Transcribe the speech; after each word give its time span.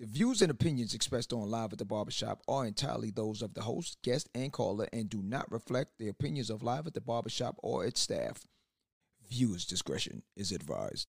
The 0.00 0.06
views 0.06 0.42
and 0.42 0.50
opinions 0.50 0.92
expressed 0.92 1.32
on 1.32 1.48
Live 1.48 1.72
at 1.72 1.78
the 1.78 1.84
Barbershop 1.84 2.42
are 2.48 2.66
entirely 2.66 3.12
those 3.12 3.42
of 3.42 3.54
the 3.54 3.62
host, 3.62 3.96
guest, 4.02 4.28
and 4.34 4.52
caller 4.52 4.88
and 4.92 5.08
do 5.08 5.22
not 5.22 5.50
reflect 5.52 5.98
the 5.98 6.08
opinions 6.08 6.50
of 6.50 6.64
Live 6.64 6.88
at 6.88 6.94
the 6.94 7.00
Barbershop 7.00 7.54
or 7.62 7.86
its 7.86 8.00
staff. 8.00 8.44
Viewers' 9.30 9.64
discretion 9.64 10.24
is 10.34 10.50
advised. 10.50 11.06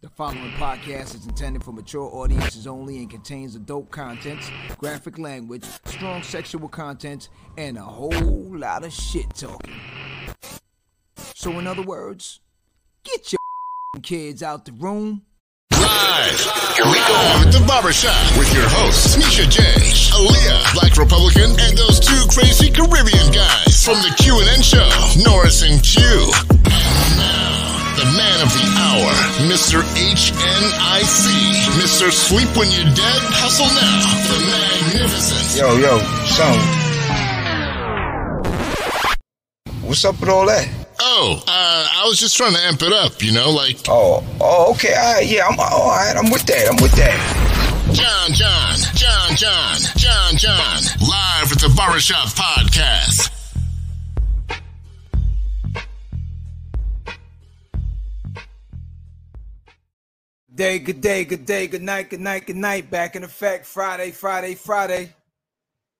The 0.00 0.08
following 0.08 0.50
podcast 0.54 1.14
is 1.14 1.24
intended 1.24 1.62
for 1.62 1.70
mature 1.70 2.10
audiences 2.12 2.66
only 2.66 2.98
and 2.98 3.08
contains 3.08 3.54
adult 3.54 3.92
content, 3.92 4.40
graphic 4.76 5.18
language, 5.18 5.64
strong 5.84 6.24
sexual 6.24 6.68
content, 6.68 7.28
and 7.56 7.78
a 7.78 7.82
whole 7.82 8.10
lot 8.10 8.84
of 8.84 8.92
shit 8.92 9.32
talking. 9.36 9.80
So, 11.16 11.60
in 11.60 11.68
other 11.68 11.82
words, 11.82 12.40
get 13.04 13.30
your 13.30 13.38
kids 14.02 14.42
out 14.42 14.64
the 14.64 14.72
room. 14.72 15.25
Live, 15.96 16.40
here 16.76 16.84
we 16.92 17.00
go 17.08 17.16
at 17.40 17.48
the 17.48 17.64
barbershop 17.64 18.12
with 18.36 18.52
your 18.52 18.68
hosts, 18.68 19.16
Misha 19.16 19.48
J, 19.48 19.64
Aaliyah, 20.12 20.76
Black 20.76 20.92
Republican, 21.00 21.56
and 21.56 21.72
those 21.72 21.96
two 21.96 22.20
crazy 22.28 22.68
Caribbean 22.68 23.32
guys 23.32 23.80
from 23.80 23.96
the 24.04 24.12
Q 24.20 24.36
and 24.36 24.48
N 24.52 24.60
show, 24.60 24.84
Norris 25.24 25.64
and 25.64 25.80
Q. 25.80 26.04
And 26.68 27.08
now, 27.16 27.96
the 27.96 28.04
man 28.12 28.38
of 28.44 28.52
the 28.52 28.66
hour, 28.76 29.08
Mr. 29.48 29.80
HNIC, 29.96 31.24
Mr. 31.80 32.12
Sleep 32.12 32.52
When 32.60 32.68
You're 32.68 32.92
Dead, 32.92 33.20
Hustle 33.40 33.64
Now, 33.72 34.04
the 34.28 34.36
magnificent. 34.52 35.56
Yo, 35.56 35.80
yo, 35.80 35.96
son. 36.28 36.60
What's 39.80 40.04
up 40.04 40.20
with 40.20 40.28
all 40.28 40.44
that? 40.44 40.68
Oh, 40.98 41.42
uh, 41.46 41.88
I 42.02 42.06
was 42.08 42.18
just 42.18 42.36
trying 42.36 42.54
to 42.54 42.60
amp 42.60 42.82
it 42.82 42.92
up, 42.92 43.22
you 43.22 43.32
know, 43.32 43.50
like 43.50 43.76
Oh, 43.88 44.24
oh, 44.40 44.72
okay, 44.72 44.94
all 44.94 45.14
right, 45.14 45.26
yeah, 45.26 45.46
I'm 45.46 45.58
all 45.58 45.88
right. 45.88 46.14
I'm 46.16 46.30
with 46.30 46.46
that. 46.46 46.68
I'm 46.68 46.76
with 46.82 46.92
that. 46.92 47.52
John, 47.92 48.32
John, 48.32 48.76
John, 48.94 49.36
John, 49.36 49.76
John, 49.96 50.36
John, 50.36 50.82
live 51.00 51.52
at 51.52 51.58
the 51.60 51.72
Barbershop 51.76 52.28
Podcast. 52.28 53.32
Day, 60.54 60.78
good 60.78 61.00
day, 61.00 61.24
good 61.24 61.44
day, 61.44 61.66
good 61.66 61.82
night, 61.82 62.08
good 62.08 62.20
night, 62.20 62.46
good 62.46 62.56
night. 62.56 62.90
Back 62.90 63.14
in 63.16 63.24
effect, 63.24 63.66
Friday, 63.66 64.10
Friday, 64.10 64.54
Friday. 64.54 65.12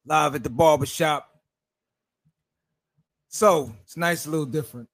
Live 0.07 0.35
at 0.35 0.43
the 0.43 0.51
barbershop. 0.51 1.29
So 3.37 3.71
it's 3.83 3.99
nice, 3.99 4.25
a 4.25 4.31
little 4.31 4.47
different. 4.47 4.89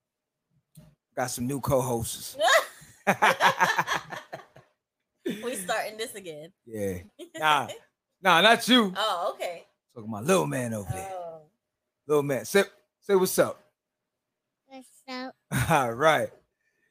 Got 1.14 1.30
some 1.30 1.46
new 1.46 1.60
co-hosts. 1.60 2.36
we 5.24 5.54
starting 5.54 5.96
this 5.96 6.16
again. 6.16 6.52
yeah. 6.66 6.98
Nah, 7.38 7.68
nah, 8.20 8.40
not 8.40 8.66
you. 8.66 8.92
Oh, 8.96 9.34
okay. 9.34 9.62
Talking 9.94 10.10
my 10.10 10.20
little 10.20 10.48
man 10.48 10.74
over 10.74 10.90
there. 10.90 11.08
Oh. 11.12 11.42
Little 12.08 12.24
man. 12.24 12.44
Say, 12.44 12.64
say 13.00 13.14
what's 13.14 13.38
up. 13.38 13.62
What's 14.66 14.88
up? 15.08 15.36
All 15.70 15.92
right. 15.92 16.30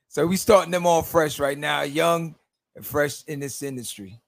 So 0.08 0.26
we 0.28 0.38
starting 0.38 0.72
them 0.72 0.86
all 0.86 1.02
fresh 1.02 1.38
right 1.38 1.58
now, 1.58 1.82
young 1.82 2.34
and 2.78 2.86
fresh 2.86 3.26
in 3.26 3.42
this 3.42 3.62
industry. 3.62 4.22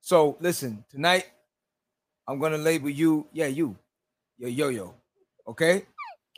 So 0.00 0.38
listen, 0.40 0.86
tonight 0.88 1.26
I'm 2.26 2.38
gonna 2.38 2.56
label 2.56 2.88
you, 2.88 3.26
yeah, 3.30 3.48
you, 3.48 3.76
your 4.38 4.48
yo-yo. 4.48 4.94
Okay? 5.46 5.84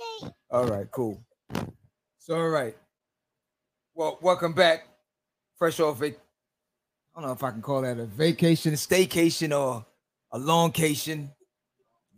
Okay. 0.00 0.32
All 0.50 0.66
right, 0.66 0.90
cool. 0.90 1.22
So 2.18 2.36
all 2.36 2.48
right. 2.48 2.76
Well, 3.94 4.18
welcome 4.22 4.52
back. 4.52 4.88
Fresh 5.58 5.80
off 5.80 5.98
vac- 5.98 6.16
I 7.14 7.20
don't 7.20 7.28
know 7.28 7.32
if 7.34 7.42
I 7.42 7.50
can 7.52 7.62
call 7.62 7.82
that 7.82 7.98
a 7.98 8.06
vacation, 8.06 8.72
a 8.72 8.76
staycation, 8.76 9.56
or 9.56 9.86
a 10.32 10.38
longcation, 10.38 11.28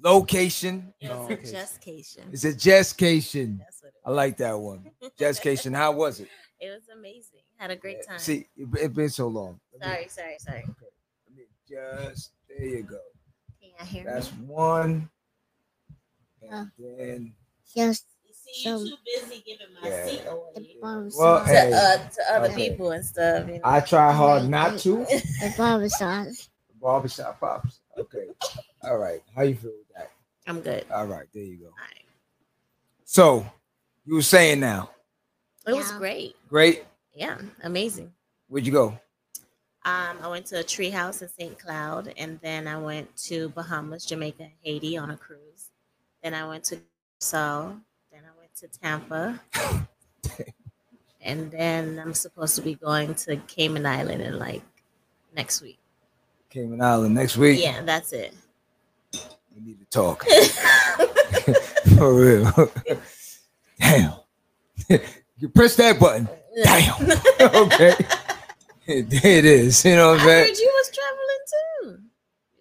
location. 0.02 0.94
It's 1.00 1.10
No, 1.10 1.22
a 1.28 1.32
okay. 1.32 1.50
justcation. 1.50 2.22
It's 2.32 2.44
a 2.44 2.54
jestcation. 2.54 3.58
That's 3.58 3.82
what 3.82 3.92
I 4.06 4.10
like 4.10 4.38
that 4.38 4.58
one. 4.58 4.90
Jestcation. 5.18 5.74
How 5.74 5.92
was 5.92 6.20
it? 6.20 6.28
It 6.60 6.70
was 6.70 6.88
amazing. 6.96 7.40
Had 7.56 7.70
a 7.70 7.76
great 7.76 8.06
time. 8.06 8.18
See, 8.18 8.46
it, 8.56 8.68
it 8.80 8.94
been 8.94 9.10
so 9.10 9.28
long. 9.28 9.60
Let 9.78 9.80
me- 10.00 10.08
sorry, 10.08 10.08
sorry, 10.08 10.36
sorry. 10.38 10.64
let 11.28 11.36
me 11.36 11.44
just 11.68 12.30
there 12.48 12.64
you 12.66 12.82
go. 12.84 12.98
Can 13.60 13.70
y'all 13.76 13.86
hear 13.86 14.04
That's 14.04 14.32
me? 14.32 14.38
one. 14.46 15.10
Uh. 16.50 16.56
And 16.56 16.70
then 16.78 17.34
Just 17.76 18.06
You 18.26 18.34
see, 18.34 18.90
too 18.90 18.96
busy 19.04 19.42
giving 19.46 19.66
my 19.82 19.88
Yeah. 19.88 20.06
seat 20.06 20.22
away. 20.26 20.76
Well, 20.80 21.40
to, 21.40 21.46
hey, 21.46 21.72
uh, 21.72 22.08
to 22.08 22.34
other 22.34 22.48
okay. 22.48 22.70
people 22.70 22.90
and 22.92 23.04
stuff. 23.04 23.46
You 23.46 23.54
know? 23.54 23.60
I 23.64 23.80
try 23.80 24.12
hard 24.12 24.48
not 24.48 24.78
to. 24.80 25.04
The 25.04 25.54
barber 25.58 25.88
sauce. 25.90 26.48
Barbershop 26.80 27.38
pops. 27.38 27.80
Okay. 27.98 28.28
All 28.82 28.96
right. 28.96 29.20
How 29.34 29.42
you 29.42 29.54
feel 29.56 29.72
with 29.72 29.88
that? 29.94 30.10
I'm 30.46 30.60
good. 30.60 30.86
All 30.90 31.06
right. 31.06 31.26
There 31.34 31.42
you 31.42 31.58
go. 31.58 31.66
All 31.66 31.72
right. 31.72 32.04
So 33.04 33.44
you 34.06 34.14
were 34.14 34.22
saying 34.22 34.60
now, 34.60 34.90
It 35.66 35.74
was 35.74 35.92
great. 35.92 36.36
great. 36.48 36.84
Yeah, 37.14 37.38
amazing. 37.62 38.12
Where'd 38.48 38.66
you 38.66 38.72
go? 38.72 38.98
Um, 39.84 40.18
I 40.22 40.28
went 40.28 40.46
to 40.46 40.60
a 40.60 40.64
tree 40.64 40.90
house 40.90 41.22
in 41.22 41.28
St. 41.28 41.58
Cloud, 41.58 42.12
and 42.16 42.40
then 42.40 42.66
I 42.68 42.76
went 42.78 43.14
to 43.28 43.48
Bahamas, 43.50 44.04
Jamaica, 44.04 44.48
Haiti 44.62 44.96
on 44.98 45.10
a 45.10 45.16
cruise. 45.16 45.70
Then 46.22 46.34
I 46.34 46.46
went 46.46 46.64
to 46.64 46.80
Seoul. 47.18 47.76
Then 48.12 48.20
I 48.24 48.38
went 48.38 48.54
to 48.56 48.68
Tampa. 48.68 49.40
and 51.20 51.50
then 51.50 51.98
I'm 51.98 52.14
supposed 52.14 52.56
to 52.56 52.62
be 52.62 52.74
going 52.74 53.14
to 53.16 53.36
Cayman 53.36 53.86
Island 53.86 54.22
in 54.22 54.38
like 54.38 54.62
next 55.34 55.60
week. 55.62 55.78
Cayman 56.50 56.80
Island 56.82 57.14
next 57.14 57.36
week. 57.36 57.62
Yeah, 57.62 57.82
that's 57.82 58.12
it. 58.12 58.34
We 59.12 59.62
need 59.64 59.78
to 59.80 59.86
talk. 59.86 60.24
For 61.96 62.14
real. 62.14 62.52
Damn. 63.80 64.12
you 65.38 65.48
press 65.48 65.76
that 65.76 65.98
button. 65.98 66.28
Damn. 66.62 67.10
okay. 67.40 67.94
there 68.86 69.38
it 69.38 69.44
is. 69.44 69.84
You 69.84 69.96
know 69.96 70.12
what 70.12 70.20
I 70.20 70.22
I'm 70.22 70.26
saying? 70.26 70.48
heard 70.48 70.58
you 70.58 70.72
was 70.74 70.90
traveling 70.94 71.44
too. 71.50 71.98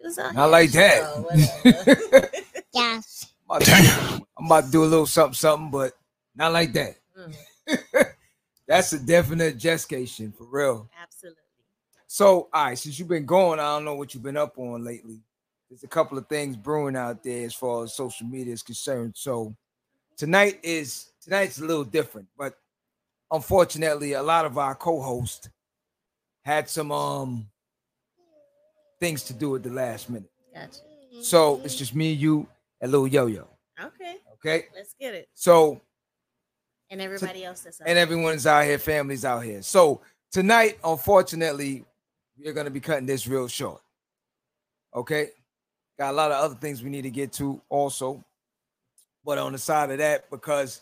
Was 0.04 0.18
Not 0.18 0.34
here. 0.36 0.48
like 0.48 0.72
that. 0.72 1.02
Oh. 1.04 2.40
Yes. 2.74 3.15
I'm 3.56 3.62
about, 3.62 3.66
to, 3.66 4.26
I'm 4.38 4.46
about 4.46 4.66
to 4.66 4.72
do 4.72 4.84
a 4.84 4.86
little 4.86 5.06
something, 5.06 5.34
something, 5.34 5.72
but 5.72 5.94
not 6.36 6.52
like 6.52 6.74
that. 6.74 6.98
Mm, 7.18 8.06
That's 8.68 8.94
a 8.94 9.00
definite 9.00 9.58
gestation 9.58 10.32
for 10.32 10.46
real. 10.46 10.90
absolutely. 11.02 11.42
So, 12.08 12.50
all 12.54 12.66
right, 12.66 12.78
since 12.78 12.98
you've 12.98 13.08
been 13.08 13.26
going, 13.26 13.60
I 13.60 13.76
don't 13.76 13.86
know 13.86 13.96
what 13.96 14.14
you've 14.14 14.24
been 14.24 14.38
up 14.38 14.58
on 14.58 14.84
lately. 14.84 15.20
There's 15.70 15.84
a 15.84 15.88
couple 15.88 16.18
of 16.18 16.28
things 16.28 16.56
brewing 16.56 16.96
out 16.96 17.24
there 17.24 17.46
as 17.46 17.54
far 17.54 17.84
as 17.84 17.94
social 17.94 18.28
media 18.28 18.54
is 18.54 18.64
concerned. 18.64 19.14
So, 19.16 19.56
tonight 20.18 20.60
is 20.64 21.12
tonight's 21.24 21.60
a 21.60 21.66
little 21.66 21.84
different, 21.84 22.28
but 22.38 22.58
unfortunately, 23.32 24.14
a 24.14 24.24
lot 24.24 24.46
of 24.46 24.58
our 24.58 24.76
co-hosts 24.76 25.50
had 26.44 26.70
some 26.70 26.92
um 26.92 27.48
things 29.00 29.24
to 29.24 29.34
do 29.34 29.56
at 29.56 29.64
the 29.64 29.70
last 29.70 30.10
minute. 30.10 30.30
Gotcha. 30.54 30.80
So 31.22 31.62
it's 31.64 31.76
just 31.76 31.96
me, 31.96 32.12
you, 32.12 32.48
and 32.82 32.92
little 32.92 33.08
yo-yo. 33.08 33.48
Okay, 33.82 34.18
Okay. 34.34 34.68
let's 34.76 34.94
get 35.00 35.14
it. 35.14 35.30
So 35.34 35.82
And 36.90 37.02
everybody 37.02 37.44
else 37.44 37.62
that's 37.62 37.82
out 37.82 37.88
and 37.88 37.98
everyone's 37.98 38.46
out 38.46 38.64
here, 38.66 38.78
families 38.78 39.26
out 39.26 39.40
here. 39.44 39.62
So 39.62 40.02
tonight, 40.32 40.80
unfortunately, 40.84 41.86
we're 42.38 42.54
gonna 42.54 42.70
be 42.70 42.80
cutting 42.80 43.06
this 43.06 43.28
real 43.28 43.48
short. 43.48 43.82
Okay, 44.94 45.32
got 45.98 46.12
a 46.12 46.16
lot 46.16 46.32
of 46.32 46.44
other 46.44 46.56
things 46.56 46.82
we 46.84 46.90
need 46.90 47.02
to 47.04 47.10
get 47.10 47.34
to 47.34 47.62
also, 47.70 48.24
but 49.26 49.38
on 49.38 49.52
the 49.52 49.58
side 49.58 49.92
of 49.92 49.98
that, 49.98 50.30
because 50.30 50.82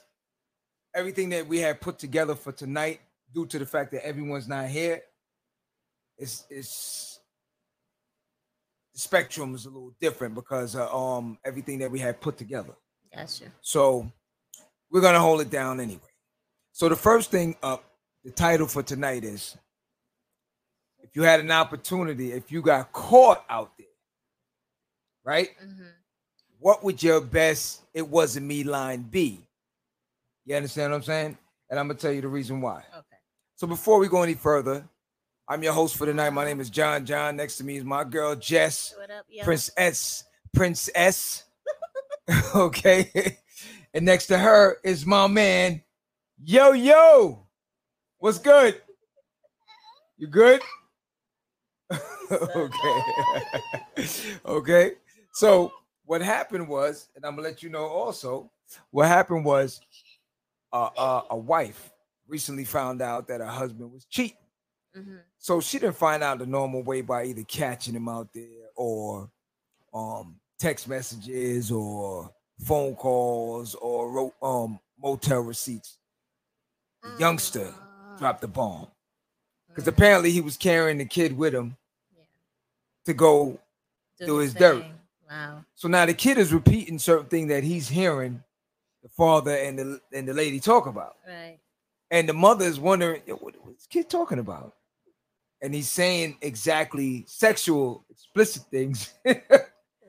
everything 0.93 1.29
that 1.29 1.47
we 1.47 1.59
have 1.59 1.79
put 1.79 1.97
together 1.97 2.35
for 2.35 2.51
tonight, 2.51 3.01
due 3.33 3.45
to 3.47 3.57
the 3.57 3.65
fact 3.65 3.91
that 3.91 4.05
everyone's 4.05 4.47
not 4.47 4.67
here, 4.67 5.01
it's 6.17 6.45
it's 6.51 7.12
spectrum 8.93 9.55
is 9.55 9.65
a 9.65 9.69
little 9.69 9.93
different 9.99 10.35
because 10.35 10.75
of 10.75 10.93
um 10.93 11.37
everything 11.45 11.79
that 11.79 11.91
we 11.91 11.99
had 11.99 12.21
put 12.21 12.37
together. 12.37 12.73
Gotcha. 13.15 13.45
So 13.61 14.11
we're 14.91 15.01
gonna 15.01 15.19
hold 15.19 15.41
it 15.41 15.49
down 15.49 15.79
anyway. 15.79 16.01
So 16.71 16.89
the 16.89 16.95
first 16.95 17.31
thing 17.31 17.55
up, 17.63 17.83
the 18.23 18.31
title 18.31 18.67
for 18.67 18.83
tonight 18.83 19.23
is 19.23 19.57
if 21.01 21.15
you 21.15 21.23
had 21.23 21.39
an 21.39 21.51
opportunity, 21.51 22.31
if 22.31 22.51
you 22.51 22.61
got 22.61 22.91
caught 22.91 23.43
out 23.49 23.71
there, 23.77 23.87
right? 25.23 25.49
hmm 25.59 25.83
What 26.59 26.83
would 26.83 27.01
your 27.03 27.21
best 27.21 27.81
it 27.93 28.07
wasn't 28.07 28.45
me 28.45 28.63
line 28.63 29.01
be? 29.03 29.39
You 30.45 30.55
understand 30.55 30.91
what 30.91 30.97
I'm 30.97 31.03
saying? 31.03 31.37
And 31.69 31.79
I'm 31.79 31.87
gonna 31.87 31.99
tell 31.99 32.11
you 32.11 32.21
the 32.21 32.27
reason 32.27 32.61
why. 32.61 32.83
Okay. 32.97 33.17
So 33.55 33.67
before 33.67 33.99
we 33.99 34.07
go 34.07 34.23
any 34.23 34.33
further, 34.33 34.87
I'm 35.45 35.61
your 35.61 35.73
host 35.73 35.97
for 35.97 36.05
tonight. 36.05 36.29
My 36.29 36.45
name 36.45 36.61
is 36.61 36.69
John. 36.69 37.05
John. 37.05 37.35
Next 37.35 37.57
to 37.57 37.65
me 37.65 37.75
is 37.75 37.83
my 37.83 38.05
girl 38.05 38.33
Jess. 38.33 38.95
What 38.97 39.11
up, 39.11 39.25
yo? 39.29 39.43
Prince 39.43 39.69
S. 39.75 40.23
Prince 40.53 40.89
S. 40.95 41.43
okay. 42.55 43.37
And 43.95 44.05
next 44.05 44.25
to 44.27 44.39
her 44.39 44.77
is 44.83 45.05
my 45.05 45.27
man, 45.27 45.83
Yo 46.43 46.71
Yo. 46.71 47.45
What's 48.17 48.39
good? 48.39 48.81
You 50.17 50.25
good? 50.25 50.63
okay. 52.31 53.01
okay. 54.43 54.91
So 55.31 55.71
what 56.05 56.23
happened 56.23 56.67
was, 56.67 57.09
and 57.15 57.23
I'm 57.23 57.35
gonna 57.35 57.47
let 57.47 57.61
you 57.61 57.69
know 57.69 57.85
also, 57.85 58.49
what 58.89 59.07
happened 59.07 59.45
was 59.45 59.79
uh, 60.71 60.89
uh, 60.97 61.21
a 61.29 61.37
wife 61.37 61.91
recently 62.27 62.65
found 62.65 62.99
out 62.99 63.27
that 63.27 63.41
her 63.41 63.45
husband 63.45 63.91
was 63.91 64.05
cheating. 64.05 64.37
Mhm. 64.95 65.21
So 65.39 65.59
she 65.61 65.79
didn't 65.79 65.97
find 65.97 66.23
out 66.23 66.39
the 66.39 66.45
normal 66.45 66.83
way 66.83 67.01
by 67.01 67.25
either 67.25 67.43
catching 67.43 67.95
him 67.95 68.07
out 68.07 68.31
there 68.33 68.69
or 68.75 69.29
um 69.93 70.39
text 70.59 70.87
messages 70.87 71.71
or 71.71 72.33
phone 72.65 72.95
calls 72.95 73.75
or 73.75 74.33
um 74.41 74.79
motel 74.97 75.41
receipts. 75.41 75.97
The 77.01 77.15
youngster 77.19 77.73
Ah. 77.77 78.15
dropped 78.17 78.41
the 78.41 78.47
bomb 78.47 78.87
because 79.67 79.83
Mm. 79.85 79.87
apparently 79.89 80.31
he 80.31 80.41
was 80.41 80.57
carrying 80.57 80.99
the 80.99 81.05
kid 81.05 81.35
with 81.37 81.53
him 81.53 81.77
Yeah. 82.15 82.23
to 83.05 83.13
go. 83.13 83.59
Do 84.19 84.25
Do 84.27 84.37
his 84.37 84.53
dirt. 84.53 84.85
Wow. 85.27 85.65
So 85.73 85.87
now 85.87 86.05
the 86.05 86.13
kid 86.13 86.37
is 86.37 86.53
repeating 86.53 86.99
certain 86.99 87.27
things 87.27 87.49
that 87.49 87.63
he's 87.63 87.89
hearing 87.89 88.43
the 89.01 89.09
father 89.09 89.55
and 89.57 89.77
the 89.79 90.01
and 90.13 90.27
the 90.27 90.33
lady 90.33 90.59
talk 90.59 90.85
about. 90.85 91.17
Right. 91.27 91.59
And 92.11 92.29
the 92.29 92.33
mother 92.33 92.65
is 92.65 92.79
wondering, 92.79 93.21
what, 93.25 93.55
what's 93.65 93.77
this 93.79 93.87
kid 93.87 94.09
talking 94.09 94.37
about? 94.39 94.75
And 95.63 95.73
he's 95.73 95.89
saying 95.89 96.37
exactly 96.41 97.23
sexual, 97.27 98.05
explicit 98.09 98.63
things. 98.69 99.13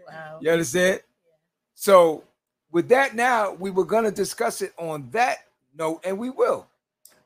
Wow. 0.06 0.38
you 0.42 0.50
understand? 0.50 1.00
So, 1.74 2.24
with 2.70 2.88
that, 2.90 3.14
now 3.14 3.52
we 3.54 3.70
were 3.70 3.86
going 3.86 4.04
to 4.04 4.10
discuss 4.10 4.60
it 4.60 4.74
on 4.76 5.08
that 5.12 5.38
note, 5.74 6.02
and 6.04 6.18
we 6.18 6.28
will. 6.28 6.66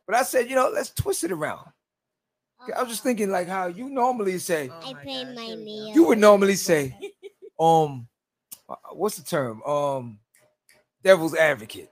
But 0.07 0.15
I 0.15 0.23
said, 0.23 0.49
you 0.49 0.55
know, 0.55 0.71
let's 0.73 0.91
twist 0.91 1.25
it 1.25 1.33
around. 1.33 1.67
I 2.75 2.81
was 2.81 2.91
just 2.91 3.03
thinking, 3.03 3.31
like, 3.31 3.49
how 3.49 3.67
you 3.67 3.91
normally 3.91 4.39
say, 4.39 4.71
Oh 4.73 4.79
I 4.89 4.93
gosh, 4.93 5.05
my 5.05 5.11
here 5.11 5.27
we 5.29 5.35
go. 5.35 5.57
meal. 5.57 5.95
you 5.95 6.07
would 6.07 6.19
normally 6.19 6.55
say, 6.55 6.97
um, 7.61 8.07
uh, 8.69 8.77
what's 8.93 9.17
the 9.17 9.25
term? 9.25 9.61
Um, 9.65 10.21
devil's 11.03 11.35
advocate. 11.35 11.91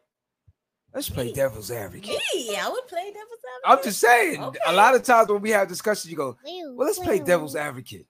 Let's 0.96 1.10
play 1.10 1.30
devil's 1.30 1.70
advocate. 1.70 2.18
Me, 2.34 2.56
I 2.56 2.70
would 2.70 2.86
play 2.88 3.12
devil's 3.12 3.38
advocate. 3.54 3.78
I'm 3.78 3.84
just 3.84 4.00
saying. 4.00 4.42
Okay. 4.42 4.58
A 4.66 4.72
lot 4.72 4.94
of 4.94 5.02
times 5.02 5.28
when 5.28 5.42
we 5.42 5.50
have 5.50 5.68
discussions, 5.68 6.10
you 6.10 6.16
go, 6.16 6.38
"Well, 6.42 6.86
let's 6.86 6.98
play 6.98 7.18
devil's 7.18 7.54
advocate." 7.54 8.06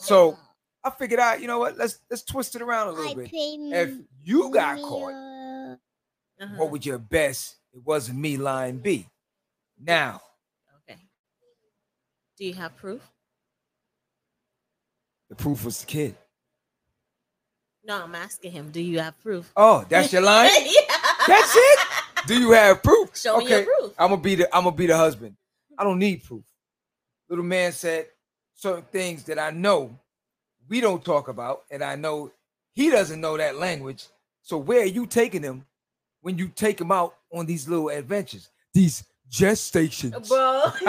So 0.00 0.36
I 0.84 0.90
figured 0.90 1.18
out, 1.18 1.40
you 1.40 1.46
know 1.46 1.58
what? 1.58 1.78
Let's 1.78 1.98
let's 2.10 2.22
twist 2.22 2.54
it 2.54 2.60
around 2.60 2.88
a 2.88 2.92
little 2.92 3.10
I 3.12 3.14
bit. 3.14 3.30
If 3.32 3.94
you 4.22 4.50
got 4.50 4.78
caught. 4.82 5.14
Uh-huh. 6.38 6.54
what 6.56 6.70
would 6.70 6.84
your 6.84 6.98
best? 6.98 7.56
It 7.72 7.80
wasn't 7.82 8.18
me 8.18 8.36
lying 8.36 8.78
be. 8.80 9.08
Now, 9.80 10.20
Okay. 10.86 11.00
Do 12.36 12.44
you 12.44 12.52
have 12.52 12.76
proof? 12.76 13.00
the 15.30 15.34
proof 15.36 15.64
was 15.64 15.80
the 15.80 15.86
kid. 15.86 16.14
No, 17.82 18.02
I'm 18.04 18.14
asking 18.14 18.52
him. 18.52 18.70
Do 18.70 18.82
you 18.82 19.00
have 19.00 19.18
proof? 19.22 19.50
Oh, 19.56 19.86
that's 19.88 20.12
your 20.12 20.20
line. 20.32 20.50
yeah. 20.66 20.94
That's 21.26 21.52
it? 21.56 21.78
Do 22.26 22.38
you 22.38 22.50
have 22.52 22.82
proof? 22.82 23.16
Show 23.16 23.38
me 23.38 23.48
your 23.48 23.64
proof. 23.64 23.92
I'm 23.98 24.10
gonna 24.10 24.20
be 24.20 24.34
the 24.34 24.56
I'm 24.56 24.64
gonna 24.64 24.76
be 24.76 24.86
the 24.86 24.96
husband. 24.96 25.36
I 25.78 25.84
don't 25.84 25.98
need 25.98 26.24
proof. 26.24 26.44
Little 27.28 27.44
man 27.44 27.72
said 27.72 28.06
certain 28.54 28.84
things 28.90 29.24
that 29.24 29.38
I 29.38 29.50
know 29.50 29.98
we 30.68 30.80
don't 30.80 31.04
talk 31.04 31.28
about, 31.28 31.62
and 31.70 31.84
I 31.84 31.94
know 31.96 32.32
he 32.72 32.90
doesn't 32.90 33.20
know 33.20 33.36
that 33.36 33.56
language. 33.56 34.06
So 34.42 34.58
where 34.58 34.82
are 34.82 34.86
you 34.86 35.06
taking 35.06 35.42
him 35.42 35.64
when 36.20 36.38
you 36.38 36.48
take 36.48 36.80
him 36.80 36.90
out 36.90 37.14
on 37.32 37.46
these 37.46 37.68
little 37.68 37.88
adventures? 37.88 38.48
These 38.74 39.04
gestations. 39.30 40.28
Bro, 40.28 40.62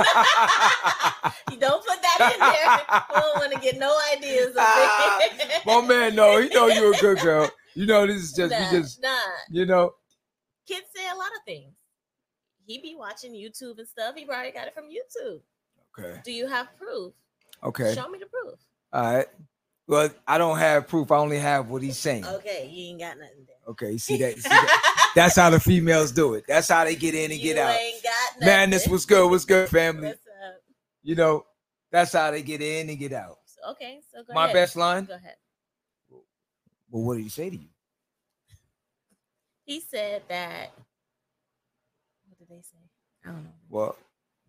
you 1.52 1.60
don't 1.60 1.86
put 1.86 2.02
that 2.02 2.32
in 2.34 2.40
there. 2.40 2.86
I 2.90 3.06
don't 3.14 3.38
want 3.40 3.54
to 3.54 3.60
get 3.60 3.78
no 3.78 3.96
ideas 4.16 4.50
of 4.50 4.56
it. 4.58 5.62
My 5.66 5.82
man, 5.82 6.16
no, 6.16 6.42
he 6.42 6.50
know 6.50 6.68
you're 6.68 6.94
a 6.94 6.98
good 6.98 7.20
girl. 7.20 7.50
You 7.76 7.86
know 7.86 8.08
this 8.08 8.18
is 8.18 8.34
just 8.36 8.52
nah, 8.52 8.72
we 8.72 8.80
just 8.80 9.02
nah. 9.02 9.18
you 9.50 9.66
know. 9.66 9.94
Kids 10.68 10.88
say 10.96 11.04
a 11.08 11.16
lot 11.16 11.28
of 11.38 11.44
things. 11.46 11.74
He 12.66 12.80
be 12.82 12.96
watching 12.98 13.34
YouTube 13.34 13.80
and 13.80 13.88
stuff. 13.88 14.16
He 14.16 14.26
probably 14.26 14.52
got 14.52 14.68
it 14.68 14.74
from 14.74 14.86
YouTube. 14.86 15.40
Okay. 15.98 16.20
Do 16.26 16.32
you 16.32 16.48
have 16.48 16.68
proof? 16.78 17.14
Okay. 17.64 17.96
Show 17.96 18.10
me 18.10 18.20
the 18.20 18.26
proof. 18.26 18.60
All 18.94 19.16
right. 19.16 19.28
Well, 19.88 20.10
I 20.28 20.38
don't 20.38 20.58
have 20.58 20.88
proof. 20.88 21.12
I 21.12 21.18
only 21.18 21.40
have 21.40 21.70
what 21.70 21.82
he's 21.82 21.98
saying. 21.98 22.26
Okay, 22.26 22.70
you 22.70 22.90
ain't 22.90 23.00
got 23.00 23.18
nothing 23.18 23.46
there. 23.48 23.56
Okay, 23.70 23.92
you 23.94 23.98
see 23.98 24.18
that? 24.18 24.38
See 24.38 24.50
that? 24.50 25.12
That's 25.16 25.38
how 25.38 25.50
the 25.50 25.62
females 25.62 26.12
do 26.12 26.34
it. 26.34 26.44
That's 26.46 26.68
how 26.68 26.84
they 26.84 26.96
get 26.96 27.16
in 27.16 27.32
and 27.32 27.40
you 27.40 27.54
get 27.54 27.58
out. 27.58 27.74
ain't 27.74 28.04
got 28.04 28.46
Man, 28.46 28.70
this 28.70 28.86
was 28.88 29.06
good. 29.06 29.30
What's 29.30 29.46
good, 29.46 29.70
family? 29.70 30.08
What's 30.10 30.20
up? 30.46 30.62
You 31.04 31.16
know, 31.16 31.46
that's 31.90 32.12
how 32.12 32.32
they 32.32 32.42
get 32.44 32.62
in 32.62 32.90
and 32.90 33.00
get 33.00 33.14
out. 33.14 33.38
Okay, 33.72 34.00
so 34.14 34.24
go 34.24 34.34
My 34.34 34.44
ahead. 34.46 34.54
best 34.56 34.76
line. 34.76 35.06
Go 35.06 35.16
ahead. 35.16 35.36
Well, 36.90 37.04
what 37.04 37.16
did 37.16 37.24
he 37.24 37.30
say 37.30 37.50
to 37.50 37.56
you? 37.56 37.70
He 39.68 39.82
said 39.82 40.24
that. 40.30 40.72
What 42.26 42.40
did 42.40 42.48
they 42.50 42.62
say? 42.62 42.78
I 43.26 43.28
don't 43.32 43.44
know. 43.44 43.50
Well, 43.70 43.98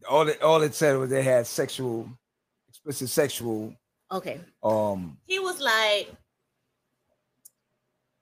all 0.09 0.29
it 0.29 0.41
all 0.41 0.63
it 0.63 0.77
said 0.77 0.97
was 0.97 1.11
they 1.11 1.23
had 1.25 1.45
sexual, 1.47 2.09
explicit 2.69 3.09
sexual. 3.09 3.75
Okay, 4.13 4.41
Um, 4.63 5.19
he 5.27 5.39
was 5.41 5.61
like, 5.61 6.09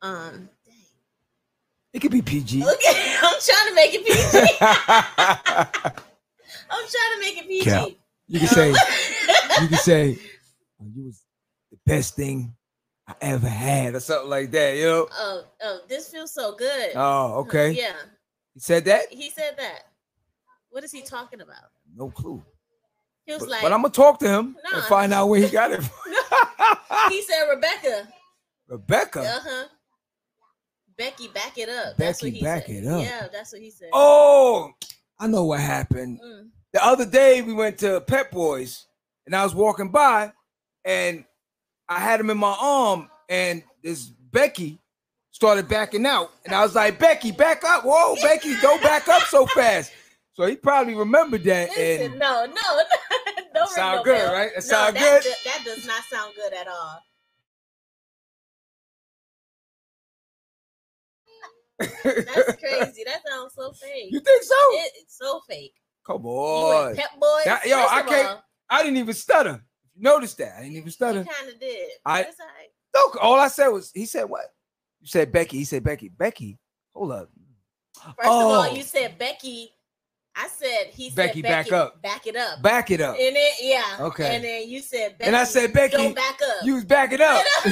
um, 0.03 0.49
dang. 0.65 0.75
it 1.93 2.01
could 2.01 2.11
be 2.11 2.23
PG. 2.23 2.63
okay, 2.67 3.17
I'm 3.23 3.35
trying 3.41 3.69
to 3.69 3.75
make 3.75 3.95
it 3.95 4.05
PG. 4.05 4.57
I'm 6.71 6.87
trying 6.89 7.13
to 7.15 7.21
make 7.21 7.37
it 7.39 7.47
PG. 7.47 7.65
Cap. 7.65 7.89
you 8.27 8.39
can 8.41 8.49
say, 8.49 8.69
you 8.71 9.69
can 9.69 9.79
say, 9.79 10.19
"Oh, 10.81 10.87
you 10.93 11.05
was 11.05 11.23
the 11.71 11.79
best 11.85 12.17
thing 12.17 12.55
I 13.09 13.15
ever 13.21 13.49
had, 13.49 13.95
or 13.95 14.01
something 14.01 14.31
like 14.31 14.51
that. 14.51 14.77
You 14.77 14.85
know? 14.87 15.09
oh, 15.13 15.43
oh, 15.63 15.81
this 15.89 16.09
feels 16.09 16.33
so 16.35 16.55
good. 16.57 16.91
Oh, 16.97 17.35
okay. 17.41 17.71
Yeah, 17.71 17.95
He 18.55 18.61
said 18.61 18.85
that. 18.87 19.13
he 19.13 19.31
said 19.31 19.55
that. 19.59 19.83
What 20.71 20.83
is 20.85 20.93
he 20.93 21.03
talking 21.03 21.41
about? 21.41 21.71
No 21.95 22.11
clue. 22.11 22.43
He 23.25 23.33
was 23.33 23.41
But, 23.43 23.49
like, 23.51 23.63
but 23.63 23.73
I'm 23.73 23.83
gonna 23.83 23.93
talk 23.95 24.19
to 24.21 24.29
him 24.29 24.57
and 24.73 24.83
find 24.85 25.13
out 25.13 25.29
where 25.29 25.41
he 25.41 25.49
got 25.49 25.73
it 25.73 25.83
from. 25.85 26.13
he 27.11 27.23
said, 27.23 27.47
Rebecca. 27.49 28.09
Rebecca. 28.69 29.21
Uh 29.21 29.41
huh. 29.43 29.65
Becky, 30.99 31.29
back 31.29 31.59
it 31.59 31.69
up. 31.69 31.97
that's 31.97 32.23
what 32.23 32.29
Becky, 32.29 32.39
he 32.39 32.45
back 32.45 32.67
said. 32.67 32.77
it 32.85 32.87
up. 32.87 33.03
Yeah, 33.03 33.29
that's 33.33 33.53
what 33.53 33.61
he 33.63 33.71
said. 33.71 33.91
Oh, 33.93 34.73
I 35.19 35.27
know 35.27 35.45
what 35.45 35.61
happened. 35.61 36.21
Mm. 36.25 36.49
The 36.73 36.85
other 36.85 37.07
day 37.07 37.43
we 37.43 37.53
went 37.53 37.79
to 37.79 38.01
Pep 38.01 38.31
Boys 38.31 38.87
and 39.27 39.35
I 39.35 39.45
was 39.45 39.55
walking 39.55 39.91
by 39.91 40.33
and 40.85 41.25
I 41.89 42.01
had 42.01 42.19
him 42.21 42.31
in 42.31 42.39
my 42.39 42.57
arm 42.59 43.09
and 43.29 43.63
this 43.83 44.07
Becky 44.07 44.79
started 45.31 45.69
backing 45.69 46.07
out. 46.07 46.31
And 46.45 46.55
I 46.55 46.63
was 46.63 46.75
like, 46.75 46.99
Becky, 46.99 47.31
back 47.33 47.63
up. 47.65 47.85
Whoa, 47.85 48.15
Becky, 48.23 48.55
don't 48.61 48.83
back 48.83 49.07
up 49.09 49.23
so 49.23 49.47
fast. 49.47 49.93
So 50.35 50.45
he 50.47 50.57
probably 50.57 50.95
remembered 50.95 51.45
that. 51.45 51.71
Listen, 51.71 52.11
And 52.13 52.19
no, 52.19 52.45
no, 52.47 52.53
no, 52.55 53.43
don't 53.55 53.71
Sound 53.71 53.97
no 53.99 54.03
good, 54.05 54.17
bell. 54.19 54.33
right? 54.35 54.51
That 54.55 54.65
no, 54.65 54.69
sound 54.69 54.97
that, 54.97 55.23
good? 55.23 55.23
do- 55.23 55.51
That 55.51 55.63
does 55.65 55.87
not 55.87 56.03
sound 56.05 56.35
good 56.37 56.53
at 56.53 56.69
all. 56.69 57.01
That's 61.79 62.57
crazy. 62.57 63.05
That 63.05 63.21
sounds 63.29 63.55
so 63.55 63.73
fake. 63.73 64.11
you 64.13 64.21
think 64.21 64.43
so? 64.43 64.55
It- 64.73 64.93
it's 64.97 65.19
so 65.19 65.41
fake. 65.49 65.75
Come 66.07 66.25
on. 66.27 66.95
Pep 66.97 67.11
Boys. 67.21 67.45
That- 67.45 67.67
yo, 67.67 67.77
first 67.81 67.93
I 67.93 68.03
can't- 68.03 68.29
all, 68.29 68.45
I 68.71 68.83
didn't 68.83 68.99
even 68.99 69.15
stutter. 69.15 69.63
You 69.97 70.03
noticed 70.03 70.39
that? 70.39 70.55
I 70.59 70.63
didn't 70.63 70.77
even 70.77 70.91
stutter. 70.91 71.25
kind 71.25 71.49
of 71.53 71.59
did. 71.59 71.89
I- 72.05 72.19
all 72.23 72.25
right. 72.25 72.71
No, 72.95 73.21
all 73.21 73.35
I 73.41 73.49
said 73.49 73.69
was, 73.69 73.91
he 73.95 74.07
said 74.07 74.25
what? 74.25 74.45
You 75.01 75.07
said 75.09 75.33
Becky. 75.33 75.59
He 75.59 75.65
said 75.65 75.85
Becky. 75.85 76.09
Becky, 76.09 76.59
hold 76.95 77.13
up. 77.13 77.31
First 77.95 78.19
of 78.21 78.27
all, 78.27 78.53
Oh. 78.63 78.73
you 78.75 78.83
said 78.83 79.19
Becky. 79.19 79.71
I 80.35 80.49
said 80.49 80.89
he 80.93 81.09
said 81.09 81.17
Becky, 81.17 81.41
back 81.43 81.73
up. 81.73 82.03
Back 82.03 82.27
it 82.27 82.37
up. 82.37 82.61
Back 82.63 82.91
it 82.91 83.01
up. 83.01 83.17
And 83.19 83.35
then 83.37 83.51
yeah. 83.61 83.97
Okay. 84.01 84.35
And 84.37 84.45
then 84.45 84.69
you 84.69 84.81
said 84.81 85.17
Becky. 85.19 85.29
And 85.29 85.37
I 85.37 85.45
said, 85.45 85.73
Becky, 85.73 85.97
don't 85.97 86.15
back 86.15 86.39
up. 86.43 86.65
You 86.65 86.75
was 86.75 86.85
backing 86.85 87.21
up. 87.23 87.43
so 87.65 87.71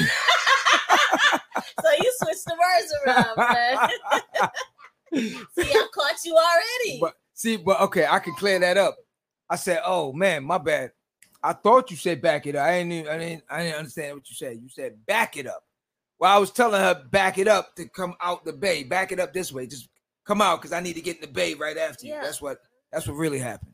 you 1.99 2.13
switched 2.21 2.45
the 2.45 2.55
words 2.59 2.93
around, 3.05 3.37
man. 3.37 3.89
See, 5.57 5.71
I 5.71 5.87
caught 5.93 6.15
you 6.25 6.35
already. 6.35 6.99
but 6.99 7.13
see, 7.33 7.57
but 7.57 7.79
okay, 7.81 8.05
I 8.05 8.19
can 8.19 8.33
clear 8.35 8.59
that 8.59 8.77
up. 8.77 8.95
I 9.49 9.55
said, 9.55 9.81
"Oh 9.85 10.11
man, 10.11 10.43
my 10.43 10.57
bad. 10.57 10.91
I 11.45 11.53
thought 11.53 11.91
you 11.91 11.97
said 11.97 12.21
back 12.21 12.47
it 12.47 12.55
up. 12.55 12.65
I 12.65 12.79
didn't, 12.79 12.91
even- 12.93 13.11
I 13.11 13.17
didn't, 13.17 13.43
I 13.49 13.63
didn't 13.63 13.77
understand 13.77 14.15
what 14.15 14.29
you 14.29 14.35
said. 14.35 14.57
You 14.61 14.69
said 14.69 15.05
back 15.05 15.37
it 15.37 15.45
up. 15.47 15.63
Well, 16.19 16.35
I 16.35 16.39
was 16.39 16.49
telling 16.51 16.81
her 16.81 17.03
back 17.11 17.37
it 17.37 17.47
up 17.47 17.75
to 17.75 17.87
come 17.87 18.15
out 18.21 18.45
the 18.45 18.53
bay. 18.53 18.83
Back 18.83 19.11
it 19.11 19.19
up 19.19 19.33
this 19.33 19.51
way. 19.51 19.67
Just 19.67 19.89
come 20.25 20.41
out 20.41 20.61
because 20.61 20.73
I 20.73 20.79
need 20.79 20.93
to 20.93 21.01
get 21.01 21.17
in 21.17 21.21
the 21.21 21.27
bay 21.27 21.53
right 21.53 21.77
after 21.77 22.07
you. 22.07 22.13
That's 22.13 22.41
what. 22.41 22.57
That's 22.91 23.07
what 23.07 23.15
really 23.15 23.39
happened. 23.39 23.73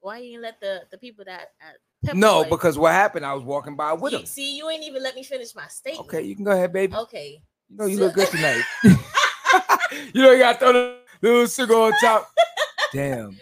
Why 0.00 0.18
you 0.18 0.30
didn't 0.32 0.42
let 0.42 0.60
the 0.60 0.82
the 0.90 0.98
people 0.98 1.24
that 1.24 1.48
uh, 1.62 2.12
no, 2.14 2.44
because 2.44 2.78
what 2.78 2.92
happened? 2.92 3.24
I 3.26 3.32
was 3.34 3.42
walking 3.42 3.74
by 3.74 3.94
with 3.94 4.12
You- 4.12 4.18
him. 4.20 4.26
See, 4.26 4.56
you 4.56 4.68
ain't 4.70 4.84
even 4.84 5.02
let 5.02 5.14
me 5.16 5.22
finish 5.24 5.54
my 5.56 5.66
statement. 5.68 6.06
Okay, 6.06 6.22
you 6.22 6.36
can 6.36 6.44
go 6.44 6.52
ahead, 6.52 6.72
baby. 6.72 6.94
Okay. 6.94 7.42
You 7.70 7.76
know 7.76 7.86
you 7.86 7.96
So- 7.96 8.04
look 8.04 8.14
good 8.14 8.28
tonight. 8.28 8.62
you 10.14 10.22
know 10.22 10.30
you 10.32 10.38
got 10.38 10.52
to 10.52 10.58
throw 10.58 10.72
the 10.72 10.96
little 11.22 11.46
cigar 11.48 11.86
on 11.86 11.92
top. 12.00 12.30
Damn. 12.92 13.36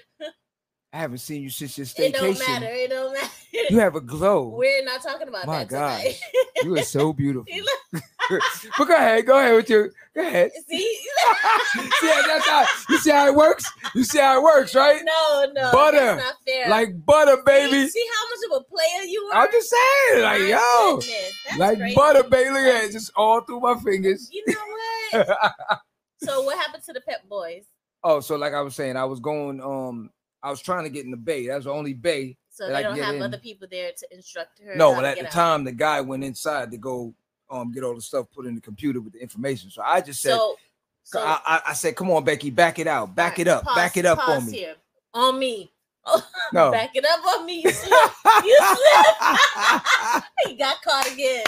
I 0.96 1.00
haven't 1.00 1.18
seen 1.18 1.42
you 1.42 1.50
since 1.50 1.76
your 1.76 1.86
It 2.06 2.14
don't 2.14 2.38
matter. 2.38 2.70
It 2.70 2.88
don't 2.88 3.12
matter. 3.12 3.28
You 3.68 3.80
have 3.80 3.96
a 3.96 4.00
glow. 4.00 4.48
We're 4.56 4.82
not 4.82 5.02
talking 5.02 5.28
about 5.28 5.46
My 5.46 5.64
that 5.64 5.68
tonight. 5.68 6.18
you 6.62 6.74
are 6.74 6.82
so 6.82 7.12
beautiful. 7.12 7.44
But 8.78 8.88
go 8.88 8.96
ahead, 8.96 9.24
go 9.24 9.38
ahead 9.38 9.54
with 9.54 9.70
your 9.70 9.90
go 10.14 10.26
ahead. 10.26 10.50
See? 10.68 10.78
see 10.80 12.08
how 12.08 12.26
that's 12.26 12.48
how 12.48 12.66
you 12.88 12.98
see 12.98 13.10
how 13.10 13.28
it 13.28 13.34
works? 13.36 13.70
You 13.94 14.02
see 14.02 14.18
how 14.18 14.38
it 14.40 14.42
works, 14.42 14.74
right? 14.74 15.00
no, 15.04 15.52
no. 15.54 15.70
Butter. 15.70 15.98
That's 15.98 16.24
not 16.24 16.34
fair. 16.44 16.68
Like 16.68 17.06
butter, 17.06 17.40
baby. 17.46 17.86
See, 17.88 18.06
how 18.12 18.28
much 18.28 18.58
of 18.58 18.62
a 18.62 18.74
player 18.74 19.04
you 19.04 19.30
are? 19.32 19.44
I'm 19.44 19.52
just 19.52 19.70
saying, 19.70 20.22
like 20.24 20.40
My 20.40 20.46
yo, 20.48 20.96
goodness, 20.96 21.58
like 21.58 21.78
crazy. 21.78 21.94
butter, 21.94 22.22
baby. 22.24 22.50
Look 22.50 22.74
at 22.74 22.84
it, 22.84 22.92
just 22.92 23.12
all 23.14 23.42
through 23.42 23.60
my 23.60 23.78
fingers. 23.78 24.28
You 24.32 24.42
know 24.48 25.14
what? 25.14 25.80
so 26.22 26.42
what 26.42 26.58
happened 26.58 26.82
to 26.84 26.92
the 26.92 27.02
Pep 27.02 27.28
Boys? 27.28 27.66
oh, 28.02 28.20
so 28.20 28.36
like 28.36 28.54
I 28.54 28.62
was 28.62 28.74
saying, 28.74 28.96
I 28.96 29.04
was 29.04 29.20
going. 29.20 29.60
Um, 29.60 30.10
I 30.46 30.50
was 30.50 30.62
trying 30.62 30.84
to 30.84 30.90
get 30.90 31.04
in 31.04 31.10
the 31.10 31.16
bay. 31.16 31.48
That 31.48 31.56
was 31.56 31.64
the 31.64 31.72
only 31.72 31.92
bay. 31.92 32.36
So 32.50 32.68
they 32.68 32.82
don't 32.84 32.96
have 32.98 33.16
in. 33.16 33.22
other 33.22 33.36
people 33.36 33.66
there 33.68 33.90
to 33.98 34.14
instruct 34.14 34.60
her. 34.64 34.76
No, 34.76 34.94
but 34.94 35.04
at 35.04 35.18
the 35.18 35.26
out. 35.26 35.32
time, 35.32 35.64
the 35.64 35.72
guy 35.72 36.00
went 36.00 36.22
inside 36.22 36.70
to 36.70 36.76
go 36.76 37.12
um 37.50 37.72
get 37.72 37.82
all 37.82 37.96
the 37.96 38.00
stuff 38.00 38.26
put 38.32 38.46
in 38.46 38.54
the 38.54 38.60
computer 38.60 39.00
with 39.00 39.14
the 39.14 39.20
information. 39.20 39.70
So 39.70 39.82
I 39.84 40.00
just 40.00 40.22
said, 40.22 40.36
So, 40.36 40.54
so 41.02 41.20
I, 41.20 41.40
I, 41.44 41.60
I 41.68 41.72
said, 41.72 41.96
come 41.96 42.10
on, 42.12 42.22
Becky, 42.22 42.50
back 42.50 42.78
it 42.78 42.86
out, 42.86 43.12
back 43.12 43.40
it 43.40 43.48
up, 43.48 43.64
pause- 43.64 43.74
back 43.74 43.96
it 43.96 44.06
up 44.06 44.20
on 44.28 44.46
me. 44.46 44.52
Here. 44.52 44.74
On 45.14 45.36
me. 45.36 45.72
No. 46.52 46.70
back 46.70 46.90
it 46.94 47.04
up 47.04 47.26
on 47.26 47.44
me. 47.44 47.62
You 47.64 47.70
slip. 47.72 48.10
You 48.44 48.58
slip. 48.60 50.22
he 50.46 50.54
got 50.54 50.80
caught 50.82 51.10
again. 51.12 51.42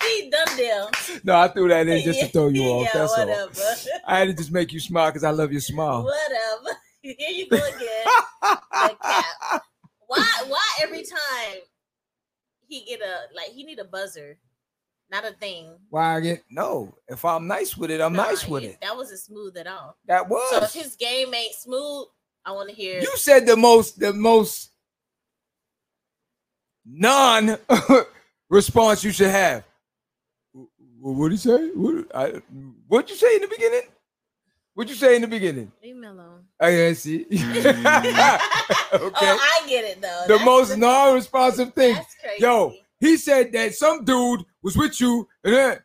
He 0.00 0.30
done 0.30 0.56
deal. 0.56 0.90
no, 1.24 1.36
I 1.36 1.48
threw 1.48 1.68
that 1.68 1.88
in 1.88 2.04
just 2.04 2.20
to 2.20 2.28
throw 2.28 2.48
you 2.48 2.62
off. 2.62 2.88
Yeah, 2.94 3.06
That's 3.06 3.18
all. 3.18 3.90
I 4.06 4.18
had 4.20 4.28
to 4.28 4.34
just 4.34 4.52
make 4.52 4.72
you 4.72 4.78
smile 4.78 5.08
because 5.10 5.24
I 5.24 5.30
love 5.30 5.50
your 5.50 5.60
smile. 5.60 6.04
Whatever. 6.04 6.78
Here 7.04 7.30
you 7.30 7.46
go 7.48 7.56
again. 7.56 8.04
The 8.40 8.96
cap. 9.02 9.62
Why? 10.06 10.26
Why 10.48 10.62
every 10.82 11.02
time 11.02 11.60
he 12.66 12.84
get 12.84 13.00
a 13.00 13.34
like 13.34 13.50
he 13.50 13.62
need 13.64 13.78
a 13.78 13.84
buzzer, 13.84 14.38
not 15.10 15.24
a 15.26 15.32
thing. 15.32 15.76
Why 15.90 16.16
I 16.16 16.20
get 16.20 16.44
no? 16.50 16.94
If 17.08 17.24
I'm 17.24 17.46
nice 17.46 17.76
with 17.76 17.90
it, 17.90 18.00
I'm 18.00 18.14
Nah, 18.14 18.24
nice 18.24 18.48
with 18.48 18.64
it. 18.64 18.78
That 18.80 18.96
wasn't 18.96 19.20
smooth 19.20 19.56
at 19.58 19.66
all. 19.66 19.96
That 20.06 20.28
was. 20.28 20.48
So 20.50 20.62
if 20.64 20.72
his 20.72 20.96
game 20.96 21.34
ain't 21.34 21.54
smooth, 21.54 22.06
I 22.44 22.52
want 22.52 22.70
to 22.70 22.74
hear. 22.74 23.00
you 23.00 23.12
said 23.16 23.46
the 23.46 23.56
most, 23.56 23.98
the 24.00 24.12
most 24.14 24.70
non 26.86 27.56
response 28.48 29.04
you 29.04 29.12
should 29.12 29.30
have. 29.30 29.64
What 31.00 31.28
did 31.28 31.32
he 31.32 31.38
say? 31.38 31.68
What 31.74 32.16
I, 32.16 32.32
what'd 32.88 33.10
you 33.10 33.16
say 33.16 33.36
in 33.36 33.42
the 33.42 33.48
beginning? 33.48 33.82
What'd 34.74 34.90
you 34.90 34.96
say 34.96 35.14
in 35.16 35.22
the 35.22 35.28
beginning? 35.28 35.70
Leave 35.82 35.96
me 35.96 36.06
alone. 36.08 36.44
Oh 36.60 36.66
yeah, 36.68 36.92
see. 36.94 37.26
okay. 37.32 37.62
Oh, 38.92 39.10
I 39.14 39.62
get 39.68 39.84
it 39.84 40.00
though. 40.02 40.24
the 40.26 40.34
That's 40.34 40.44
most 40.44 40.76
non-responsive 40.76 41.72
thing. 41.74 41.94
That's 41.94 42.14
crazy. 42.22 42.42
Yo, 42.42 42.74
he 42.98 43.16
said 43.16 43.52
that 43.52 43.74
some 43.74 44.04
dude 44.04 44.44
was 44.62 44.76
with 44.76 45.00
you, 45.00 45.28
and 45.44 45.54
then 45.54 45.78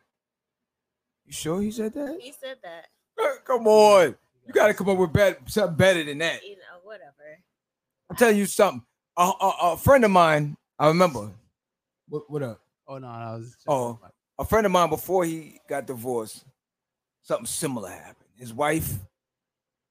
you 1.24 1.32
sure 1.32 1.60
he 1.62 1.70
said 1.70 1.92
that? 1.94 2.18
he 2.20 2.32
said 2.32 2.56
that. 2.64 2.86
Uh, 3.22 3.34
Come 3.44 3.66
on, 3.68 4.16
you 4.46 4.52
got 4.52 4.66
to 4.68 4.74
come 4.74 4.88
up 4.88 4.98
with 4.98 5.12
bet- 5.12 5.38
something 5.46 5.76
better 5.76 6.02
than 6.02 6.18
that. 6.18 6.42
You 6.42 6.56
know, 6.56 6.80
whatever. 6.82 7.12
I'm 8.08 8.16
telling 8.16 8.38
you 8.38 8.46
something. 8.46 8.82
A, 9.16 9.22
a, 9.22 9.52
a 9.72 9.76
friend 9.76 10.04
of 10.04 10.10
mine, 10.10 10.56
I 10.78 10.88
remember. 10.88 11.30
What, 12.08 12.28
what 12.28 12.42
up? 12.42 12.60
Oh 12.88 12.98
no, 12.98 13.06
I 13.06 13.34
was. 13.36 13.50
Just 13.52 13.64
Oh. 13.68 14.00
A 14.38 14.44
friend 14.44 14.64
of 14.66 14.72
mine 14.72 14.88
before 14.88 15.24
he 15.24 15.60
got 15.68 15.86
divorced, 15.86 16.44
something 17.22 17.44
similar 17.46 17.90
happened. 17.90 18.16
His 18.40 18.54
wife 18.54 18.98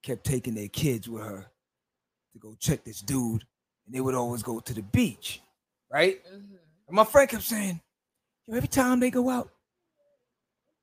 kept 0.01 0.24
taking 0.24 0.56
their 0.56 0.70
kids 0.70 1.08
with 1.08 1.22
her 1.24 1.46
to 2.34 2.39
go 2.39 2.56
check 2.60 2.84
this 2.84 3.00
dude, 3.00 3.46
and 3.86 3.94
they 3.94 4.01
would 4.01 4.15
always 4.15 4.41
go 4.41 4.60
to 4.60 4.74
the 4.74 4.82
beach, 4.82 5.39
right? 5.91 6.25
Mhm. 6.25 6.58
And 6.88 6.96
my 6.96 7.03
friend 7.03 7.29
kept 7.29 7.44
saying, 7.44 7.79
Yo, 8.48 8.56
every 8.56 8.68
time 8.68 9.00
they 9.00 9.12
go 9.12 9.29
out, 9.29 9.51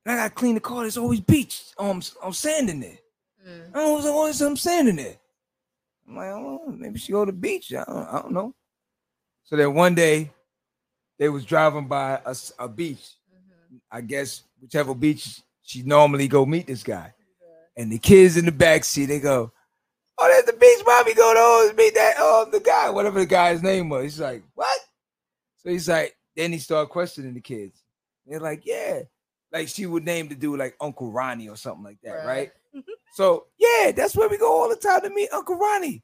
and 0.05 0.13
I 0.13 0.23
gotta 0.23 0.33
clean 0.33 0.55
the 0.55 0.61
car, 0.61 0.83
there's 0.83 0.97
always 0.97 1.19
beach, 1.19 1.73
um, 1.77 2.01
um 2.21 2.31
sand 2.31 2.69
in 2.69 2.79
there. 2.79 2.99
Mm. 3.45 3.75
I 3.75 3.81
always 3.81 4.05
always 4.05 4.37
some 4.37 4.55
sand 4.55 4.87
in 4.87 4.95
there. 4.95 5.17
I'm 6.07 6.15
like, 6.15 6.29
oh, 6.29 6.71
maybe 6.71 6.99
she 6.99 7.11
go 7.11 7.25
to 7.25 7.33
the 7.33 7.37
beach. 7.37 7.73
I 7.73 7.83
don't, 7.83 8.07
I 8.07 8.21
don't 8.21 8.31
know. 8.31 8.55
So 9.43 9.57
then 9.57 9.73
one 9.73 9.93
day, 9.93 10.31
they 11.19 11.27
was 11.27 11.43
driving 11.43 11.89
by 11.89 12.21
a 12.57 12.67
beach. 12.69 13.15
Mhm. 13.29 13.81
I 13.91 13.99
guess 13.99 14.43
whichever 14.61 14.95
beach 14.95 15.41
she 15.61 15.83
normally 15.83 16.29
go 16.29 16.45
meet 16.45 16.67
this 16.67 16.83
guy. 16.83 17.13
And 17.77 17.91
the 17.91 17.99
kids 17.99 18.35
in 18.37 18.45
the 18.45 18.51
back 18.51 18.83
seat, 18.83 19.05
they 19.05 19.19
go, 19.19 19.51
"Oh, 20.17 20.27
that's 20.33 20.51
the 20.51 20.57
beach, 20.57 20.83
mommy. 20.85 21.13
Go 21.13 21.33
to 21.33 21.39
always 21.39 21.73
meet 21.75 21.93
that 21.93 22.15
oh 22.17 22.47
the 22.51 22.59
guy, 22.59 22.89
whatever 22.89 23.19
the 23.19 23.25
guy's 23.25 23.61
name 23.63 23.87
was." 23.89 24.03
He's 24.03 24.19
like, 24.19 24.43
"What?" 24.55 24.79
So 25.57 25.69
he's 25.69 25.87
like, 25.87 26.17
then 26.35 26.51
he 26.51 26.57
started 26.59 26.89
questioning 26.89 27.33
the 27.35 27.41
kids. 27.41 27.81
They're 28.25 28.39
like, 28.39 28.65
"Yeah." 28.65 29.03
Like 29.51 29.67
she 29.69 29.85
would 29.85 30.03
name 30.03 30.27
the 30.27 30.35
dude 30.35 30.59
like 30.59 30.75
Uncle 30.81 31.11
Ronnie 31.11 31.47
or 31.49 31.55
something 31.55 31.83
like 31.83 31.99
that, 32.03 32.25
right? 32.25 32.51
So 33.13 33.45
yeah, 33.57 33.91
that's 33.91 34.15
where 34.15 34.27
we 34.27 34.37
go 34.37 34.51
all 34.61 34.69
the 34.69 34.75
time 34.75 35.01
to 35.01 35.09
meet 35.09 35.29
Uncle 35.31 35.55
Ronnie. 35.57 36.03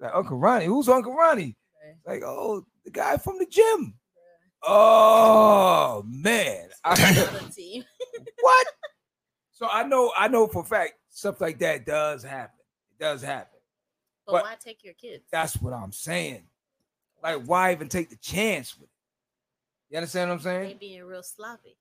Like 0.00 0.14
Uncle 0.14 0.38
Ronnie, 0.38 0.64
who's 0.64 0.88
Uncle 0.88 1.14
Ronnie? 1.14 1.54
Right. 1.84 2.14
Like, 2.14 2.22
oh, 2.24 2.64
the 2.84 2.90
guy 2.90 3.18
from 3.18 3.38
the 3.38 3.46
gym. 3.46 3.94
Oh 4.62 6.02
man, 6.06 6.68
I- 6.84 7.28
what? 8.40 8.66
So 9.52 9.68
I 9.70 9.84
know, 9.84 10.12
I 10.16 10.28
know 10.28 10.46
for 10.46 10.62
a 10.62 10.64
fact 10.64 10.94
stuff 11.10 11.40
like 11.40 11.58
that 11.60 11.84
does 11.86 12.22
happen. 12.22 12.58
It 12.90 13.02
does 13.02 13.22
happen. 13.22 13.58
But 14.26 14.32
But- 14.32 14.44
why 14.44 14.54
take 14.58 14.82
your 14.84 14.94
kids? 14.94 15.24
That's 15.30 15.56
what 15.60 15.72
I'm 15.72 15.92
saying. 15.92 16.48
Like, 17.22 17.42
why 17.44 17.72
even 17.72 17.88
take 17.88 18.10
the 18.10 18.16
chance 18.16 18.74
with 18.76 18.88
it? 18.88 18.94
You 19.90 19.98
understand 19.98 20.30
what 20.30 20.36
I'm 20.36 20.42
saying? 20.42 20.68
They 20.68 20.74
being 20.74 21.04
real 21.04 21.22
sloppy. 21.22 21.76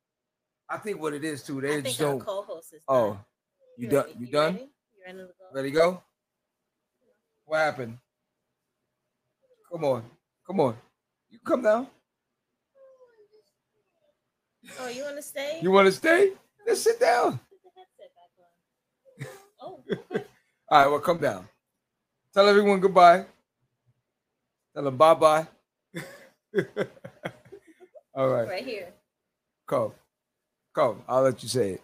I 0.69 0.77
think 0.77 1.01
what 1.01 1.13
it 1.13 1.23
is 1.23 1.43
too. 1.43 1.57
I 1.59 1.61
They 1.61 1.67
think 1.81 1.85
just 1.97 2.01
our 2.01 2.17
co-host 2.19 2.73
is. 2.73 2.83
Oh, 2.87 3.11
done. 3.13 3.25
you 3.77 3.87
done? 3.87 4.05
ready? 4.05 4.19
You 4.19 4.27
done? 4.27 4.53
Ready? 4.53 4.69
You 4.93 5.03
ready 5.05 5.17
to 5.17 5.23
go? 5.25 5.33
Ready 5.53 5.69
to 5.71 5.75
go? 5.75 6.03
What 7.45 7.57
happened? 7.57 7.97
Come 9.71 9.83
on, 9.85 10.03
come 10.45 10.59
on. 10.59 10.77
You 11.29 11.39
come 11.43 11.61
down. 11.63 11.87
Oh, 14.79 14.87
you 14.89 15.03
want 15.03 15.15
to 15.17 15.21
stay? 15.23 15.59
You 15.61 15.71
want 15.71 15.85
to 15.87 15.91
stay? 15.91 16.33
Let's 16.67 16.81
sit 16.81 16.99
down. 16.99 17.39
Put 17.39 17.49
the 17.63 17.69
headset 17.75 18.11
back 18.15 19.27
on. 19.27 19.37
Oh, 19.61 19.83
okay. 19.91 20.25
All 20.69 20.81
right, 20.81 20.87
well, 20.87 20.99
come 20.99 21.17
down. 21.19 21.47
Tell 22.33 22.47
everyone 22.47 22.79
goodbye. 22.79 23.25
Tell 24.73 24.83
them 24.83 24.97
bye 24.97 25.13
bye. 25.13 25.47
All 28.13 28.29
right, 28.29 28.47
right 28.47 28.65
here. 28.65 28.87
come. 29.67 29.91
Come. 30.73 31.03
I'll 31.07 31.23
let 31.23 31.43
you 31.43 31.49
say 31.49 31.71
it. 31.71 31.81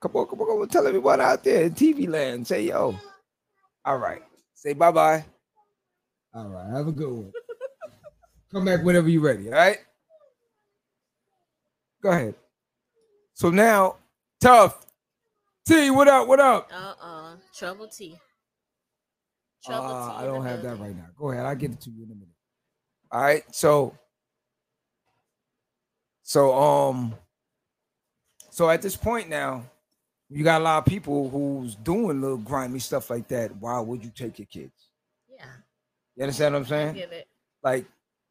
Come 0.00 0.16
on, 0.16 0.26
come 0.26 0.40
on, 0.40 0.46
come 0.48 0.62
on. 0.62 0.68
Tell 0.68 0.86
everyone 0.86 1.20
out 1.20 1.44
there 1.44 1.64
in 1.64 1.72
TV 1.72 2.08
land. 2.08 2.46
Say 2.46 2.64
yo. 2.64 2.96
All 3.84 3.98
right. 3.98 4.22
Say 4.54 4.72
bye 4.72 4.90
bye. 4.90 5.24
All 6.34 6.48
right. 6.48 6.76
Have 6.76 6.88
a 6.88 6.92
good 6.92 7.10
one. 7.10 7.32
come 8.52 8.64
back 8.64 8.82
whenever 8.84 9.08
you're 9.08 9.22
ready. 9.22 9.48
All 9.48 9.54
right. 9.54 9.78
Go 12.02 12.10
ahead. 12.10 12.34
So 13.34 13.50
now, 13.50 13.96
tough. 14.40 14.84
T, 15.66 15.90
what 15.90 16.08
up? 16.08 16.26
What 16.26 16.40
up? 16.40 16.70
Uh-uh. 16.72 17.36
Trouble 17.56 17.86
T. 17.86 18.16
Trouble 19.64 19.86
Uh, 19.86 20.08
T. 20.10 20.16
I 20.16 20.24
don't 20.26 20.44
have 20.44 20.62
that 20.62 20.78
right 20.78 20.96
now. 20.96 21.06
Go 21.16 21.30
ahead. 21.30 21.46
I'll 21.46 21.54
get 21.54 21.70
it 21.72 21.80
to 21.82 21.90
you 21.90 22.04
in 22.04 22.10
a 22.10 22.14
minute. 22.14 22.28
All 23.12 23.20
right. 23.20 23.44
So, 23.54 23.96
so 26.24 26.52
um, 26.54 27.14
so 28.50 28.68
at 28.70 28.82
this 28.82 28.96
point 28.96 29.28
now, 29.28 29.64
you 30.28 30.42
got 30.42 30.60
a 30.60 30.64
lot 30.64 30.78
of 30.78 30.84
people 30.86 31.28
who's 31.28 31.76
doing 31.76 32.20
little 32.20 32.38
grimy 32.38 32.78
stuff 32.80 33.08
like 33.10 33.28
that. 33.28 33.54
Why 33.56 33.78
would 33.78 34.02
you 34.04 34.10
take 34.10 34.38
your 34.38 34.46
kids? 34.46 34.88
Yeah. 35.28 35.44
You 36.16 36.24
understand 36.24 36.54
what 36.54 36.60
I'm 36.60 36.66
saying? 36.66 36.94
get 36.94 37.12
it. 37.12 37.28
Like, 37.62 37.86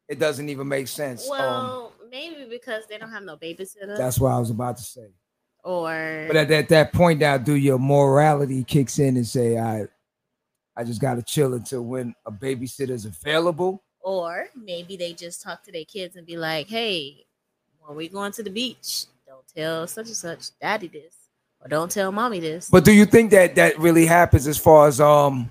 it 0.08 0.18
doesn't 0.18 0.48
even 0.50 0.68
make 0.68 0.88
sense. 0.88 1.24
um, 1.30 1.38
Well, 1.38 1.92
maybe 2.10 2.44
because 2.50 2.84
they 2.88 2.98
don't 2.98 3.10
have 3.10 3.22
no 3.22 3.36
babysitter. 3.38 3.96
that's 3.96 4.18
what 4.18 4.32
I 4.32 4.38
was 4.38 4.50
about 4.50 4.76
to 4.76 4.82
say. 4.82 5.06
Or 5.62 6.24
But 6.28 6.36
at 6.36 6.48
that, 6.48 6.68
that 6.70 6.92
point 6.92 7.20
now, 7.20 7.36
do 7.38 7.54
your 7.54 7.78
morality 7.78 8.64
kicks 8.64 8.98
in 8.98 9.16
and 9.16 9.26
say, 9.26 9.58
I, 9.58 9.86
I 10.76 10.84
just 10.84 11.00
gotta 11.00 11.22
chill 11.22 11.54
until 11.54 11.82
when 11.82 12.14
a 12.26 12.32
babysitter's 12.32 13.04
available. 13.04 13.82
or 14.00 14.46
maybe 14.56 14.96
they 14.96 15.12
just 15.12 15.42
talk 15.42 15.62
to 15.64 15.70
their 15.72 15.84
kids 15.84 16.16
and 16.16 16.26
be 16.26 16.36
like, 16.36 16.66
"Hey, 16.68 17.26
when 17.80 17.96
we 17.96 18.08
going 18.08 18.32
to 18.32 18.42
the 18.42 18.50
beach, 18.50 19.04
don't 19.26 19.46
tell 19.54 19.86
such 19.86 20.06
and 20.06 20.16
such 20.16 20.58
daddy 20.60 20.88
this, 20.88 21.14
or 21.60 21.68
don't 21.68 21.90
tell 21.90 22.10
mommy 22.10 22.40
this." 22.40 22.68
But 22.70 22.84
do 22.84 22.92
you 22.92 23.04
think 23.04 23.30
that 23.30 23.54
that 23.56 23.78
really 23.78 24.06
happens 24.06 24.46
as 24.48 24.58
far 24.58 24.88
as 24.88 25.00
um? 25.00 25.50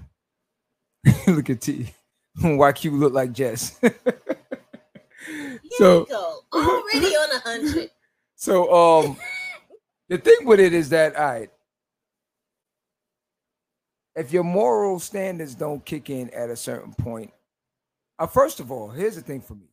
look 1.27 1.49
at 1.49 1.61
T. 1.61 1.93
Why 2.41 2.71
Q 2.73 2.91
look 2.97 3.13
like 3.13 3.31
Jess? 3.31 3.79
So 5.77 6.05
already 6.53 7.07
on 7.15 7.35
a 7.35 7.39
hundred. 7.39 7.91
so 8.35 8.73
um, 8.73 9.17
the 10.11 10.17
thing 10.17 10.45
with 10.45 10.59
it 10.59 10.73
is 10.73 10.89
that 10.89 11.15
all 11.15 11.23
right. 11.23 11.49
if 14.13 14.33
your 14.33 14.43
moral 14.43 14.99
standards 14.99 15.55
don't 15.55 15.85
kick 15.85 16.09
in 16.09 16.29
at 16.31 16.49
a 16.49 16.55
certain 16.57 16.93
point, 16.93 17.31
uh, 18.19 18.27
first 18.27 18.59
of 18.59 18.73
all, 18.73 18.89
here's 18.89 19.15
the 19.15 19.21
thing 19.21 19.39
for 19.39 19.55
me. 19.55 19.69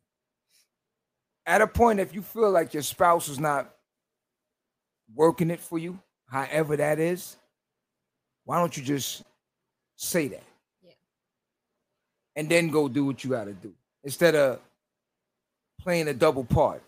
At 1.44 1.60
a 1.60 1.66
point, 1.66 1.98
if 1.98 2.14
you 2.14 2.22
feel 2.22 2.52
like 2.52 2.72
your 2.72 2.84
spouse 2.84 3.28
is 3.28 3.40
not 3.40 3.74
working 5.12 5.50
it 5.50 5.58
for 5.58 5.76
you, 5.76 5.98
however 6.30 6.76
that 6.76 7.00
is, 7.00 7.36
why 8.44 8.60
don't 8.60 8.76
you 8.76 8.84
just 8.84 9.24
say 9.96 10.28
that? 10.28 10.44
Yeah. 10.84 10.92
And 12.36 12.48
then 12.48 12.68
go 12.68 12.86
do 12.88 13.04
what 13.06 13.24
you 13.24 13.30
got 13.30 13.46
to 13.46 13.54
do 13.54 13.72
instead 14.04 14.36
of 14.36 14.60
playing 15.80 16.06
a 16.06 16.14
double 16.14 16.44
part. 16.44 16.80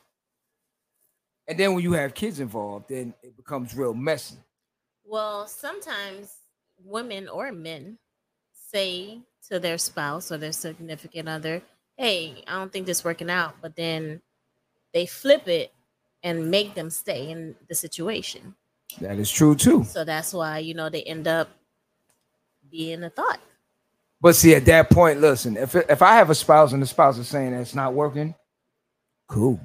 And 1.50 1.59
then 1.59 1.75
when 1.75 1.83
you 1.83 1.95
have 1.95 2.14
kids 2.14 2.38
involved, 2.38 2.90
then 2.90 3.12
it 3.25 3.37
becomes 3.37 3.75
real 3.75 3.92
messy. 3.92 4.37
Well, 5.04 5.49
sometimes 5.49 6.33
women 6.85 7.28
or 7.28 7.50
men 7.50 7.99
say 8.54 9.19
to 9.49 9.59
their 9.59 9.76
spouse 9.76 10.30
or 10.30 10.38
their 10.38 10.52
significant 10.52 11.28
other, 11.28 11.61
Hey, 11.97 12.45
I 12.47 12.52
don't 12.52 12.73
think 12.73 12.87
this 12.87 13.04
working 13.04 13.28
out, 13.28 13.57
but 13.61 13.75
then 13.75 14.23
they 14.95 15.07
flip 15.07 15.49
it 15.49 15.73
and 16.23 16.52
make 16.52 16.76
them 16.76 16.88
stay 16.88 17.28
in 17.30 17.57
the 17.69 17.75
situation. 17.75 18.54
That 19.00 19.19
is 19.19 19.28
true 19.28 19.57
too. 19.57 19.83
So 19.83 20.04
that's 20.04 20.33
why, 20.33 20.59
you 20.59 20.75
know, 20.75 20.88
they 20.88 21.02
end 21.02 21.26
up 21.26 21.49
being 22.71 23.02
a 23.02 23.11
thought. 23.11 23.40
But 24.21 24.37
see, 24.37 24.54
at 24.54 24.66
that 24.66 24.88
point, 24.88 25.21
listen, 25.21 25.57
if 25.57 25.75
if 25.75 26.00
I 26.00 26.14
have 26.14 26.30
a 26.30 26.35
spouse 26.37 26.73
and 26.73 26.80
the 26.80 26.87
spouse 26.87 27.19
is 27.19 27.26
saying 27.26 27.50
that 27.50 27.61
it's 27.61 27.75
not 27.75 27.92
working, 27.92 28.37
cool. 29.26 29.59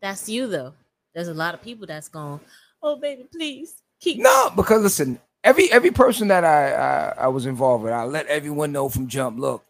That's 0.00 0.28
you 0.28 0.46
though. 0.46 0.74
There's 1.14 1.28
a 1.28 1.34
lot 1.34 1.54
of 1.54 1.62
people 1.62 1.86
that's 1.86 2.08
going, 2.08 2.40
Oh 2.82 2.96
baby, 2.96 3.24
please 3.30 3.82
keep 4.00 4.18
No, 4.18 4.50
because 4.54 4.82
listen, 4.82 5.20
every 5.42 5.70
every 5.72 5.90
person 5.90 6.28
that 6.28 6.44
I, 6.44 6.72
I 6.72 7.14
I 7.24 7.28
was 7.28 7.46
involved 7.46 7.84
with, 7.84 7.92
I 7.92 8.04
let 8.04 8.26
everyone 8.26 8.72
know 8.72 8.88
from 8.88 9.08
jump. 9.08 9.38
Look, 9.38 9.64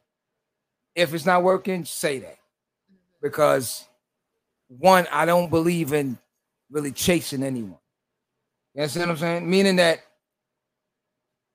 if 0.95 1.15
it's 1.15 1.27
not 1.27 1.43
working, 1.43 1.85
say 1.85 2.19
that, 2.19 2.39
mm-hmm. 2.39 2.97
because 3.23 3.87
one, 4.69 5.07
I 5.11 5.25
don't 5.25 5.49
believe 5.51 5.93
in 5.93 6.19
really 6.71 6.93
chasing 6.93 7.43
anyone. 7.43 7.79
You 8.75 8.83
understand 8.83 9.09
what 9.09 9.15
I'm 9.15 9.19
saying? 9.19 9.51
Meaning 9.51 9.77
that 9.77 10.01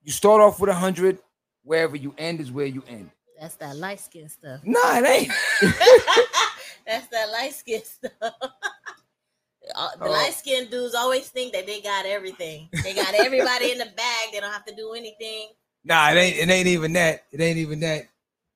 you 0.02 0.12
start 0.12 0.40
off 0.40 0.60
with 0.60 0.70
a 0.70 0.74
hundred, 0.74 1.18
wherever 1.62 1.96
you 1.96 2.14
end 2.18 2.40
is 2.40 2.50
where 2.50 2.66
you 2.66 2.82
end. 2.88 3.10
That's 3.40 3.54
that 3.56 3.76
light 3.76 4.00
skin 4.00 4.28
stuff. 4.28 4.60
No, 4.64 4.80
it 4.84 5.06
ain't. 5.06 5.32
That's 6.86 7.06
that 7.08 7.30
light 7.30 7.54
skin 7.54 7.82
stuff. 7.84 8.12
Uh, 8.22 9.88
the 9.98 10.04
Oh. 10.04 10.10
light 10.10 10.34
skinned 10.34 10.70
dudes 10.70 10.94
always 10.94 11.28
think 11.28 11.52
that 11.54 11.66
they 11.66 11.80
got 11.80 12.04
everything. 12.06 12.68
They 12.82 12.94
got 12.94 13.14
everybody 13.14 13.72
in 13.72 13.78
the 13.78 13.86
bag. 13.96 14.32
They 14.32 14.40
don't 14.40 14.52
have 14.52 14.64
to 14.66 14.74
do 14.74 14.92
anything. 14.92 15.48
Nah, 15.84 16.10
it 16.10 16.16
ain't. 16.16 16.36
It 16.36 16.50
ain't 16.52 16.66
even 16.68 16.92
that. 16.94 17.24
It 17.32 17.40
ain't 17.40 17.58
even 17.58 17.80
that. 17.80 18.04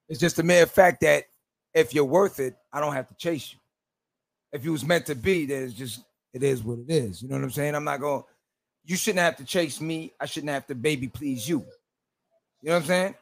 It's 0.09 0.21
just 0.21 0.39
a 0.39 0.43
mere 0.43 0.67
fact 0.67 1.01
that 1.03 1.25
if 1.75 1.95
you're 1.95 2.05
worth 2.05 2.41
it, 2.41 2.57
I 2.73 2.81
don't 2.81 2.95
have 2.95 3.09
to 3.09 3.15
chase 3.15 3.53
you. 3.53 3.59
If 4.53 4.65
you 4.65 4.73
was 4.73 4.85
meant 4.85 5.07
to 5.07 5.15
be, 5.15 5.47
then 5.47 5.65
it's 5.65 5.75
just 5.75 6.01
it 6.33 6.43
is 6.43 6.63
what 6.63 6.79
it 6.79 6.91
is. 6.91 7.23
You 7.23 7.29
know 7.29 7.37
what 7.37 7.45
I'm 7.45 7.51
saying? 7.51 7.75
I'm 7.75 7.85
not 7.85 8.01
going. 8.01 8.23
You 8.85 8.97
shouldn't 8.97 9.21
have 9.21 9.37
to 9.37 9.45
chase 9.45 9.81
me. 9.81 10.13
I 10.21 10.27
shouldn't 10.27 10.51
have 10.51 10.67
to 10.69 10.75
baby 10.75 11.09
please 11.09 11.47
you. 11.49 11.59
You 12.63 12.69
know 12.71 12.75
what 12.75 12.83
I'm 12.83 12.87
saying? 12.87 13.15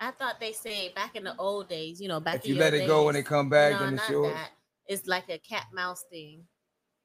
I 0.00 0.10
thought 0.12 0.40
they 0.40 0.52
say 0.52 0.92
back 0.94 1.14
in 1.14 1.24
the 1.24 1.36
old 1.36 1.68
days, 1.68 2.00
you 2.00 2.08
know, 2.08 2.20
back 2.20 2.36
if 2.36 2.46
you 2.46 2.54
let 2.54 2.72
it 2.74 2.86
go 2.86 3.08
and 3.08 3.14
days- 3.14 3.24
it 3.24 3.26
come 3.26 3.48
back, 3.48 3.72
no, 3.74 3.78
then 3.80 3.94
it's 3.94 4.08
yours. 4.08 4.32
that. 4.32 4.50
It's 4.86 5.06
like 5.06 5.28
a 5.28 5.38
cat 5.38 5.66
mouse 5.72 6.04
thing. 6.10 6.44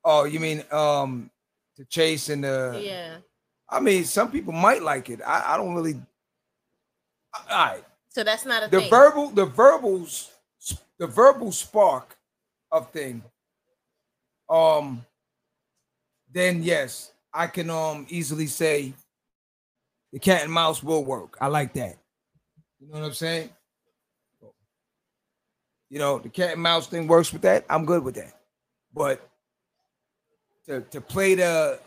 Oh, 0.04 0.24
you 0.24 0.40
mean 0.40 0.64
um 0.72 1.30
to 1.78 1.86
chase 1.86 2.30
and 2.30 2.44
the? 2.44 2.82
yeah. 2.84 3.18
I 3.70 3.80
mean, 3.80 4.06
some 4.06 4.32
people 4.32 4.54
might 4.54 4.82
like 4.84 5.10
it. 5.10 5.20
I, 5.26 5.54
I 5.54 5.58
don't 5.58 5.76
really. 5.76 5.96
All 7.50 7.58
right. 7.58 7.84
So 8.10 8.24
that's 8.24 8.46
not 8.46 8.64
a 8.64 8.68
the 8.70 8.80
thing. 8.80 8.90
verbal 8.90 9.30
the 9.30 9.46
verbals 9.46 10.32
the 10.98 11.08
verbal 11.08 11.52
spark 11.52 12.16
of 12.72 12.90
thing 12.92 13.22
um 14.50 15.06
then 16.32 16.64
yes 16.64 17.12
i 17.34 17.48
can 17.48 17.70
um 17.70 18.06
easily 18.10 18.48
say 18.48 18.94
the 20.14 20.20
cat 20.20 20.44
and 20.44 20.52
mouse 20.52 20.82
will 20.84 21.04
work 21.04 21.38
i 21.42 21.48
like 21.48 21.74
that 21.74 21.98
you 22.86 22.94
know 22.94 23.00
what 23.00 23.08
i'm 23.08 23.14
saying 23.14 23.50
you 25.90 26.00
know 26.00 26.20
the 26.20 26.30
cat 26.30 26.54
and 26.54 26.62
mouse 26.62 26.88
thing 26.88 27.08
works 27.08 27.34
with 27.34 27.42
that 27.42 27.66
i'm 27.70 27.86
good 27.86 28.04
with 28.04 28.16
that 28.16 28.34
but 28.94 29.28
to 30.66 30.82
to 30.82 31.02
play 31.02 31.36
the 31.36 31.80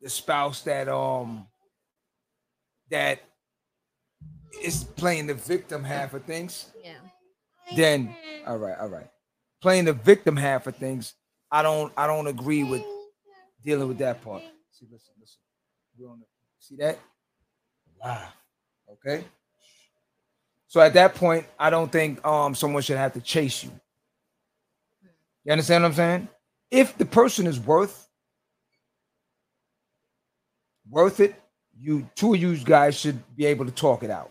the 0.00 0.08
spouse 0.08 0.62
that 0.62 0.88
um 0.88 1.46
that 2.90 3.20
is 4.62 4.84
playing 4.84 5.26
the 5.26 5.34
victim 5.34 5.84
half 5.84 6.14
of 6.14 6.24
things, 6.24 6.66
yeah. 6.82 6.94
then 7.76 8.14
all 8.46 8.58
right, 8.58 8.76
all 8.78 8.88
right. 8.88 9.08
Playing 9.60 9.84
the 9.84 9.92
victim 9.92 10.36
half 10.36 10.66
of 10.66 10.76
things, 10.76 11.14
I 11.50 11.62
don't 11.62 11.92
I 11.96 12.06
don't 12.06 12.26
agree 12.26 12.64
with 12.64 12.82
dealing 13.62 13.88
with 13.88 13.98
that 13.98 14.22
part. 14.22 14.42
See, 14.70 14.86
listen, 14.90 15.14
listen. 15.20 15.40
We 15.98 16.06
on 16.06 16.20
the, 16.20 16.26
see 16.58 16.76
that? 16.76 16.98
Wow. 18.02 18.28
Okay. 18.92 19.24
So 20.66 20.80
at 20.80 20.94
that 20.94 21.14
point, 21.14 21.46
I 21.58 21.70
don't 21.70 21.90
think 21.90 22.24
um 22.26 22.54
someone 22.54 22.82
should 22.82 22.98
have 22.98 23.14
to 23.14 23.20
chase 23.20 23.64
you. 23.64 23.70
You 25.44 25.52
understand 25.52 25.82
what 25.82 25.88
I'm 25.88 25.94
saying? 25.94 26.28
If 26.70 26.98
the 26.98 27.06
person 27.06 27.46
is 27.46 27.58
worth 27.58 28.08
worth 30.90 31.20
it, 31.20 31.34
you 31.80 32.08
two 32.14 32.34
of 32.34 32.40
you 32.40 32.56
guys 32.58 32.98
should 32.98 33.18
be 33.36 33.46
able 33.46 33.64
to 33.64 33.70
talk 33.70 34.02
it 34.02 34.10
out. 34.10 34.30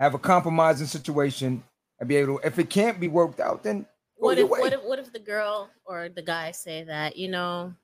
Have 0.00 0.14
a 0.14 0.18
compromising 0.18 0.86
situation 0.86 1.62
and 2.00 2.08
be 2.08 2.16
able 2.16 2.38
to 2.38 2.46
if 2.46 2.58
it 2.58 2.70
can't 2.70 2.98
be 3.00 3.08
worked 3.08 3.40
out, 3.40 3.62
then 3.62 3.86
What 4.16 4.38
if 4.38 4.48
what 4.48 4.72
if 4.72 4.82
what 4.84 4.98
if 4.98 5.12
the 5.12 5.18
girl 5.18 5.70
or 5.84 6.08
the 6.08 6.22
guy 6.22 6.52
say 6.52 6.84
that, 6.84 7.16
you 7.16 7.28
know, 7.28 7.74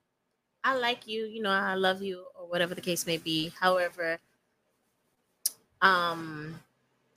I 0.62 0.77
like 0.77 1.07
you, 1.07 1.27
you 1.27 1.42
know, 1.42 1.50
I 1.50 1.74
love 1.74 2.03
you, 2.03 2.24
or 2.35 2.48
whatever 2.48 2.74
the 2.74 2.81
case 2.81 3.07
may 3.07 3.18
be. 3.18 3.53
However, 3.61 4.18
um, 5.85 6.59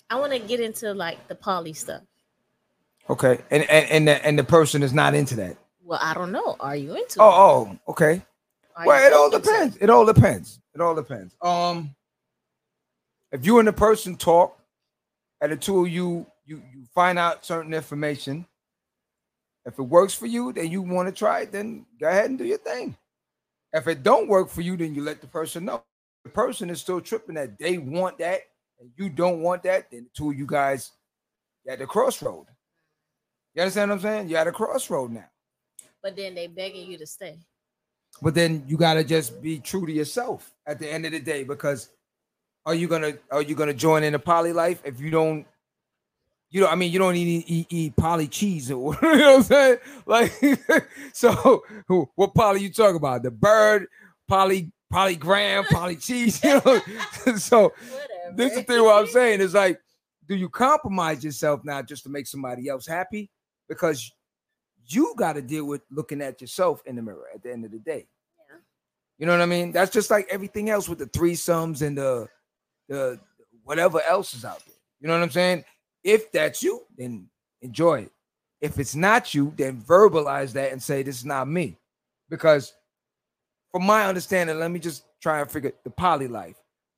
I 0.10 0.20
want 0.20 0.34
to 0.34 0.40
get 0.40 0.60
into 0.60 0.94
like 0.94 1.28
the 1.28 1.36
poly 1.36 1.74
stuff. 1.74 2.04
okay. 3.10 3.40
And 3.50 3.64
and 3.70 3.90
and 3.90 4.08
the, 4.08 4.26
and 4.26 4.40
the 4.40 4.44
person 4.44 4.84
is 4.84 4.94
not 4.94 5.16
into 5.16 5.36
that. 5.38 5.58
Well, 5.84 6.00
I 6.02 6.14
don't 6.14 6.32
know. 6.34 6.58
Are 6.60 6.76
you 6.76 6.92
into? 6.92 7.20
it? 7.20 7.24
Oh, 7.24 7.70
oh, 7.70 7.80
okay. 7.92 8.22
Are 8.76 8.86
well, 8.86 9.08
it 9.08 9.14
all 9.14 9.30
depends. 9.32 9.78
It 9.78 9.90
all 9.90 10.06
depends. 10.06 10.60
It 10.76 10.82
all 10.82 10.94
depends. 10.94 11.36
Um, 11.42 11.96
if 13.32 13.46
you 13.46 13.60
and 13.60 13.68
the 13.68 13.74
person 13.74 14.18
talk, 14.18 14.60
and 15.42 15.52
the 15.52 15.58
two 15.58 15.86
of 15.86 15.90
you 15.90 16.28
you 16.46 16.62
you 16.74 16.84
find 16.94 17.18
out 17.18 17.46
certain 17.46 17.74
information. 17.74 18.46
If 19.66 19.80
it 19.80 19.84
works 19.84 20.14
for 20.14 20.28
you, 20.28 20.54
then 20.54 20.72
you 20.72 20.82
want 20.82 21.10
to 21.10 21.14
try 21.14 21.42
it. 21.42 21.52
Then 21.52 21.86
go 22.00 22.08
ahead 22.08 22.30
and 22.30 22.38
do 22.38 22.46
your 22.46 22.58
thing. 22.58 22.96
If 23.74 23.88
it 23.88 24.02
don't 24.02 24.30
work 24.30 24.50
for 24.50 24.62
you, 24.62 24.78
then 24.78 24.96
you 24.96 25.04
let 25.04 25.20
the 25.20 25.28
person 25.28 25.66
know. 25.66 25.84
The 26.24 26.30
person 26.30 26.70
is 26.70 26.80
still 26.80 27.02
tripping 27.02 27.36
that 27.36 27.60
they 27.60 27.78
want 27.78 28.18
that 28.20 28.42
and 28.80 28.90
you 28.96 29.10
don't 29.10 29.42
want 29.42 29.64
that. 29.64 29.92
Then 29.92 30.04
the 30.06 30.10
two 30.14 30.32
of 30.32 30.38
you 30.38 30.46
guys 30.46 30.92
at 31.68 31.80
the 31.80 31.86
crossroad. 31.86 32.46
You 33.54 33.62
understand 33.64 33.90
what 33.90 33.96
I'm 33.96 34.02
saying? 34.02 34.30
You're 34.30 34.40
at 34.40 34.48
a 34.48 34.52
crossroad 34.52 35.12
now. 35.12 35.26
But 36.02 36.16
then 36.16 36.36
they 36.36 36.48
begging 36.48 36.90
you 36.90 36.98
to 37.00 37.08
stay. 37.08 37.38
But 38.22 38.34
then 38.34 38.64
you 38.68 38.78
gotta 38.78 39.04
just 39.04 39.42
be 39.42 39.60
true 39.60 39.86
to 39.86 39.92
yourself 39.92 40.54
at 40.66 40.80
the 40.80 40.92
end 40.92 41.06
of 41.06 41.12
the 41.12 41.20
day 41.20 41.44
because 41.44 41.90
are 42.66 42.76
you 42.76 42.88
gonna 42.88 43.14
are 43.32 43.42
you 43.42 43.56
gonna 43.56 43.74
join 43.74 44.04
in 44.04 44.16
a 44.16 44.20
poly 44.20 44.54
life 44.54 44.82
if 44.84 45.00
you 45.00 45.10
don't 45.10 45.46
you 46.50 46.62
know 46.62 46.68
I 46.68 46.76
mean 46.76 46.92
you 46.92 47.00
don't 47.00 47.16
eat 47.16 47.46
eat, 47.48 47.68
eat 47.70 47.96
poly 47.96 48.28
cheese 48.28 48.72
or 48.72 48.98
you 49.02 49.16
know 49.18 49.38
what 49.38 49.38
I'm 49.38 49.44
saying 49.44 49.78
like 50.06 50.34
so 51.14 51.64
what 52.16 52.34
poly 52.34 52.62
you 52.62 52.72
talking 52.72 52.96
about 52.96 53.24
the 53.24 53.32
bird 53.32 53.88
poly 54.28 54.72
polygram 54.92 55.66
poly 55.68 55.96
cheese 55.98 56.44
you 56.44 56.62
know 56.66 56.82
so 57.38 57.70
Whatever. 57.70 58.17
This 58.36 58.52
is 58.52 58.60
the 58.60 58.64
thing 58.64 58.84
what 58.84 59.00
I'm 59.00 59.08
saying 59.08 59.42
is 59.42 59.54
like, 59.54 59.80
do 60.28 60.36
you 60.36 60.50
compromise 60.50 61.24
yourself 61.24 61.62
now 61.64 61.82
just 61.82 62.04
to 62.04 62.10
make 62.10 62.28
somebody 62.28 62.68
else 62.68 62.86
happy? 62.86 63.30
Because 63.70 64.12
you 64.88 65.14
got 65.18 65.34
to 65.34 65.42
deal 65.42 65.66
with 65.66 65.82
looking 65.92 66.22
at 66.22 66.42
yourself 66.42 66.82
in 66.86 66.96
the 66.96 67.02
mirror 67.02 67.28
at 67.34 67.44
the 67.44 67.52
end 67.52 67.66
of 67.66 67.72
the 67.72 67.80
day. 67.80 68.08
Yeah. 68.50 68.58
You 69.18 69.26
know 69.26 69.34
what 69.34 69.42
I 69.42 69.46
mean? 69.46 69.72
That's 69.72 69.92
just 69.92 70.10
like 70.10 70.28
everything 70.30 70.70
else 70.70 70.88
with 70.88 71.00
the 71.00 71.08
threesomes 71.08 71.82
and 71.82 71.98
the 71.98 72.28
the 72.88 73.20
whatever 73.64 74.02
else 74.02 74.34
is 74.34 74.46
out 74.46 74.64
there. 74.66 74.76
You 75.00 75.08
know 75.08 75.14
what 75.14 75.24
I'm 75.24 75.30
saying? 75.30 75.66
If 76.04 76.32
that's 76.32 76.64
you, 76.64 76.84
then 76.98 77.28
enjoy 77.62 78.02
it. 78.02 78.12
If 78.62 78.80
it's 78.80 78.96
not 78.96 79.34
you, 79.34 79.54
then 79.56 79.82
verbalize 79.82 80.54
that 80.54 80.72
and 80.72 80.82
say 80.82 81.04
this 81.04 81.18
is 81.18 81.26
not 81.26 81.48
me. 81.48 81.78
Because 82.30 82.74
from 83.72 83.86
my 83.86 84.06
understanding, 84.06 84.58
let 84.58 84.72
me 84.72 84.80
just 84.80 85.04
try 85.22 85.42
and 85.42 85.52
figure 85.52 85.74
the 85.84 85.90
poly 85.90 86.28
life. 86.28 86.56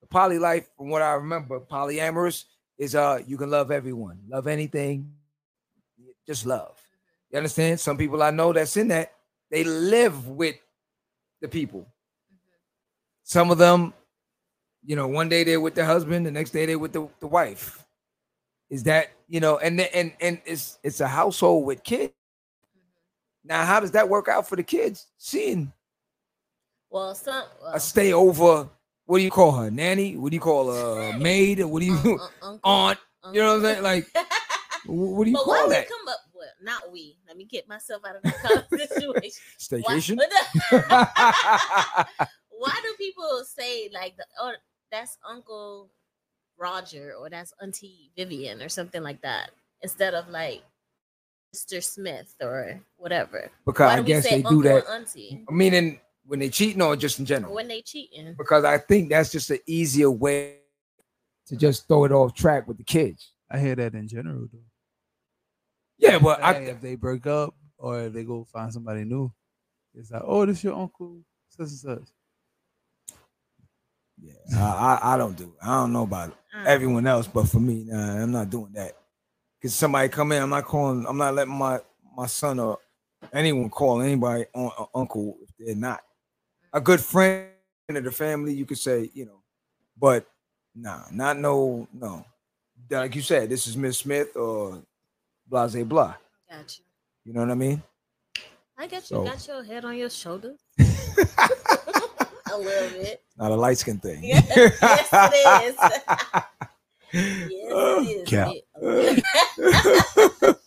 Poly 0.10 0.39
life, 0.39 0.69
from 0.78 0.89
what 0.89 1.02
I 1.02 1.13
remember, 1.13 1.60
polyamorous 1.60 2.45
is 2.78 2.95
uh 2.95 3.19
you 3.28 3.38
can 3.38 3.50
love 3.50 3.72
everyone, 3.72 4.19
love 4.30 4.48
anything, 4.48 5.12
just 6.28 6.45
love. 6.45 6.78
You 7.32 7.38
understand? 7.38 7.80
Some 7.80 7.98
people 7.98 8.24
I 8.24 8.32
know 8.32 8.54
that's 8.54 8.78
in 8.78 8.89
that 8.89 9.13
they 9.52 9.63
live 9.63 10.28
with 10.28 10.56
the 11.41 11.48
people. 11.48 11.88
Some 13.24 13.52
of 13.52 13.58
them 13.58 13.93
you 14.86 14.95
know, 14.95 15.08
one 15.08 15.30
day 15.30 15.43
they're 15.43 15.62
with 15.62 15.76
the 15.76 15.86
husband, 15.86 16.26
the 16.26 16.32
next 16.32 16.52
day 16.52 16.65
they're 16.65 16.80
with 16.80 16.93
the, 16.93 17.08
the 17.19 17.28
wife. 17.28 17.86
Is 18.69 18.84
that 18.84 19.12
you 19.28 19.39
know, 19.39 19.58
and 19.58 19.80
and 19.82 20.13
and 20.22 20.41
it's 20.45 20.78
it's 20.84 21.02
a 21.02 21.08
household 21.08 21.65
with 21.65 21.84
kids. 21.84 22.13
Now, 23.43 23.65
how 23.65 23.80
does 23.80 23.91
that 23.91 24.10
work 24.10 24.28
out 24.28 24.48
for 24.48 24.56
the 24.56 24.63
kids? 24.63 25.08
Seeing 25.17 25.74
Well, 26.89 27.15
some 27.15 27.45
well, 27.62 27.74
a 27.74 27.80
stay 27.80 28.13
over, 28.13 28.69
what 29.10 29.17
do 29.17 29.24
you 29.24 29.32
call 29.32 29.54
her? 29.54 29.72
Nanny? 29.72 30.15
What 30.17 30.30
do 30.30 30.36
you 30.36 30.39
call 30.39 30.72
her? 30.72 31.17
Maid? 31.17 31.63
What 31.63 31.80
do 31.80 31.88
you 31.88 31.93
un- 31.93 32.06
uh, 32.06 32.12
un- 32.12 32.19
uh, 32.19 32.28
uncle, 32.43 32.72
aunt? 32.72 33.00
You 33.34 33.41
know 33.41 33.48
what 33.48 33.56
I'm 33.56 33.62
saying? 33.63 33.84
Like, 33.84 34.08
uh-huh. 34.15 34.84
what 34.86 35.24
do 35.24 35.32
you 35.32 35.36
but 35.36 35.48
why 35.48 35.58
call 35.58 35.67
we 35.67 35.74
that? 35.74 35.89
come 35.89 36.08
up? 36.08 36.19
Well, 36.32 36.48
not 36.62 36.91
we. 36.91 37.17
Let 37.28 37.36
me 37.36 37.45
get 37.45 37.67
myself 37.67 38.04
out 38.08 38.17
of 38.17 38.22
that 38.22 38.38
kind 38.38 38.58
of 38.60 38.65
situation. 38.80 39.41
Why, 39.82 39.98
Staycation? 39.98 40.19
why 42.52 42.80
do 42.84 42.93
people 43.00 43.43
say 43.45 43.89
like 43.91 44.15
the 44.15 44.26
oh 44.39 44.54
that's 44.91 45.17
Uncle 45.28 45.89
Roger 46.60 47.15
or 47.19 47.32
that's 47.32 47.52
Auntie 47.63 48.12
Vivian 48.15 48.62
or 48.62 48.69
something 48.69 49.02
like 49.02 49.24
that 49.24 49.50
instead 49.82 50.13
of 50.13 50.30
like 50.30 50.62
Mr. 51.56 51.84
Smith 51.84 52.36
or 52.39 52.80
whatever? 52.98 53.50
because 53.65 53.88
Why 53.88 53.93
I 53.93 53.95
do 53.95 54.02
we 54.04 54.08
guess 54.08 54.24
say 54.30 54.43
they 54.43 54.50
do 54.50 54.62
that. 54.62 54.88
auntie 54.88 55.43
Meaning 55.50 56.00
when 56.25 56.39
they 56.39 56.49
cheating 56.49 56.82
or 56.82 56.95
just 56.95 57.19
in 57.19 57.25
general? 57.25 57.53
when 57.53 57.67
they 57.67 57.82
cheating? 57.82 58.36
Because 58.38 58.63
I 58.63 58.77
think 58.77 59.10
that's 59.10 59.32
just 59.32 59.49
an 59.49 59.60
easier 59.65 60.12
way 60.12 60.58
to 61.47 61.55
just 61.55 61.88
throw 61.88 62.05
it 62.05 62.12
off 62.12 62.34
track 62.34 62.67
with 62.67 62.77
the 62.77 62.84
kids. 62.84 63.34
I 63.49 63.60
hear 63.60 63.75
that 63.75 63.93
in 63.93 64.08
general 64.08 64.47
though. 64.51 64.60
Yeah, 65.97 66.19
but 66.19 66.39
Like, 66.41 66.55
I 66.58 66.60
if 66.62 66.82
they 66.82 66.95
break 66.95 67.25
up 67.27 67.55
or 67.77 68.01
if 68.01 68.13
they 68.13 68.23
go 68.23 68.45
find 68.51 68.71
somebody 68.71 69.03
new, 69.03 69.32
it's 69.95 70.12
like, 70.12 70.21
oh, 70.25 70.45
this 70.45 70.63
your 70.63 70.75
uncle, 70.75 71.19
such 71.49 71.67
and 71.67 71.69
such. 71.71 72.03
yeah, 74.21 74.34
I, 74.55 74.99
I 75.01 75.13
I 75.13 75.17
don't 75.17 75.36
do. 75.38 75.53
I 75.62 75.67
don't 75.82 75.93
know 75.93 76.03
about 76.03 76.36
Uh, 76.55 76.63
everyone 76.65 77.05
else, 77.08 77.27
but 77.27 77.47
for 77.47 77.60
me, 77.60 77.86
nah, 77.88 78.21
I'm 78.21 78.32
not 78.32 78.49
doing 78.49 78.71
that. 78.73 78.93
Cause 79.62 79.73
somebody 79.75 80.08
come 80.10 80.32
in, 80.32 80.41
I'm 80.43 80.49
not 80.49 80.65
calling. 80.65 81.05
I'm 81.08 81.17
not 81.17 81.34
letting 81.36 81.53
my 81.58 81.79
my 82.15 82.27
son 82.27 82.60
or 82.60 82.79
anyone 83.34 83.69
call 83.69 84.01
anybody 84.01 84.45
on 84.53 84.71
uh, 84.77 84.86
uncle 84.95 85.38
if 85.41 85.49
they're 85.58 85.75
not 85.75 86.01
a 86.73 86.82
good 86.82 86.99
friend 87.01 87.49
of 87.89 88.03
the 88.03 88.12
family. 88.12 88.53
You 88.53 88.65
could 88.65 88.77
say, 88.77 89.10
you 89.13 89.25
know, 89.25 89.41
but 89.99 90.25
nah, 90.75 91.03
not 91.12 91.38
no 91.38 91.88
no. 91.93 92.25
Like 92.89 93.15
you 93.15 93.21
said, 93.21 93.49
this 93.49 93.67
is 93.67 93.75
Miss 93.77 93.99
Smith 93.99 94.36
or 94.36 94.82
blase 95.47 95.75
blah. 95.84 96.15
got 96.49 96.77
you. 96.77 96.84
You 97.25 97.34
know 97.34 97.41
what 97.41 97.51
I 97.51 97.55
mean? 97.55 97.84
I 98.77 98.88
got 98.88 99.03
So- 99.03 99.23
you 99.23 99.29
got 99.29 99.45
your 99.47 99.63
head 99.63 99.86
on 99.86 99.95
your 99.97 100.10
shoulders 100.10 100.58
a 100.79 100.84
little 102.58 102.89
bit. 102.97 103.21
Not 103.38 103.51
a 103.51 103.55
light 103.55 103.77
skin 103.77 103.99
thing. 103.99 104.23
Yes, 104.23 104.47
yes, 104.82 105.10
it 105.12 105.65
is. 105.65 105.75
Yes, 107.12 107.49
it 107.51 108.08
is. 108.08 108.29
cap. 108.29 108.53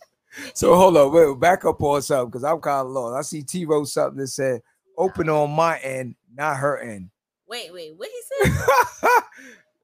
So 0.55 0.75
hold 0.75 0.97
on, 0.97 1.11
wait, 1.13 1.39
back 1.39 1.63
up 1.65 1.81
on 1.81 2.01
something 2.01 2.29
because 2.29 2.43
I'm 2.43 2.59
kind 2.59 2.85
of 2.87 2.91
lost. 2.91 3.17
I 3.17 3.21
see 3.21 3.43
T 3.43 3.63
wrote 3.65 3.87
something 3.87 4.17
that 4.19 4.27
said 4.27 4.61
open 5.03 5.29
on 5.29 5.51
my 5.51 5.77
end, 5.79 6.15
not 6.33 6.57
her 6.57 6.77
end. 6.79 7.09
Wait, 7.47 7.73
wait, 7.73 7.93
what 7.95 8.09
he 8.09 8.21
said? 8.47 8.57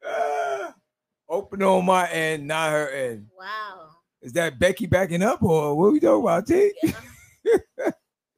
Uh, 0.08 0.72
open 1.30 1.62
on 1.62 1.86
my 1.86 2.10
end, 2.10 2.48
not 2.48 2.72
her 2.72 2.90
end. 2.90 3.28
Wow. 3.38 3.90
Is 4.22 4.34
that 4.34 4.58
Becky 4.60 4.86
backing 4.86 5.22
up 5.22 5.44
or 5.44 5.76
what 5.76 5.92
we 5.92 6.00
talking 6.00 6.24
about, 6.24 6.48
T? 6.48 6.72
Yeah. 6.82 6.92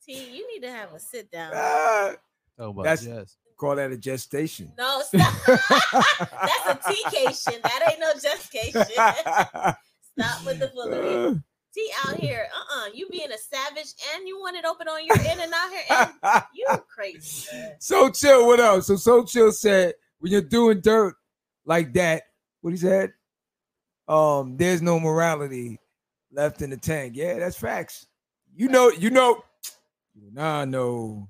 T, 0.06 0.14
you 0.36 0.48
need 0.54 0.66
to 0.66 0.72
have 0.72 0.92
a 0.94 1.00
sit 1.00 1.32
down. 1.32 1.52
Talk 1.52 2.18
about 2.58 2.84
That's- 2.84 3.06
Jess. 3.06 3.38
call 3.58 3.76
that 3.76 3.92
a 3.92 3.98
gestation. 3.98 4.72
No, 4.78 5.02
stop. 5.04 5.34
That's 5.48 6.88
a 6.88 6.92
T-cation. 6.92 7.62
That 7.62 7.90
ain't 7.92 8.00
no 8.00 8.12
gestation. 8.14 8.84
Stop 8.84 10.46
with 10.46 10.60
the 10.60 10.70
foolery. 10.74 11.42
Uh, 11.72 11.74
T 11.74 11.92
out 12.06 12.20
here, 12.20 12.48
uh-uh. 12.56 12.90
You 12.94 13.08
being 13.10 13.32
a 13.32 13.38
savage 13.38 13.94
and 14.16 14.28
you 14.28 14.40
want 14.40 14.58
it 14.58 14.66
open 14.66 14.88
on 14.88 15.06
your 15.06 15.18
end 15.20 15.40
and 15.42 15.54
out 15.54 15.72
here. 15.72 15.84
end. 15.90 16.44
You 16.54 16.66
crazy. 16.88 17.48
man. 17.54 17.74
so 17.80 18.10
chill, 18.10 18.48
what 18.48 18.60
else? 18.60 18.88
So 18.88 18.96
so 18.96 19.24
chill 19.24 19.52
said 19.52 19.94
when 20.20 20.32
you're 20.32 20.42
doing 20.42 20.82
dirt 20.82 21.16
like 21.66 21.94
that, 21.94 22.24
what 22.62 22.72
he 22.72 22.78
said, 22.78 23.14
um, 24.08 24.58
there's 24.58 24.82
no 24.82 25.00
morality 25.00 25.80
left 26.32 26.62
in 26.62 26.70
the 26.70 26.78
tank. 26.78 27.16
Yeah, 27.16 27.40
that's 27.40 27.58
facts. 27.58 28.08
You 28.56 28.68
know, 28.68 28.90
you 28.90 29.10
know, 29.10 29.44
you 30.14 30.28
and 30.28 30.40
I 30.40 30.66
know, 30.66 31.30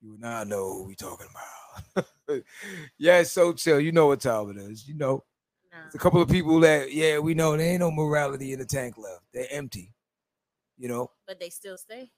you 0.00 0.14
and 0.14 0.26
I 0.26 0.44
know 0.44 0.72
who 0.72 0.84
we 0.84 0.94
talking 0.96 1.28
about. 1.94 2.06
yeah, 2.98 3.22
so 3.22 3.52
chill. 3.52 3.78
You 3.80 3.92
know 3.92 4.08
what 4.08 4.20
time 4.20 4.50
it 4.50 4.56
is. 4.56 4.88
You 4.88 4.94
know, 4.94 5.08
No. 5.16 5.24
There's 5.72 5.94
a 5.94 5.98
couple 5.98 6.20
of 6.20 6.28
people 6.28 6.60
that, 6.60 6.92
yeah, 6.92 7.18
we 7.18 7.34
know 7.34 7.56
there 7.56 7.66
ain't 7.66 7.80
no 7.80 7.90
morality 7.90 8.52
in 8.52 8.58
the 8.58 8.64
tank 8.64 8.96
left. 8.98 9.22
They're 9.32 9.46
empty. 9.50 9.92
You 10.78 10.88
know, 10.88 11.10
But 11.26 11.38
they 11.38 11.50
still 11.50 11.76
stay. 11.76 12.10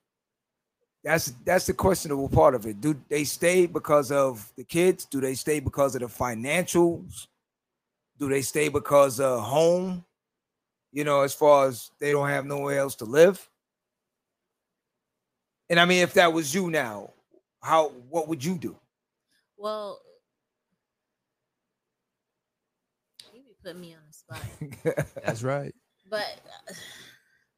that's 1.02 1.32
that's 1.44 1.66
the 1.66 1.74
questionable 1.74 2.28
part 2.28 2.54
of 2.54 2.66
it. 2.66 2.80
Do 2.80 2.98
they 3.10 3.24
stay 3.24 3.66
because 3.66 4.10
of 4.10 4.50
the 4.56 4.64
kids? 4.64 5.04
Do 5.04 5.20
they 5.20 5.34
stay 5.34 5.60
because 5.60 5.94
of 5.94 6.00
the 6.00 6.06
financials? 6.06 7.26
Do 8.18 8.28
they 8.28 8.42
stay 8.42 8.68
because 8.68 9.20
of 9.20 9.40
home? 9.42 10.04
You 10.92 11.04
know, 11.04 11.22
as 11.22 11.34
far 11.34 11.66
as 11.66 11.90
they 12.00 12.12
don't 12.12 12.28
have 12.28 12.46
nowhere 12.46 12.78
else 12.78 12.94
to 12.96 13.04
live. 13.04 13.50
And 15.68 15.80
I 15.80 15.84
mean, 15.84 16.02
if 16.02 16.14
that 16.14 16.32
was 16.32 16.54
you 16.54 16.70
now, 16.70 17.10
how 17.62 17.88
what 18.08 18.28
would 18.28 18.42
you 18.44 18.56
do? 18.56 18.76
Well, 19.56 20.00
putting 23.64 23.81
me 23.81 23.94
on 23.94 24.00
the 24.07 24.12
spot. 24.12 25.05
That's 25.24 25.42
right. 25.42 25.74
But 26.11 26.40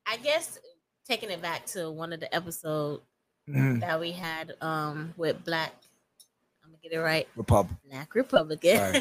I 0.07 0.17
guess 0.19 0.59
taking 1.07 1.31
it 1.31 1.43
back 1.43 1.67
to 1.67 1.91
one 1.91 2.13
of 2.13 2.21
the 2.21 2.33
episodes 2.35 3.03
Mhm. 3.49 3.79
that 3.81 4.01
we 4.01 4.11
had 4.11 4.55
um 4.61 5.15
with 5.17 5.45
Black, 5.45 5.73
I'm 6.65 6.71
gonna 6.71 6.79
get 6.83 6.93
it 6.93 6.99
right, 7.01 7.29
Republic. 7.37 7.77
Black 7.89 8.13
Republican. 8.15 9.01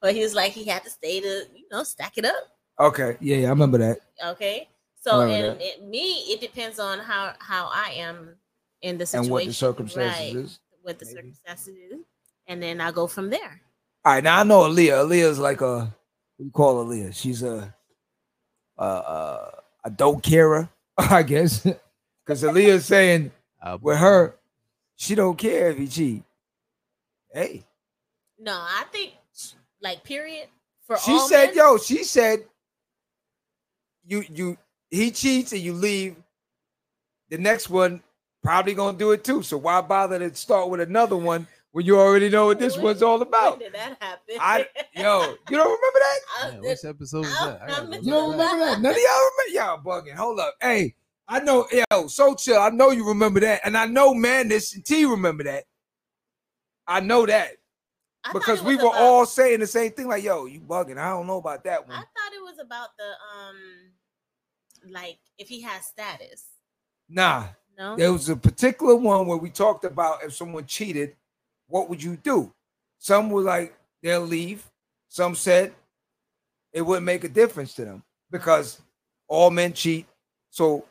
but 0.00 0.12
he 0.14 0.20
was 0.22 0.34
like 0.34 0.50
he 0.52 0.64
had 0.64 0.82
to 0.84 0.90
stay 0.90 1.20
to 1.20 1.44
you 1.54 1.66
know 1.70 1.84
stack 1.84 2.18
it 2.18 2.24
up. 2.24 2.34
Okay. 2.80 3.16
Yeah, 3.20 3.36
yeah, 3.36 3.46
I 3.46 3.50
remember 3.50 3.78
that. 3.78 3.98
Okay, 4.24 4.68
so 5.00 5.20
and 5.20 5.60
it, 5.62 5.84
me, 5.84 6.24
it 6.32 6.40
depends 6.40 6.80
on 6.80 6.98
how 6.98 7.34
how 7.38 7.70
I 7.72 7.92
am 7.96 8.34
in 8.82 8.98
the 8.98 9.06
situation 9.06 9.24
And 9.26 9.32
what 9.32 9.44
the 9.46 9.52
circumstances 9.52 10.20
right, 10.20 10.34
is. 10.36 10.58
what 10.82 10.98
the 10.98 11.04
maybe. 11.06 11.16
circumstances 11.16 11.68
is, 11.92 12.00
and 12.48 12.60
then 12.60 12.80
I 12.80 12.90
go 12.90 13.06
from 13.06 13.30
there. 13.30 13.60
All 14.04 14.12
right, 14.14 14.22
now 14.24 14.40
I 14.40 14.42
know 14.44 14.60
Aaliyah. 14.62 15.06
Aaliyah's 15.06 15.38
like 15.38 15.60
a 15.62 15.78
what 16.36 16.44
you 16.44 16.50
call 16.50 16.84
Aaliyah? 16.84 17.14
She's 17.14 17.42
a 17.42 17.74
a 18.78 18.84
a, 18.84 19.62
a 19.84 19.90
dope 19.90 20.22
carer, 20.22 20.68
I 20.98 21.22
guess. 21.22 21.62
Because 21.62 22.42
Aaliyah's 22.42 22.84
saying 22.86 23.30
Uh, 23.62 23.78
with 23.80 23.96
her, 23.98 24.36
she 24.96 25.14
don't 25.14 25.38
care 25.38 25.70
if 25.70 25.78
he 25.78 25.86
cheat. 25.88 26.22
Hey, 27.32 27.64
No, 28.38 28.52
I 28.52 28.84
think 28.92 29.12
like 29.80 30.04
period 30.04 30.48
for 30.86 30.98
she 30.98 31.12
all 31.12 31.28
said, 31.28 31.46
men, 31.46 31.56
yo, 31.56 31.78
she 31.78 32.04
said, 32.04 32.44
you 34.06 34.22
you 34.30 34.58
he 34.90 35.10
cheats 35.10 35.52
and 35.52 35.62
you 35.62 35.72
leave. 35.72 36.16
The 37.30 37.38
next 37.38 37.70
one 37.70 38.02
probably 38.42 38.74
gonna 38.74 38.98
do 38.98 39.12
it 39.12 39.24
too. 39.24 39.42
So 39.42 39.56
why 39.56 39.80
bother 39.80 40.18
to 40.18 40.34
start 40.34 40.68
with 40.68 40.80
another 40.82 41.16
one 41.16 41.46
when 41.74 41.84
you 41.84 41.98
already 41.98 42.28
know 42.28 42.46
what 42.46 42.60
this 42.60 42.76
When- 42.76 42.84
one's 42.84 43.02
all 43.02 43.18
When 43.18 43.26
about? 43.26 43.58
did 43.58 43.72
that 43.72 43.96
happen? 44.00 44.36
I 44.38 44.68
yo, 44.94 45.34
you 45.50 45.56
don't 45.56 45.80
remember 45.80 45.98
that? 45.98 46.18
Man, 46.52 46.60
which 46.62 46.84
episode 46.84 47.24
was 47.24 47.34
that? 47.40 47.62
I 47.62 47.66
You 47.66 48.10
don't 48.12 48.30
remember 48.30 48.64
that? 48.64 48.80
None 48.80 48.92
of 48.92 48.96
y'all 48.96 49.30
remember? 49.50 49.52
Y'all 49.52 49.82
bugging. 49.82 50.14
Hold 50.14 50.38
up. 50.38 50.54
Hey, 50.62 50.94
I 51.26 51.40
know, 51.40 51.66
yo, 51.90 52.06
so 52.06 52.36
chill. 52.36 52.60
I 52.60 52.70
know 52.70 52.92
you 52.92 53.08
remember 53.08 53.40
that. 53.40 53.62
And 53.64 53.76
I 53.76 53.86
know 53.86 54.14
Madness 54.14 54.72
and 54.76 54.84
T 54.84 55.04
remember 55.04 55.42
that. 55.44 55.64
I 56.86 57.00
know 57.00 57.26
that. 57.26 57.56
I 58.24 58.32
Because 58.32 58.62
we 58.62 58.76
were 58.76 58.82
about- 58.82 58.94
all 59.00 59.26
saying 59.26 59.58
the 59.58 59.66
same 59.66 59.90
thing, 59.92 60.06
like, 60.06 60.22
yo, 60.22 60.44
you 60.46 60.60
bugging. 60.60 60.96
I 60.96 61.10
don't 61.10 61.26
know 61.26 61.38
about 61.38 61.64
that 61.64 61.88
one. 61.88 61.96
I 61.96 62.00
thought 62.02 62.32
it 62.34 62.42
was 62.42 62.58
about 62.64 62.90
the 62.96 63.04
um, 63.04 64.92
like 64.92 65.18
if 65.38 65.48
he 65.48 65.60
has 65.62 65.86
status. 65.86 66.44
Nah. 67.08 67.46
No, 67.76 67.96
There 67.96 68.12
was 68.12 68.28
a 68.28 68.36
particular 68.36 68.94
one 68.94 69.26
where 69.26 69.36
we 69.36 69.50
talked 69.50 69.84
about 69.84 70.22
if 70.22 70.32
someone 70.34 70.64
cheated, 70.64 71.16
what 71.68 71.88
would 71.88 72.02
you 72.02 72.16
do? 72.16 72.52
Some 72.98 73.30
were 73.30 73.42
like, 73.42 73.74
they'll 74.02 74.20
leave. 74.20 74.64
Some 75.08 75.34
said 75.34 75.72
it 76.72 76.82
wouldn't 76.82 77.06
make 77.06 77.24
a 77.24 77.28
difference 77.28 77.74
to 77.74 77.84
them 77.84 78.02
because 78.30 78.80
all 79.28 79.50
men 79.50 79.72
cheat. 79.72 80.06
So 80.50 80.84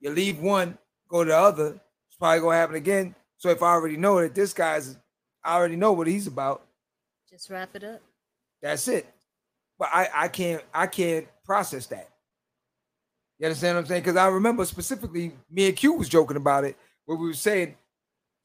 you 0.00 0.10
leave 0.10 0.40
one, 0.40 0.78
go 1.08 1.24
to 1.24 1.30
the 1.30 1.36
other, 1.36 1.80
it's 2.08 2.16
probably 2.18 2.40
gonna 2.40 2.56
happen 2.56 2.76
again. 2.76 3.14
So 3.38 3.50
if 3.50 3.62
I 3.62 3.70
already 3.70 3.96
know 3.96 4.20
that 4.20 4.34
this 4.34 4.52
guy's, 4.52 4.96
I 5.44 5.54
already 5.54 5.76
know 5.76 5.92
what 5.92 6.06
he's 6.06 6.26
about. 6.26 6.62
just 7.30 7.50
wrap 7.50 7.74
it 7.74 7.84
up. 7.84 8.00
That's 8.62 8.88
it. 8.88 9.06
But 9.78 9.88
I, 9.92 10.08
I 10.14 10.28
can't, 10.28 10.62
I 10.72 10.86
can't 10.86 11.26
process 11.44 11.86
that. 11.86 12.08
You 13.38 13.46
understand 13.46 13.76
what 13.76 13.82
I'm 13.82 13.86
saying? 13.86 14.02
Because 14.02 14.16
I 14.16 14.28
remember 14.28 14.64
specifically, 14.64 15.32
me 15.50 15.68
and 15.68 15.76
Q 15.76 15.92
was 15.92 16.08
joking 16.08 16.38
about 16.38 16.64
it, 16.64 16.76
where 17.04 17.18
we 17.18 17.26
were 17.26 17.34
saying, 17.34 17.76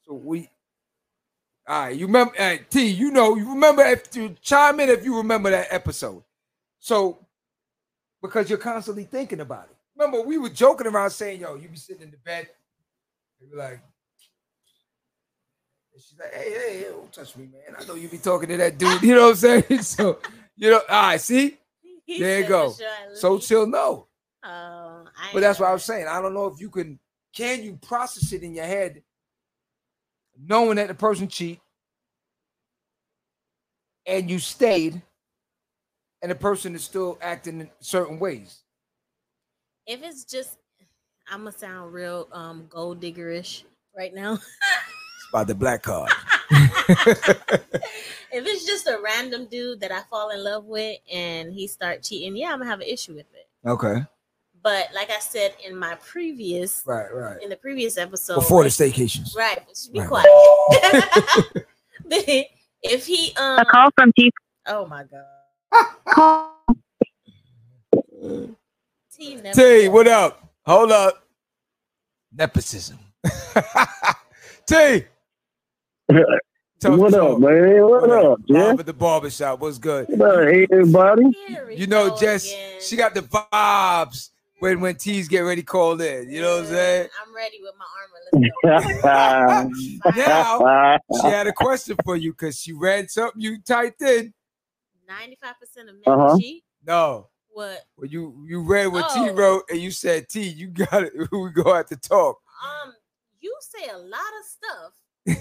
so 0.02 0.14
we, 0.14 0.50
All 1.66 1.84
right, 1.84 1.96
you 1.96 2.06
remember 2.06 2.34
uh, 2.38 2.56
T? 2.70 2.86
You 2.88 3.10
know, 3.12 3.36
you 3.36 3.48
remember 3.50 3.82
if 3.84 4.14
you 4.16 4.34
chime 4.40 4.80
in 4.80 4.88
if 4.88 5.04
you 5.04 5.16
remember 5.18 5.50
that 5.50 5.68
episode. 5.70 6.22
So, 6.80 7.18
because 8.20 8.48
you're 8.50 8.58
constantly 8.58 9.04
thinking 9.04 9.40
about 9.40 9.66
it. 9.70 9.76
Remember, 9.96 10.26
we 10.26 10.38
were 10.38 10.48
joking 10.48 10.88
around 10.88 11.10
saying, 11.10 11.40
"Yo, 11.40 11.54
you 11.54 11.68
be 11.68 11.76
sitting 11.76 12.02
in 12.02 12.10
the 12.10 12.16
bed, 12.18 12.48
you 13.40 13.48
be 13.48 13.56
like." 13.56 13.80
and 15.94 16.02
she's 16.02 16.18
like, 16.18 16.32
hey, 16.32 16.50
hey, 16.50 16.78
hey, 16.78 16.84
don't 16.90 17.12
touch 17.12 17.36
me, 17.36 17.46
man. 17.52 17.76
I 17.78 17.84
know 17.84 17.94
you 17.94 18.08
be 18.08 18.18
talking 18.18 18.48
to 18.48 18.56
that 18.56 18.78
dude. 18.78 19.02
You 19.02 19.14
know 19.14 19.22
what 19.28 19.30
I'm 19.30 19.36
saying? 19.36 19.64
So, 19.82 20.18
you 20.56 20.70
know, 20.70 20.80
all 20.88 21.02
right, 21.02 21.20
see? 21.20 21.58
He 22.04 22.18
There 22.18 22.40
you 22.40 22.48
go. 22.48 22.68
"Michelle, 22.70 23.14
So 23.16 23.32
leave." 23.34 23.44
she'll 23.44 23.66
know. 23.66 24.08
Oh, 24.44 24.48
I 24.48 25.30
But 25.32 25.40
that's 25.40 25.58
ain't 25.58 25.60
what 25.60 25.70
I 25.70 25.72
was 25.74 25.84
saying. 25.84 26.08
I 26.08 26.20
don't 26.20 26.34
know 26.34 26.46
if 26.46 26.60
you 26.60 26.68
can 26.68 26.98
can 27.34 27.62
you 27.62 27.78
process 27.80 28.32
it 28.32 28.42
in 28.42 28.54
your 28.54 28.64
head 28.64 29.02
knowing 30.46 30.76
that 30.76 30.88
the 30.88 30.94
person 30.94 31.28
cheat 31.28 31.60
and 34.06 34.30
you 34.30 34.38
stayed 34.38 35.00
and 36.22 36.30
the 36.30 36.34
person 36.34 36.74
is 36.74 36.84
still 36.84 37.18
acting 37.20 37.60
in 37.60 37.70
certain 37.80 38.18
ways. 38.18 38.62
If 39.86 40.02
it's 40.02 40.24
just, 40.24 40.58
I'm 41.30 41.40
gonna 41.40 41.52
sound 41.52 41.92
real 41.92 42.28
um 42.32 42.66
gold 42.68 43.00
diggerish 43.00 43.62
right 43.96 44.14
now. 44.14 44.38
It's 45.24 45.30
by 45.32 45.44
the 45.44 45.54
black 45.54 45.82
card. 45.82 46.10
if 46.50 47.66
it's 48.32 48.66
just 48.66 48.86
a 48.88 48.98
random 49.02 49.46
dude 49.46 49.80
that 49.80 49.92
I 49.92 50.00
fall 50.10 50.30
in 50.30 50.42
love 50.42 50.64
with 50.64 50.98
and 51.10 51.52
he 51.52 51.66
start 51.68 52.02
cheating, 52.02 52.36
yeah, 52.36 52.52
I'm 52.52 52.58
gonna 52.58 52.70
have 52.70 52.80
an 52.80 52.88
issue 52.88 53.14
with 53.14 53.26
it. 53.34 53.48
okay. 53.68 54.04
But 54.62 54.88
like 54.94 55.10
I 55.10 55.18
said 55.18 55.54
in 55.66 55.76
my 55.76 55.96
previous, 55.96 56.82
Right, 56.86 57.12
right. 57.12 57.42
in 57.42 57.48
the 57.50 57.56
previous 57.56 57.98
episode, 57.98 58.36
Before 58.36 58.62
the 58.62 58.68
like- 58.68 58.72
staycations. 58.94 59.34
right? 59.36 59.58
Just 59.68 59.92
be 59.92 59.98
Right. 60.00 60.08
quiet. 60.08 60.28
if 62.82 63.06
he 63.06 63.32
um, 63.36 63.58
A 63.58 63.64
call 63.64 63.90
from 63.96 64.12
T. 64.16 64.30
oh 64.66 64.86
my 64.86 65.04
god, 65.04 65.24
T 69.16 69.38
T, 69.52 69.88
what 69.88 70.06
up? 70.08 70.48
Hold 70.66 70.92
up. 70.92 71.24
Nepotism. 72.34 72.98
T. 74.66 75.04
Talk 76.80 76.98
what 76.98 77.14
up, 77.14 77.38
man? 77.38 77.82
What, 77.86 78.10
up, 78.10 78.38
Live 78.48 78.70
Jess? 78.72 78.80
at 78.80 78.86
the 78.86 78.92
barbershop. 78.92 79.60
What's 79.60 79.78
good? 79.78 80.06
What 80.08 80.30
up, 80.38 80.48
hey, 80.48 80.66
everybody? 80.70 81.30
You 81.76 81.86
know, 81.86 82.16
Jess, 82.16 82.44
again. 82.46 82.80
she 82.80 82.96
got 82.96 83.14
the 83.14 83.22
vibes 83.22 84.30
when 84.62 84.80
when 84.80 84.94
T's 84.94 85.26
get 85.26 85.40
ready 85.40 85.64
called 85.64 86.00
in. 86.00 86.30
You 86.30 86.40
know 86.40 86.54
what 86.58 86.66
I'm 86.66 86.70
saying? 86.70 87.08
I'm 87.26 87.34
ready 87.34 87.58
with 87.60 87.74
my 87.76 87.84
armor. 87.98 89.72
Now 90.16 90.64
she 91.20 91.26
had 91.26 91.48
a 91.48 91.52
question 91.56 91.96
for 92.04 92.14
you 92.14 92.30
because 92.32 92.60
she 92.60 92.72
read 92.72 93.10
something 93.10 93.40
you 93.42 93.60
typed 93.60 94.00
in. 94.02 94.32
Ninety-five 95.08 95.58
percent 95.58 95.88
of 95.88 95.96
men 95.96 96.04
Uh-huh. 96.06 96.38
cheat. 96.38 96.62
No, 96.86 97.28
What? 97.50 97.80
when 97.96 98.10
you 98.10 98.44
you 98.46 98.62
read 98.62 98.86
what 98.86 99.08
T 99.10 99.28
Oh. 99.30 99.34
wrote 99.34 99.64
and 99.68 99.80
you 99.80 99.90
said 99.90 100.28
T, 100.28 100.42
you 100.42 100.68
got 100.68 101.02
it. 101.02 101.12
We 101.32 101.50
go 101.50 101.74
have 101.74 101.86
to 101.86 101.96
talk. 101.96 102.38
Um, 102.62 102.94
you 103.40 103.52
say 103.60 103.88
a 103.88 103.98
lot 103.98 104.20
of 104.38 104.44
stuff, 104.46 105.40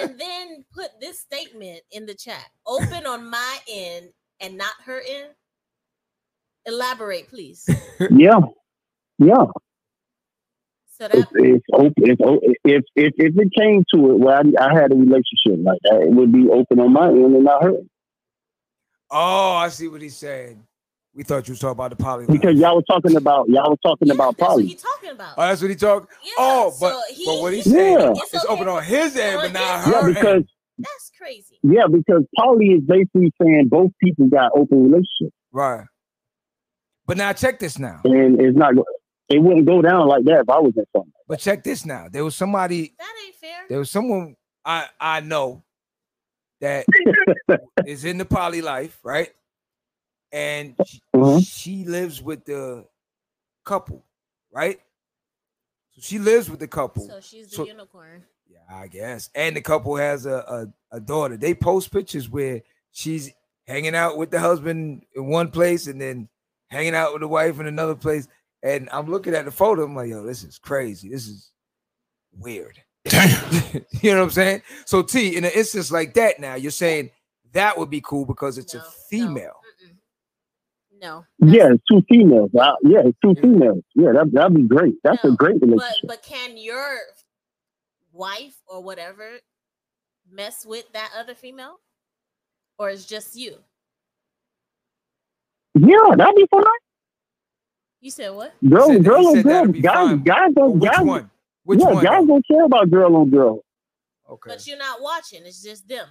and 0.00 0.18
then 0.18 0.64
put 0.74 0.88
this 1.00 1.20
statement 1.20 1.82
in 1.92 2.04
the 2.04 2.14
chat. 2.14 2.46
Open 2.66 3.06
on 3.06 3.30
my 3.30 3.58
end 3.68 4.08
and 4.40 4.58
not 4.58 4.72
her 4.84 5.00
end. 5.08 5.28
Elaborate, 6.66 7.28
please. 7.28 7.64
yeah, 8.10 8.40
yeah. 9.18 9.44
So 10.98 11.06
It's, 11.06 11.12
that 11.12 11.28
it's 11.34 11.64
open. 11.72 11.92
It's, 11.96 12.20
o- 12.22 12.40
if 12.64 12.84
if 12.94 13.12
if 13.16 13.34
it 13.36 13.48
came 13.58 13.84
to 13.94 14.10
it, 14.12 14.18
where 14.18 14.36
I, 14.36 14.42
I 14.60 14.74
had 14.78 14.92
a 14.92 14.94
relationship 14.96 15.58
like 15.64 15.78
that, 15.84 16.02
it 16.02 16.10
would 16.10 16.32
be 16.32 16.48
open 16.50 16.78
on 16.80 16.92
my 16.92 17.08
end 17.08 17.34
and 17.34 17.44
not 17.44 17.62
hers. 17.62 17.84
Oh, 19.10 19.52
I 19.52 19.68
see 19.70 19.88
what 19.88 20.02
he's 20.02 20.16
saying. 20.16 20.62
We 21.14 21.24
thought 21.24 21.48
you 21.48 21.52
was 21.52 21.58
talking 21.58 21.72
about 21.72 21.90
the 21.90 21.96
poly. 21.96 22.26
Because 22.26 22.54
y'all 22.56 22.76
was 22.76 22.84
talking 22.86 23.16
about 23.16 23.48
y'all 23.48 23.70
was 23.70 23.78
talking 23.84 24.08
yeah, 24.08 24.14
about 24.14 24.36
that's 24.36 24.48
what 24.48 24.48
poly. 24.50 24.66
he 24.66 24.74
talking 24.74 25.10
about. 25.10 25.34
Oh, 25.38 25.42
that's 25.42 25.60
what 25.62 25.70
he 25.70 25.76
talking. 25.76 26.08
yeah, 26.22 26.32
Oh, 26.38 26.76
but 26.80 26.92
so 26.92 27.14
he- 27.14 27.24
but 27.24 27.40
what 27.40 27.52
he's 27.54 27.64
he- 27.64 27.70
saying 27.70 27.98
Yeah. 27.98 28.10
it's, 28.14 28.34
it's 28.34 28.44
open 28.44 28.68
on 28.68 28.82
his 28.84 29.16
end, 29.16 29.40
but 29.42 29.52
not 29.52 29.84
his 29.84 29.86
her 29.86 29.92
Yeah, 29.92 30.04
end. 30.06 30.14
because 30.14 30.42
That's 30.78 31.10
crazy. 31.18 31.58
yeah, 31.62 31.86
because 31.90 32.22
poly 32.38 32.66
is 32.66 32.82
basically 32.86 33.32
saying 33.42 33.68
both 33.68 33.90
people 34.02 34.28
got 34.28 34.52
open 34.54 34.84
relationships, 34.84 35.34
Right. 35.50 35.84
But 37.10 37.16
now 37.16 37.32
check 37.32 37.58
this 37.58 37.76
now. 37.76 38.00
and 38.04 38.40
it's 38.40 38.56
not. 38.56 38.72
It 39.28 39.42
wouldn't 39.42 39.66
go 39.66 39.82
down 39.82 40.06
like 40.06 40.22
that 40.26 40.42
if 40.42 40.48
I 40.48 40.60
was 40.60 40.72
in 40.76 40.84
something. 40.94 41.12
But 41.26 41.40
check 41.40 41.64
this 41.64 41.84
now. 41.84 42.06
There 42.08 42.22
was 42.24 42.36
somebody. 42.36 42.94
That 43.00 43.12
ain't 43.26 43.34
fair. 43.34 43.58
There 43.68 43.78
was 43.80 43.90
someone 43.90 44.36
I 44.64 44.86
I 45.00 45.18
know 45.18 45.64
that 46.60 46.86
is 47.84 48.04
in 48.04 48.16
the 48.18 48.24
poly 48.24 48.62
life, 48.62 48.96
right? 49.02 49.30
And 50.30 50.76
she, 50.86 51.00
Mhm. 51.16 51.44
she 51.52 51.84
lives 51.84 52.22
with 52.22 52.44
the 52.44 52.86
couple, 53.64 54.04
right? 54.52 54.78
So 55.96 56.02
she 56.02 56.20
lives 56.20 56.48
with 56.48 56.60
the 56.60 56.68
couple. 56.68 57.08
So 57.08 57.18
she's 57.20 57.50
the 57.50 57.56
So- 57.56 57.66
unicorn. 57.66 58.22
Yeah, 58.48 58.60
I 58.70 58.86
guess. 58.86 59.30
And 59.34 59.56
the 59.56 59.62
couple 59.62 59.96
has 59.96 60.26
a, 60.26 60.68
a, 60.92 60.96
a 60.98 61.00
daughter. 61.00 61.36
They 61.36 61.54
post 61.54 61.90
pictures 61.90 62.30
where 62.30 62.62
she's 62.92 63.32
hanging 63.66 63.96
out 63.96 64.16
with 64.16 64.30
the 64.30 64.38
husband 64.38 65.06
in 65.16 65.26
one 65.26 65.50
place 65.50 65.88
and 65.88 66.00
then 66.00 66.28
hanging 66.70 66.94
out 66.94 67.12
with 67.12 67.22
the 67.22 67.28
wife 67.28 67.60
in 67.60 67.66
another 67.66 67.94
place. 67.94 68.28
And 68.62 68.88
I'm 68.92 69.10
looking 69.10 69.34
at 69.34 69.44
the 69.44 69.50
photo. 69.50 69.84
I'm 69.84 69.94
like, 69.96 70.08
yo, 70.10 70.24
this 70.24 70.44
is 70.44 70.58
crazy. 70.58 71.08
This 71.08 71.26
is 71.28 71.50
weird. 72.32 72.78
Damn. 73.06 73.52
you 74.02 74.12
know 74.12 74.18
what 74.18 74.24
I'm 74.24 74.30
saying? 74.30 74.62
So 74.84 75.02
T, 75.02 75.36
in 75.36 75.44
an 75.44 75.52
instance 75.54 75.90
like 75.90 76.14
that, 76.14 76.40
now 76.40 76.54
you're 76.54 76.70
saying 76.70 77.10
that 77.52 77.78
would 77.78 77.90
be 77.90 78.00
cool 78.02 78.24
because 78.26 78.58
it's 78.58 78.74
No, 78.74 78.80
a 78.80 78.84
female. 79.08 79.60
mm-mm. 79.82 79.96
No. 81.00 81.24
Yeah, 81.38 81.70
it's 81.72 81.82
two 81.90 82.02
females. 82.10 82.50
I, 82.60 82.74
yeah, 82.82 83.00
it's 83.06 83.18
two 83.24 83.34
females. 83.40 83.82
Yeah, 83.94 84.12
that 84.12 84.30
that'd 84.32 84.54
be 84.54 84.62
great. 84.64 84.94
That's 85.02 85.24
No, 85.24 85.32
a 85.32 85.36
great 85.36 85.58
But 85.60 85.68
relationship. 85.70 86.08
but 86.08 86.22
can 86.22 86.58
your 86.58 86.98
wife 88.12 88.56
or 88.66 88.82
whatever 88.82 89.38
mess 90.30 90.66
with 90.66 90.84
that 90.92 91.10
other 91.18 91.34
female? 91.34 91.80
Or 92.78 92.90
it's 92.90 93.06
just 93.06 93.34
you? 93.34 93.56
Yeah, 95.74 96.16
that'd 96.16 96.34
be 96.34 96.46
fine. 96.50 96.64
You 98.00 98.10
said 98.10 98.34
what? 98.34 98.54
Girl, 98.66 98.88
said 98.88 99.04
girl 99.04 99.26
on 99.28 99.42
girl. 99.42 99.66
Guys, 99.66 99.82
fine. 99.82 100.22
guys 100.22 100.54
don't. 100.54 100.78
which 100.78 100.90
guys, 100.90 101.04
one? 101.04 101.30
Which 101.64 101.80
yeah, 101.80 101.86
one? 101.86 102.04
guys 102.04 102.26
don't 102.26 102.46
care 102.46 102.64
about 102.64 102.90
girl 102.90 103.16
on 103.16 103.30
girl. 103.30 103.60
Okay. 104.28 104.50
But 104.50 104.66
you're 104.66 104.78
not 104.78 105.02
watching. 105.02 105.44
It's 105.44 105.62
just 105.62 105.86
them. 105.86 106.06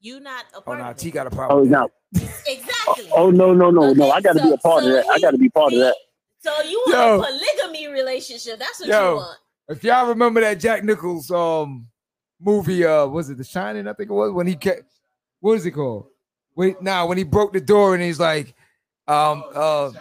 You 0.00 0.20
not 0.20 0.44
a 0.54 0.58
Oh 0.58 0.60
part 0.60 0.78
no, 0.78 0.84
of 0.90 0.96
T 0.96 1.10
got 1.10 1.26
a 1.26 1.30
problem. 1.30 1.60
Oh, 1.60 1.64
no. 1.64 1.88
that. 2.12 2.22
Exactly. 2.46 3.10
Oh 3.12 3.30
no, 3.30 3.52
no, 3.52 3.70
no, 3.70 3.92
no! 3.92 4.10
I 4.10 4.22
got 4.22 4.34
to 4.34 4.42
be 4.42 4.50
a 4.50 4.56
part 4.56 4.82
so 4.82 4.88
of 4.88 4.94
that. 4.94 5.06
I 5.10 5.18
got 5.18 5.32
to 5.32 5.38
be 5.38 5.50
part 5.50 5.74
of 5.74 5.80
that. 5.80 5.94
So 6.40 6.62
you 6.62 6.82
want 6.86 6.98
Yo. 6.98 7.20
a 7.20 7.26
polygamy 7.26 7.88
relationship? 7.88 8.58
That's 8.58 8.80
what 8.80 8.88
Yo. 8.88 9.10
you 9.10 9.16
want. 9.16 9.38
If 9.68 9.84
y'all 9.84 10.08
remember 10.08 10.40
that 10.40 10.58
Jack 10.60 10.84
Nichols 10.84 11.30
um 11.30 11.88
movie, 12.40 12.86
uh, 12.86 13.06
was 13.06 13.28
it 13.28 13.36
The 13.36 13.44
Shining? 13.44 13.86
I 13.86 13.92
think 13.92 14.08
it 14.08 14.14
was 14.14 14.32
when 14.32 14.46
he 14.46 14.54
kept. 14.54 14.84
What 15.40 15.54
is 15.54 15.66
it 15.66 15.72
called? 15.72 16.06
Wait, 16.58 16.82
now 16.82 17.06
when 17.06 17.16
he 17.16 17.22
broke 17.22 17.52
the 17.52 17.60
door 17.60 17.94
and 17.94 18.02
he's 18.02 18.18
like, 18.18 18.52
um, 19.06 19.44
uh, 19.54 19.92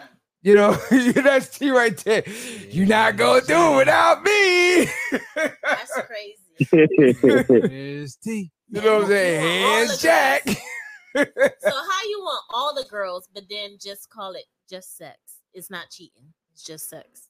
you 0.41 0.55
know, 0.55 0.71
that's 0.89 1.55
T 1.55 1.69
right 1.69 1.95
there. 1.97 2.23
You're 2.71 2.87
not 2.87 3.15
gonna 3.15 3.41
do 3.41 3.73
it 3.73 3.77
without 3.77 4.23
me. 4.23 4.89
That's 5.35 6.01
crazy. 6.07 7.13
There's 7.21 8.15
T. 8.23 8.51
you 8.69 8.81
know 8.81 8.95
what 8.95 9.03
I'm 9.03 9.07
saying? 9.07 9.43
You 9.43 9.67
Here's 9.67 10.01
Jack. 10.01 10.47
So 10.47 11.23
how 11.63 12.03
you 12.09 12.21
want 12.21 12.43
all 12.49 12.73
the 12.73 12.85
girls, 12.89 13.29
but 13.31 13.43
then 13.51 13.77
just 13.79 14.09
call 14.09 14.31
it 14.31 14.45
just 14.67 14.97
sex? 14.97 15.17
It's 15.53 15.69
not 15.69 15.91
cheating. 15.91 16.33
It's 16.53 16.63
just 16.63 16.89
sex. 16.89 17.27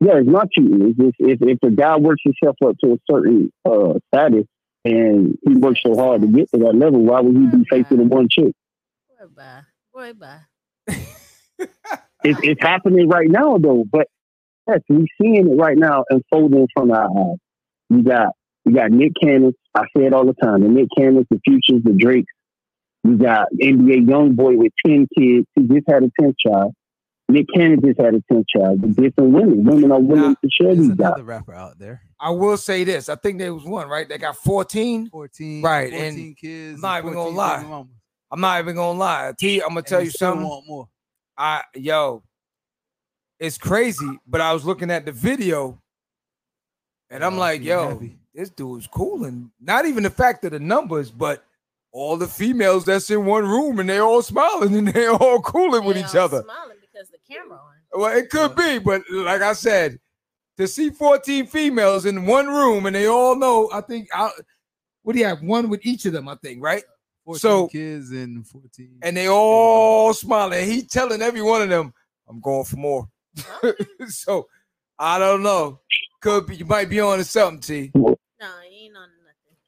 yeah, 0.00 0.16
it's 0.16 0.28
not 0.28 0.50
cheating. 0.50 0.88
It's 0.88 0.98
just 0.98 1.14
if 1.20 1.40
if 1.40 1.58
a 1.62 1.70
guy 1.70 1.96
works 1.98 2.22
himself 2.24 2.56
up 2.66 2.74
to 2.82 2.94
a 2.94 2.98
certain 3.08 3.52
uh, 3.64 3.94
status 4.12 4.46
and 4.84 5.38
he 5.46 5.56
worked 5.56 5.80
so 5.84 5.94
hard 5.94 6.22
to 6.22 6.26
get 6.26 6.50
to 6.52 6.58
that 6.58 6.74
level, 6.74 7.00
why 7.02 7.20
would 7.20 7.36
he 7.36 7.46
be 7.46 7.64
facing 7.70 7.98
the 7.98 8.04
one 8.04 8.28
chick? 8.30 8.54
Boy, 9.08 9.26
bye. 9.36 9.62
Boy, 9.92 10.12
bye. 10.14 10.40
It's, 12.22 12.38
it's 12.42 12.62
happening 12.62 13.08
right 13.08 13.28
now 13.28 13.56
though. 13.58 13.84
But 13.90 14.08
yes, 14.68 14.80
we're 14.88 15.06
seeing 15.20 15.50
it 15.50 15.56
right 15.56 15.76
now 15.76 16.04
unfolding 16.10 16.60
in 16.60 16.66
front 16.74 16.90
of 16.90 16.96
our 16.96 17.04
eyes. 17.04 17.38
You 17.88 18.02
got 18.02 18.34
you 18.64 18.74
got 18.74 18.90
Nick 18.90 19.12
Cannon. 19.20 19.54
I 19.74 19.84
say 19.96 20.04
it 20.04 20.12
all 20.12 20.26
the 20.26 20.34
time. 20.34 20.62
The 20.62 20.68
Nick 20.68 20.88
Cannons, 20.96 21.26
the 21.30 21.40
Futures, 21.44 21.82
the 21.82 21.92
Drakes. 21.92 22.32
You 23.04 23.16
got 23.16 23.48
NBA 23.60 24.06
YoungBoy 24.06 24.58
with 24.58 24.72
ten 24.84 25.06
kids. 25.16 25.46
He 25.54 25.62
just 25.62 25.86
had 25.88 26.02
a 26.02 26.10
tenth 26.20 26.36
child. 26.38 26.74
Nick 27.30 27.46
Cannon 27.54 27.80
just 27.84 28.00
had 28.00 28.14
a 28.14 28.20
tenth 28.30 28.46
child. 28.48 28.82
The 28.82 28.88
different 28.88 29.30
women. 29.32 29.64
Women 29.64 29.92
are 29.92 30.00
willing 30.00 30.22
Nah, 30.22 30.34
to 30.42 30.48
share 30.50 30.74
There's 30.74 30.78
these 30.88 30.96
guys. 30.96 31.06
another 31.08 31.24
rapper 31.24 31.54
out 31.54 31.78
there. 31.78 32.02
I 32.20 32.30
will 32.30 32.56
say 32.56 32.84
this. 32.84 33.08
I 33.08 33.14
think 33.16 33.38
there 33.38 33.54
was 33.54 33.64
one 33.64 33.88
right. 33.88 34.08
They 34.08 34.18
got 34.18 34.36
14. 34.36 35.08
14, 35.10 35.62
Right, 35.62 35.90
14 35.90 36.18
and 36.26 36.36
kids. 36.36 36.74
I'm 36.76 36.80
not 36.82 36.98
even 37.02 37.14
gonna 37.14 37.30
lie. 37.36 37.84
I'm 38.30 38.40
not 38.40 38.60
even 38.60 38.76
gonna 38.76 38.98
lie. 38.98 39.32
T, 39.38 39.60
I'm 39.60 39.68
gonna 39.70 39.78
And 39.78 39.86
tell 39.86 40.02
you 40.02 40.10
something. 40.10 40.46
Want 40.46 40.66
more. 40.66 40.88
I 41.38 41.62
yo, 41.74 42.22
it's 43.38 43.58
crazy. 43.58 44.18
But 44.26 44.40
I 44.40 44.52
was 44.52 44.64
looking 44.64 44.90
at 44.90 45.06
the 45.06 45.12
video, 45.12 45.80
and 47.10 47.24
I'm 47.24 47.34
Oh, 47.34 47.38
like, 47.38 47.62
yo, 47.62 47.88
happy. 47.90 48.18
this 48.34 48.50
dude's 48.50 48.86
cool, 48.86 49.24
and 49.24 49.50
not 49.60 49.86
even 49.86 50.02
the 50.02 50.10
fact 50.10 50.44
of 50.44 50.52
the 50.52 50.60
numbers, 50.60 51.10
but 51.10 51.44
all 51.92 52.16
the 52.16 52.28
females 52.28 52.84
that's 52.84 53.10
in 53.10 53.24
one 53.26 53.44
room 53.44 53.80
and 53.80 53.88
they 53.88 53.98
all 53.98 54.22
smiling 54.22 54.74
and 54.76 54.88
they 54.88 55.06
all 55.08 55.40
cooling 55.40 55.84
with 55.84 55.96
They 55.96 56.02
each 56.02 56.14
other. 56.14 56.42
Smiling 56.44 56.76
because 56.80 57.08
the 57.10 57.18
camera 57.28 57.56
on. 57.58 57.74
Well, 58.00 58.16
it 58.16 58.30
could 58.30 58.52
uh-huh. 58.52 58.78
be, 58.78 58.78
but 58.78 59.02
like 59.10 59.42
I 59.42 59.52
said, 59.52 59.98
to 60.56 60.66
see 60.66 60.88
14 60.88 61.46
females 61.46 62.06
in 62.06 62.24
one 62.24 62.46
room 62.46 62.86
and 62.86 62.96
they 62.96 63.06
all 63.06 63.36
know, 63.36 63.68
I 63.74 63.82
think, 63.82 64.08
I, 64.14 64.30
what 65.02 65.12
do 65.12 65.18
you 65.18 65.26
have? 65.26 65.42
One 65.42 65.68
with 65.68 65.84
each 65.84 66.06
of 66.06 66.14
them, 66.14 66.26
I 66.26 66.36
think, 66.36 66.62
right? 66.62 66.82
14 67.26 67.38
So- 67.38 67.68
kids 67.68 68.10
and 68.10 68.46
14. 68.46 69.00
And 69.02 69.14
they 69.14 69.28
all 69.28 70.14
smiling. 70.14 70.66
He 70.66 70.80
telling 70.80 71.20
every 71.20 71.42
one 71.42 71.60
of 71.60 71.68
them, 71.68 71.92
I'm 72.26 72.40
going 72.40 72.64
for 72.64 72.76
more. 72.76 73.06
so 74.08 74.48
I 74.98 75.18
don't 75.18 75.42
know. 75.42 75.80
Could 76.22 76.46
be, 76.46 76.56
you 76.56 76.64
might 76.64 76.88
be 76.88 77.00
on 77.00 77.18
to 77.18 77.24
something, 77.24 77.60
T. 77.60 77.90
No, 77.94 78.16
he 78.66 78.86
ain't 78.86 78.96
on 78.96 79.08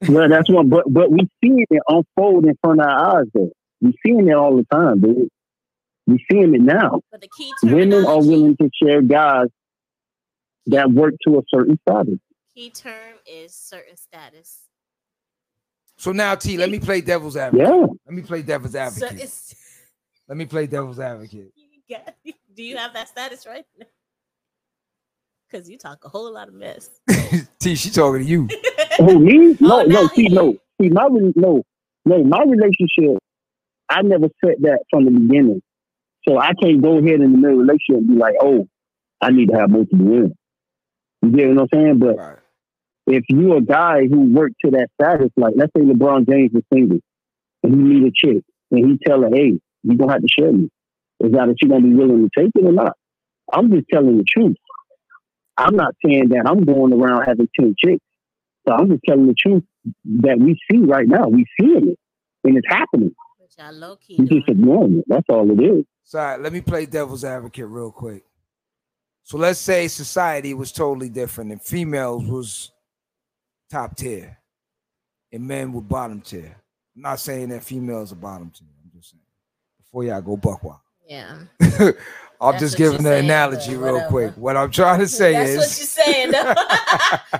nothing. 0.00 0.14
Well, 0.14 0.28
that's 0.30 0.50
one. 0.50 0.70
But 0.70 0.84
but 0.90 1.10
we 1.10 1.28
seeing 1.42 1.66
it 1.68 1.82
unfold 1.86 2.46
in 2.46 2.58
front 2.62 2.80
of 2.80 2.86
our 2.86 3.20
eyes. 3.20 3.26
Though 3.32 3.50
we 3.80 3.94
seeing 4.04 4.28
it 4.28 4.34
all 4.34 4.56
the 4.56 4.64
time, 4.64 5.00
dude. 5.00 5.28
We 6.06 6.24
seeing 6.30 6.54
it 6.54 6.60
now. 6.60 7.00
But 7.10 7.20
the 7.20 7.28
key 7.36 7.52
Women 7.62 8.04
are 8.04 8.18
willing 8.18 8.56
to 8.56 8.68
share 8.82 9.02
guys 9.02 9.46
that 10.66 10.90
work 10.90 11.14
to 11.26 11.38
a 11.38 11.42
certain 11.48 11.78
status. 11.88 12.18
key 12.54 12.70
term 12.70 13.16
is 13.26 13.54
certain 13.54 13.96
status. 13.96 14.62
So 15.98 16.10
now, 16.12 16.34
T, 16.34 16.56
let 16.56 16.70
me 16.70 16.80
play 16.80 17.00
devil's 17.00 17.36
advocate. 17.36 17.68
Yeah. 17.68 17.86
Let 18.06 18.14
me 18.14 18.22
play 18.22 18.42
devil's 18.42 18.74
advocate. 18.74 19.20
it's 19.20 19.54
let 20.28 20.36
me 20.36 20.46
play 20.46 20.66
devil's 20.66 20.98
advocate. 20.98 21.52
do 22.54 22.62
you 22.62 22.76
have 22.76 22.92
that 22.94 23.08
status 23.08 23.46
right? 23.46 23.64
Now? 23.78 23.86
Because 25.50 25.68
you 25.68 25.76
talk 25.78 26.04
a 26.04 26.08
whole 26.08 26.32
lot 26.32 26.48
of 26.48 26.54
mess. 26.54 26.88
T, 27.60 27.74
she 27.74 27.90
talking 27.90 28.22
to 28.22 28.26
you. 28.28 28.48
Who 28.98 29.18
me? 29.20 29.56
No, 29.60 29.80
Oh, 29.80 29.82
no. 29.84 30.02
now 30.02 30.08
See, 30.08 30.28
no. 30.28 30.56
See, 30.80 30.88
my 30.88 31.06
no, 31.36 31.62
no. 32.06 32.24
My 32.24 32.42
relationship. 32.44 33.18
I 33.90 34.00
never 34.02 34.28
said 34.42 34.54
that 34.60 34.80
from 34.90 35.04
the 35.04 35.10
beginning, 35.10 35.60
so 36.26 36.38
I 36.38 36.52
can't 36.54 36.82
go 36.82 36.98
ahead 36.98 37.20
in 37.20 37.32
the 37.32 37.38
middle 37.38 37.60
of 37.60 37.66
the 37.66 37.72
relationship 37.72 37.96
and 37.96 38.08
be 38.08 38.14
like, 38.14 38.34
"Oh, 38.40 38.68
I 39.20 39.30
need 39.30 39.48
to 39.50 39.58
have 39.58 39.70
multiple 39.70 40.04
women." 40.04 40.34
You 41.22 41.30
get 41.30 41.48
what 41.50 41.62
I'm 41.62 41.68
saying? 41.72 41.98
But 41.98 42.16
Right. 42.16 42.38
if 43.06 43.24
you 43.28 43.56
a 43.56 43.60
guy 43.60 44.06
who 44.06 44.32
worked 44.32 44.56
to 44.64 44.72
that 44.72 44.88
status, 45.00 45.30
like 45.36 45.54
let's 45.56 45.72
say 45.76 45.82
LeBron 45.84 46.28
James 46.28 46.52
is 46.54 46.62
single 46.72 46.98
and 47.62 47.74
he 47.74 47.78
meet 47.78 48.08
a 48.08 48.12
chick 48.14 48.44
and 48.70 48.90
he 48.90 48.98
tell 49.04 49.22
her, 49.22 49.30
hey, 49.32 49.60
you 49.82 49.96
gonna 49.96 50.12
have 50.12 50.22
to 50.22 50.28
share 50.28 50.52
me. 50.52 50.68
Is 51.20 51.32
that 51.32 51.46
that 51.46 51.56
you 51.62 51.68
gonna 51.68 51.82
be 51.82 51.94
willing 51.94 52.28
to 52.28 52.40
take 52.40 52.50
it 52.54 52.64
or 52.64 52.72
not? 52.72 52.96
I'm 53.52 53.70
just 53.70 53.86
telling 53.92 54.18
the 54.18 54.24
truth. 54.24 54.56
I'm 55.56 55.76
not 55.76 55.94
saying 56.04 56.30
that 56.30 56.44
I'm 56.46 56.64
going 56.64 56.92
around 56.92 57.24
having 57.26 57.48
10 57.58 57.74
chicks. 57.78 58.04
So 58.66 58.74
I'm 58.74 58.88
just 58.88 59.02
telling 59.06 59.26
the 59.26 59.34
truth 59.34 59.64
that 60.22 60.38
we 60.38 60.58
see 60.70 60.78
right 60.78 61.06
now. 61.06 61.28
We 61.28 61.46
seeing 61.60 61.90
it 61.90 61.98
and 62.44 62.56
it's 62.56 62.66
happening. 62.68 63.14
Which 63.38 63.52
I 63.58 63.70
low 63.70 63.96
key 63.96 64.16
You 64.16 64.26
just 64.26 64.48
ignoring 64.48 64.98
it. 64.98 65.04
That's 65.06 65.26
all 65.28 65.50
it 65.50 65.62
is. 65.62 65.84
Sorry, 66.04 66.40
let 66.42 66.52
me 66.52 66.60
play 66.60 66.86
devil's 66.86 67.24
advocate 67.24 67.66
real 67.66 67.90
quick. 67.90 68.24
So 69.22 69.38
let's 69.38 69.60
say 69.60 69.88
society 69.88 70.52
was 70.52 70.72
totally 70.72 71.08
different 71.08 71.52
and 71.52 71.62
females 71.62 72.24
was 72.24 72.72
top 73.70 73.96
tier 73.96 74.36
and 75.32 75.46
men 75.46 75.72
were 75.72 75.80
bottom 75.80 76.20
tier. 76.20 76.56
I'm 76.96 77.02
not 77.02 77.20
saying 77.20 77.50
that 77.50 77.62
females 77.62 78.12
are 78.12 78.16
bottom 78.16 78.50
tier. 78.50 78.66
I'm 78.84 78.90
just 78.98 79.12
saying 79.12 79.22
before 79.78 80.04
y'all 80.04 80.20
go 80.20 80.36
buck 80.36 80.62
wild. 80.64 80.80
Yeah. 81.08 81.38
I'm 82.40 82.52
That's 82.52 82.60
just 82.64 82.76
giving 82.76 83.04
the 83.04 83.14
analogy 83.14 83.76
real 83.76 83.92
whatever. 83.92 84.08
quick. 84.10 84.36
What 84.36 84.56
I'm 84.56 84.70
trying 84.72 84.98
to 84.98 85.06
say 85.08 85.32
That's 85.34 85.50
is 85.50 85.56
what 85.58 85.78
you're 85.78 86.04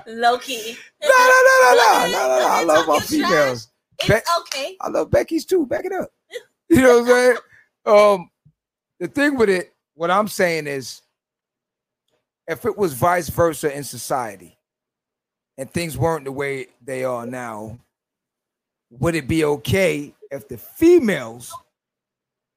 saying. 0.07 0.17
low 0.21 0.37
key. 0.37 0.77
no, 1.01 1.09
no, 1.09 1.41
no, 1.49 1.59
no, 1.61 1.73
no, 1.75 2.05
no, 2.05 2.11
no, 2.11 2.39
no. 2.39 2.47
I 2.49 2.63
love 2.63 2.87
my 2.87 2.99
females. 3.01 3.67
Be- 4.07 4.13
It's 4.13 4.31
okay. 4.39 4.77
I 4.79 4.87
love 4.89 5.11
Becky's 5.11 5.45
too. 5.45 5.65
Back 5.65 5.83
it 5.85 5.91
up. 5.91 6.09
You 6.69 6.81
know 6.81 7.01
what 7.01 7.01
I'm 7.01 7.07
saying? 7.07 7.37
Um, 7.85 8.29
the 9.03 9.09
thing 9.09 9.35
with 9.35 9.49
it, 9.49 9.73
what 9.95 10.09
I'm 10.09 10.29
saying 10.29 10.65
is, 10.65 11.01
if 12.47 12.63
it 12.63 12.77
was 12.77 12.93
vice 12.93 13.27
versa 13.27 13.75
in 13.75 13.83
society, 13.83 14.57
and 15.57 15.69
things 15.69 15.97
weren't 15.97 16.23
the 16.23 16.31
way 16.31 16.67
they 16.81 17.03
are 17.03 17.25
now, 17.25 17.79
would 18.89 19.15
it 19.15 19.27
be 19.27 19.43
okay 19.43 20.13
if 20.31 20.47
the 20.47 20.57
females 20.57 21.53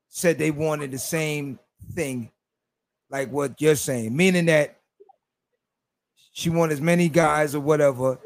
said 0.09 0.39
they 0.39 0.53
wanted 0.53 0.93
the 0.93 0.99
same 0.99 1.59
thing, 1.95 2.31
like 3.11 3.29
what 3.33 3.61
you're 3.61 3.75
saying, 3.75 4.17
meaning 4.17 4.47
that 4.47 4.79
she 6.31 6.49
wanted 6.49 6.75
as 6.75 6.81
many 6.81 7.09
guys 7.09 7.57
or 7.57 7.61
whatever, 7.61 8.21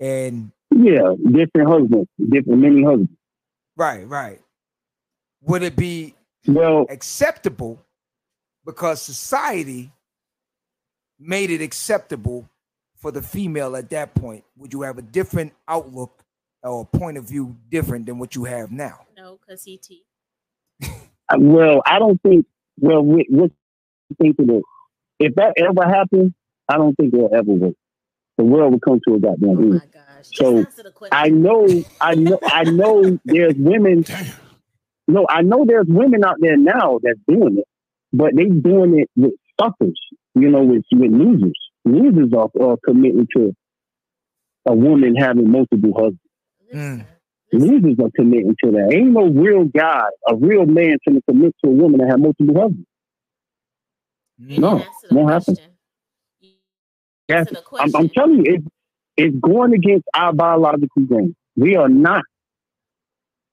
and 0.00 0.50
Yeah, 0.74 1.14
different 1.24 1.68
husbands, 1.68 2.08
different 2.18 2.60
many 2.60 2.82
husbands. 2.82 3.12
right, 3.76 4.08
right. 4.08 4.40
Would 5.42 5.62
it 5.62 5.76
be 5.76 6.16
Well, 6.46 6.86
acceptable 6.90 7.80
because 8.66 9.00
society 9.02 9.92
made 11.18 11.50
it 11.50 11.60
acceptable 11.62 12.48
for 12.96 13.10
the 13.10 13.22
female 13.22 13.76
at 13.76 13.90
that 13.90 14.14
point 14.14 14.44
would 14.56 14.72
you 14.72 14.82
have 14.82 14.98
a 14.98 15.02
different 15.02 15.52
outlook 15.68 16.22
or 16.62 16.84
point 16.86 17.16
of 17.18 17.28
view 17.28 17.56
different 17.70 18.06
than 18.06 18.18
what 18.18 18.34
you 18.34 18.44
have 18.44 18.72
now 18.72 19.00
No, 19.16 19.38
because 19.40 19.64
he 19.64 19.76
T. 19.78 20.04
I- 21.28 21.36
well, 21.38 21.82
I 21.86 21.98
don't 21.98 22.20
think. 22.22 22.46
Well, 22.78 23.02
what, 23.02 23.24
what 23.30 23.50
you 24.10 24.16
think 24.20 24.38
of 24.38 24.48
it? 24.50 24.62
If 25.20 25.34
that 25.36 25.54
ever 25.56 25.86
happened, 25.88 26.34
I 26.68 26.76
don't 26.76 26.94
think 26.96 27.14
it'll 27.14 27.34
ever 27.34 27.52
work. 27.52 27.74
The 28.36 28.44
world 28.44 28.72
will 28.72 28.80
come 28.80 29.00
to 29.08 29.14
a 29.14 29.20
goddamn 29.20 29.50
Oh 29.58 29.62
end. 29.62 29.74
my 29.74 29.86
gosh. 29.92 30.28
So, 30.34 30.58
answer 30.58 30.82
the 30.82 30.90
question. 30.90 31.16
I 31.16 31.28
know, 31.28 31.66
I 32.00 32.14
know, 32.14 32.38
I 32.42 32.64
know. 32.64 33.18
There's 33.24 33.54
women. 33.56 34.04
No, 35.08 35.26
I 35.28 35.42
know 35.42 35.64
there's 35.66 35.86
women 35.88 36.24
out 36.24 36.36
there 36.40 36.56
now 36.56 36.98
that's 37.02 37.18
doing 37.28 37.58
it, 37.58 37.66
but 38.12 38.34
they 38.36 38.44
doing 38.46 39.00
it 39.00 39.10
with 39.16 39.32
suckers. 39.60 39.98
You 40.34 40.50
know, 40.50 40.62
with 40.64 40.84
with 40.92 41.12
losers. 41.12 41.58
Losers 41.84 42.32
are, 42.36 42.48
are 42.60 42.76
committing 42.84 43.28
to 43.36 43.52
a 44.66 44.74
woman 44.74 45.14
having 45.16 45.50
multiple 45.50 45.92
husbands. 45.94 46.18
Mm. 46.74 47.06
Losers 47.52 47.96
are 48.02 48.10
committing 48.16 48.56
to 48.64 48.70
that. 48.72 48.92
Ain't 48.92 49.12
no 49.12 49.28
real 49.28 49.64
guy, 49.64 50.04
a 50.28 50.34
real 50.34 50.66
man, 50.66 50.98
to 51.08 51.20
commit 51.28 51.54
to 51.64 51.70
a 51.70 51.74
woman 51.74 52.00
that 52.00 52.10
have 52.10 52.20
multiple 52.20 52.54
husbands. 52.54 52.86
You 54.38 54.58
No, 54.58 54.70
didn't 54.70 54.80
answer 54.80 55.08
the 55.08 55.14
won't 55.14 55.30
happen. 55.32 55.56
question. 55.56 55.70
You 56.40 56.50
Yes, 57.28 57.46
answer 57.46 57.52
the 57.52 57.62
I'm. 57.78 57.96
I'm 57.96 58.08
telling 58.10 58.44
you, 58.44 58.54
it's, 58.54 58.66
it's 59.16 59.36
going 59.36 59.72
against 59.74 60.06
our 60.14 60.32
biological 60.32 61.02
brain. 61.02 61.36
We 61.56 61.76
are 61.76 61.88
not 61.88 62.24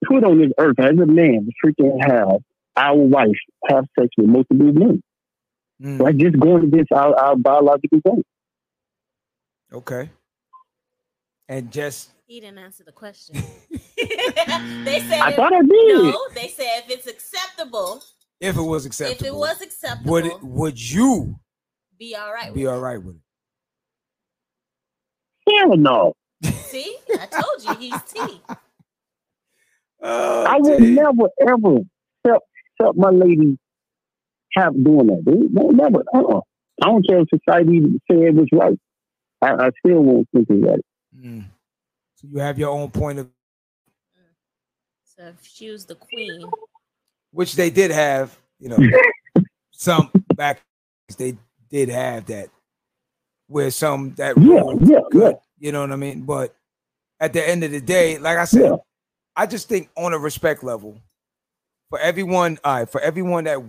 put 0.08 0.24
on 0.24 0.40
this 0.40 0.52
earth 0.58 0.80
as 0.80 0.92
a 0.92 1.06
man 1.06 1.48
to 1.48 1.52
freaking 1.66 1.98
have 2.02 2.40
our 2.78 2.96
wife 2.98 3.36
have 3.70 3.86
sex 4.00 4.10
with 4.18 4.28
multiple 4.28 4.72
men. 4.72 5.02
Mm, 5.82 5.98
That's 6.04 6.18
just 6.18 6.40
going 6.40 6.64
against 6.66 6.92
our, 6.92 7.16
our 7.20 7.36
biological 7.36 8.00
brain. 8.02 8.24
okay 9.74 10.10
and 11.50 11.72
just 11.72 12.12
He 12.28 12.40
didn't 12.40 12.60
answer 12.60 12.84
the 12.84 12.92
question. 12.94 13.36
they 13.98 15.00
said 15.02 15.20
I 15.22 15.30
if- 15.32 15.36
thought 15.36 15.54
I 15.54 15.62
did. 15.62 16.04
no. 16.04 16.18
They 16.34 16.48
said 16.48 16.84
if 16.86 16.90
it's 16.90 17.08
acceptable, 17.08 18.02
if 18.40 18.56
it 18.58 18.62
was 18.62 18.86
acceptable 18.86 19.26
if 19.28 19.34
it 19.34 19.36
was 19.36 19.62
acceptable, 19.62 20.12
would 20.12 20.26
it 20.28 20.42
would 20.44 20.80
you 20.92 21.36
be 22.00 22.16
all 22.16 22.32
right. 22.34 22.54
be 22.54 22.64
with 22.66 22.74
all 22.74 22.80
right 22.80 23.02
with 23.04 23.16
it 23.16 23.22
Hell 25.60 25.76
no. 25.76 26.14
See, 26.44 26.96
I 27.20 27.26
told 27.26 27.64
you 27.64 27.76
he's 27.76 28.02
T. 28.04 28.42
Oh, 30.02 30.44
I 30.46 30.58
would 30.60 30.80
gee. 30.80 30.92
never, 30.96 31.30
ever 31.48 31.78
help, 32.26 32.44
help 32.80 32.96
my 32.96 33.10
lady 33.10 33.58
have 34.54 34.74
doing 34.74 35.08
that. 35.08 35.24
Dude. 35.26 35.54
No, 35.54 35.70
never. 35.70 36.04
Uh-uh. 36.14 36.42
I 36.84 36.88
don't 36.88 37.08
care 37.08 37.20
if 37.20 37.28
society 37.30 37.80
said 38.10 38.18
it 38.20 38.34
was 38.34 38.48
right. 38.52 38.78
I, 39.42 39.54
I 39.68 39.70
still 39.86 40.02
won't 40.02 40.28
think 40.34 40.48
it's 40.50 40.64
right. 40.68 40.80
Mm. 41.18 41.44
so 42.16 42.28
you 42.32 42.40
have 42.40 42.58
your 42.58 42.70
own 42.70 42.90
point 42.90 43.20
of 43.20 43.30
So 45.04 45.24
if 45.28 45.46
she 45.46 45.70
was 45.70 45.86
the 45.86 45.96
queen, 45.96 46.50
which 47.32 47.54
they 47.56 47.70
did 47.70 47.92
have 47.92 48.36
you 48.60 48.70
know 48.70 48.78
some 49.72 50.10
back 50.36 50.62
they 51.18 51.36
did 51.70 51.90
have 51.90 52.26
that 52.28 52.50
where 53.48 53.70
some 53.72 54.14
that 54.16 54.38
Yeah, 54.38 54.62
yeah, 54.82 55.00
good, 55.12 55.34
yeah. 55.34 55.40
you 55.60 55.72
know 55.72 55.82
what 55.82 55.92
I 55.92 55.96
mean? 55.98 56.22
But 56.22 56.56
at 57.20 57.34
the 57.34 57.48
end 57.48 57.64
of 57.64 57.72
the 57.72 57.82
day, 57.82 58.18
like 58.18 58.38
I 58.38 58.46
said, 58.46 58.62
Yeah. 58.64 58.76
I 59.36 59.46
just 59.46 59.70
think 59.70 59.90
on 59.96 60.14
a 60.14 60.20
respect 60.20 60.64
level, 60.64 61.02
for 61.90 62.00
everyone, 62.00 62.58
all 62.64 62.80
right, 62.80 62.90
for 62.90 63.02
everyone 63.02 63.46
that 63.46 63.60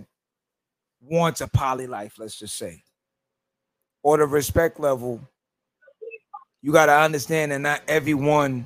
wants 1.01 1.41
a 1.41 1.47
poly 1.47 1.87
life, 1.87 2.15
let's 2.17 2.37
just 2.37 2.57
say, 2.57 2.83
or 4.01 4.17
the 4.17 4.25
respect 4.25 4.79
level, 4.79 5.21
you 6.61 6.71
got 6.71 6.85
to 6.87 6.93
understand 6.93 7.51
that 7.51 7.59
not 7.59 7.81
everyone 7.87 8.65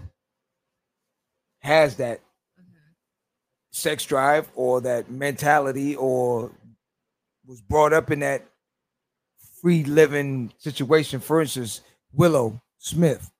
has 1.59 1.95
that 1.97 2.19
mm-hmm. 2.59 2.91
sex 3.71 4.05
drive 4.05 4.49
or 4.55 4.81
that 4.81 5.09
mentality 5.09 5.95
or 5.95 6.51
was 7.45 7.61
brought 7.61 7.93
up 7.93 8.11
in 8.11 8.19
that 8.19 8.45
free 9.61 9.83
living 9.83 10.51
situation. 10.57 11.19
For 11.19 11.41
instance, 11.41 11.81
Willow 12.13 12.61
Smith. 12.77 13.31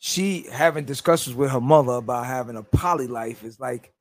She 0.00 0.46
having 0.50 0.86
discussions 0.86 1.36
with 1.36 1.50
her 1.50 1.60
mother 1.60 1.92
about 1.92 2.26
having 2.26 2.56
a 2.56 2.62
poly 2.62 3.06
life 3.06 3.44
is 3.44 3.60
like 3.60 3.92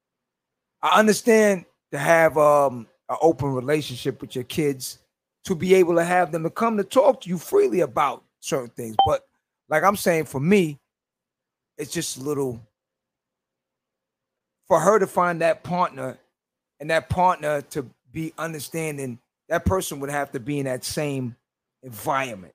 I 0.82 0.98
understand 0.98 1.66
to 1.92 2.00
have 2.00 2.38
um 2.38 2.88
an 3.10 3.18
open 3.22 3.54
relationship 3.54 4.22
with 4.22 4.34
your 4.34 4.46
kids 4.46 5.00
to 5.44 5.56
be 5.56 5.76
able 5.76 5.96
to 5.96 6.04
have 6.04 6.32
them 6.32 6.44
to 6.44 6.50
come 6.50 6.78
to 6.78 6.84
talk 6.84 7.22
to 7.22 7.30
you 7.30 7.38
freely 7.38 7.82
about 7.82 8.24
certain 8.40 8.70
things. 8.70 8.96
But 9.06 9.26
like 9.68 9.84
I'm 9.84 9.98
saying, 9.98 10.26
for 10.26 10.40
me, 10.40 10.80
it's 11.78 11.92
just 11.92 12.18
a 12.18 12.22
little 12.22 12.62
for 14.70 14.80
her 14.80 15.00
to 15.00 15.08
find 15.08 15.42
that 15.42 15.64
partner 15.64 16.18
and 16.80 16.90
that 16.92 17.10
partner 17.10 17.62
to 17.62 17.90
be 18.12 18.34
understanding, 18.38 19.20
that 19.50 19.66
person 19.66 20.00
would 20.00 20.10
have 20.10 20.32
to 20.32 20.40
be 20.40 20.60
in 20.60 20.66
that 20.66 20.86
same 20.86 21.36
environment. 21.84 22.54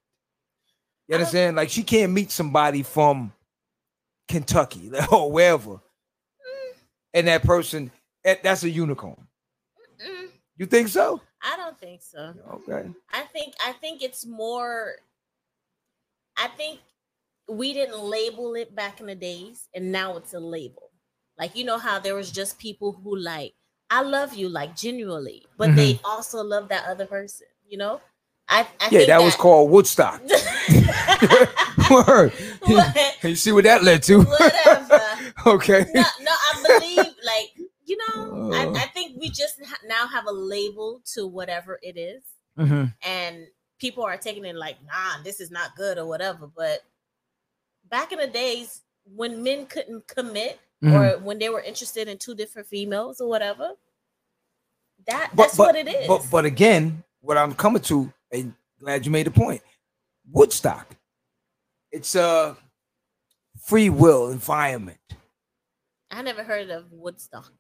You 1.09 1.17
understand? 1.17 1.57
Like 1.57 1.69
she 1.69 1.83
can't 1.83 2.13
meet 2.13 2.31
somebody 2.31 2.83
from 2.83 3.34
Kentucky 4.29 4.91
or 5.13 5.31
wherever, 5.31 5.81
and 7.13 7.29
that 7.29 7.43
person 7.43 7.91
that's 8.25 8.63
a 8.65 8.71
unicorn. 8.71 9.27
Mm, 10.05 10.29
You 10.57 10.67
think 10.67 10.89
so? 10.89 11.21
I 11.43 11.57
don't 11.57 11.79
think 11.79 12.03
so. 12.03 12.35
Okay. 12.55 12.89
I 13.13 13.23
think 13.25 13.55
I 13.65 13.73
think 13.73 14.03
it's 14.03 14.27
more 14.27 14.95
I 16.37 16.49
think 16.49 16.81
we 17.49 17.73
didn't 17.75 17.99
label 18.01 18.55
it 18.55 18.75
back 18.75 19.01
in 19.01 19.07
the 19.07 19.15
days 19.15 19.69
and 19.75 19.93
now 19.93 20.17
it's 20.17 20.33
a 20.35 20.41
label. 20.41 20.91
Like 21.39 21.55
you 21.57 21.65
know 21.65 21.79
how 21.79 21.99
there 21.99 22.15
was 22.15 22.31
just 22.33 22.59
people 22.59 22.93
who 22.93 23.17
like 23.17 23.55
I 23.91 24.01
love 24.03 24.35
you 24.35 24.49
like 24.49 24.75
genuinely, 24.75 25.45
but 25.59 25.77
they 25.77 26.01
also 26.05 26.43
love 26.43 26.69
that 26.71 26.87
other 26.89 27.07
person, 27.07 27.47
you 27.69 27.77
know? 27.77 28.01
I, 28.49 28.61
I 28.61 28.65
Mm-hmm. 28.65 28.95
Yeah, 28.95 29.07
that, 29.07 29.23
was 29.23 29.35
called 29.37 29.71
Woodstock. 29.71 30.21
Word. 31.91 32.33
What- 32.63 32.97
you 33.23 33.35
see 33.37 33.53
what 33.53 33.65
that 33.65 33.83
led 33.83 34.03
to? 34.05 34.23
Whatever. 34.23 35.01
okay. 35.47 35.87
no, 35.95 36.03
no, 36.21 36.31
I 36.33 36.63
believe 36.79 36.97
like 37.25 37.51
you 37.87 37.97
know, 38.09 38.51
Uh. 38.53 38.57
I, 38.57 38.83
I 38.85 38.87
think 38.89 39.19
we 39.21 39.29
just 39.29 39.61
now 39.87 40.07
have 40.07 40.27
a 40.27 40.33
label 40.33 41.03
to 41.15 41.27
whatever 41.27 41.79
it 41.83 41.97
is. 41.99 42.23
Mhm. 42.59 42.95
and 43.05 43.47
people 43.81 44.05
are 44.05 44.17
taking 44.17 44.45
it 44.45 44.55
like, 44.55 44.77
nah, 44.87 45.21
this 45.25 45.41
is 45.41 45.51
not 45.51 45.75
good 45.77 45.99
or 45.99 46.07
whatever. 46.07 46.47
But 46.47 46.81
back 47.91 48.13
in 48.13 48.19
the 48.21 48.29
days 48.29 48.83
when 49.05 49.43
men 49.43 49.67
couldn't 49.67 50.07
commit 50.07 50.61
Mhm. 50.83 50.93
or 50.93 51.19
when 51.19 51.39
they 51.41 51.49
were 51.49 51.61
interested 51.61 52.07
in 52.09 52.17
two 52.19 52.35
different 52.35 52.69
females 52.69 53.21
or 53.21 53.29
whatever, 53.29 53.73
that 55.07 55.31
But- 55.35 55.43
that's 55.45 55.57
but- 55.57 55.67
what 55.67 55.77
it 55.77 55.89
is. 55.89 56.07
But 56.07 56.27
but 56.31 56.45
again, 56.45 57.03
what 57.21 57.37
I'm 57.37 57.55
coming 57.55 57.83
to, 57.83 58.13
and 58.35 58.55
glad 58.81 59.07
you 59.07 59.13
made 59.13 59.27
the 59.27 59.31
point. 59.31 59.63
Woodstock. 60.31 60.97
It's 61.93 62.15
a 62.15 62.57
free 63.67 63.89
will 63.91 64.31
environment. 64.31 64.99
I 66.11 66.23
never 66.23 66.43
heard 66.43 66.71
of 66.71 66.85
Woodstock. 66.91 67.53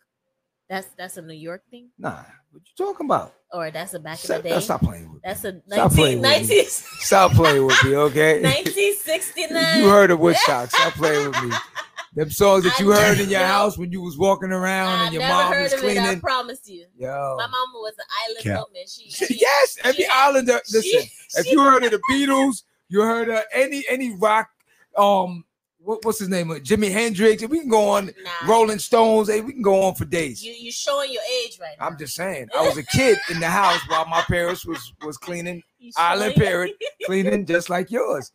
That's 0.69 0.87
that's 0.97 1.17
a 1.19 1.23
New 1.23 1.35
York 1.35 1.63
thing, 1.71 1.91
Nah, 1.99 2.23
what 2.51 2.63
you 2.65 2.87
talking 2.87 3.05
about? 3.07 3.35
or 3.53 3.71
that's 3.71 3.93
a 3.95 3.99
back 4.01 4.17
Stop, 4.19 4.37
in 4.39 4.43
the 4.45 4.49
day. 4.49 4.61
stop 4.61 4.81
playing 4.81 5.05
with 5.05 5.15
me. 5.15 5.21
That's 5.23 5.45
a 5.45 5.61
Stop 5.69 5.93
playing 5.93 6.23
19, 6.23 6.41
with 6.41 6.49
me. 6.51 6.57
19 6.57 6.71
Stop 6.71 7.33
playing 7.33 7.67
with 7.67 7.85
me, 7.85 7.95
okay? 7.97 8.33
1969. 8.43 9.83
you 9.83 9.89
heard 9.91 10.11
of 10.11 10.19
Woodstock. 10.21 10.71
Stop 10.71 10.95
playing 10.95 11.31
with 11.31 11.43
me. 11.43 11.51
Them 12.15 12.31
songs 12.31 12.63
that 12.65 12.75
I 12.79 12.83
you 12.83 12.93
heard 12.93 13.19
in 13.19 13.29
your 13.29 13.41
never- 13.41 13.53
house 13.53 13.77
when 13.77 13.91
you 13.91 14.01
was 14.01 14.17
walking 14.17 14.53
around 14.53 15.01
I 15.01 15.05
and 15.07 15.13
your 15.15 15.23
never 15.23 15.35
mom 15.35 15.53
heard 15.53 15.63
was 15.65 15.73
of 15.73 15.85
it. 15.85 15.99
I 15.99 16.15
promise 16.17 16.61
you. 16.65 16.87
Yo. 16.97 17.35
My 17.39 17.47
mama 17.47 17.73
was 17.75 17.95
an 17.99 18.05
island 18.29 18.45
Cap. 18.45 18.67
woman. 18.69 18.87
She, 18.89 19.11
she 19.11 19.37
yes, 19.41 19.79
every 19.83 20.05
she- 20.05 20.11
islander. 20.13 20.61
Listen, 20.73 20.83
she- 20.83 21.11
if 21.39 21.45
she- 21.47 21.51
you 21.53 21.61
heard 21.63 21.83
of 21.85 21.91
the 21.91 22.01
Beatles, 22.11 22.63
you 22.89 23.01
heard 23.03 23.29
of 23.29 23.41
any 23.53 23.85
any 23.89 24.15
rock, 24.17 24.49
um, 24.97 25.45
what, 25.79 26.05
what's 26.05 26.19
his 26.21 26.29
name? 26.29 26.49
Jimi 26.49 26.91
Hendrix. 26.91 27.43
We 27.49 27.59
can 27.61 27.69
go 27.69 27.89
on. 27.91 28.07
Nah. 28.07 28.31
Rolling 28.49 28.79
Stones. 28.79 29.29
Hey, 29.29 29.41
we 29.41 29.53
can 29.53 29.61
go 29.63 29.83
on 29.83 29.95
for 29.97 30.05
days. 30.05 30.43
You 30.43 30.53
you 30.53 30.71
showing 30.71 31.13
your 31.13 31.23
age 31.43 31.59
right 31.61 31.75
now. 31.81 31.87
I'm 31.87 31.99
just 31.99 32.15
saying. 32.15 32.49
I 32.57 32.63
was 32.67 32.77
a 32.79 32.85
kid 32.85 33.19
in 33.31 33.41
the 33.41 33.49
house 33.49 33.81
while 33.89 34.07
my 34.07 34.23
parents 34.23 34.65
was 34.65 34.93
was 35.05 35.19
cleaning, 35.19 35.63
Island 35.97 36.35
showing- 36.37 36.47
Parrot. 36.49 36.73
cleaning 37.07 37.45
just 37.45 37.69
like 37.71 37.91
yours. 37.91 38.31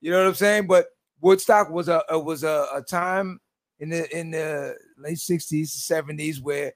You 0.00 0.12
know 0.12 0.18
what 0.18 0.28
I'm 0.28 0.34
saying? 0.34 0.66
But 0.68 0.86
Woodstock 1.24 1.70
was 1.70 1.88
a 1.88 2.04
it 2.10 2.22
was 2.22 2.44
a, 2.44 2.66
a 2.74 2.82
time 2.82 3.40
in 3.80 3.88
the 3.88 4.16
in 4.16 4.30
the 4.30 4.76
late 4.98 5.16
60s, 5.16 5.68
70s 5.90 6.42
where 6.42 6.74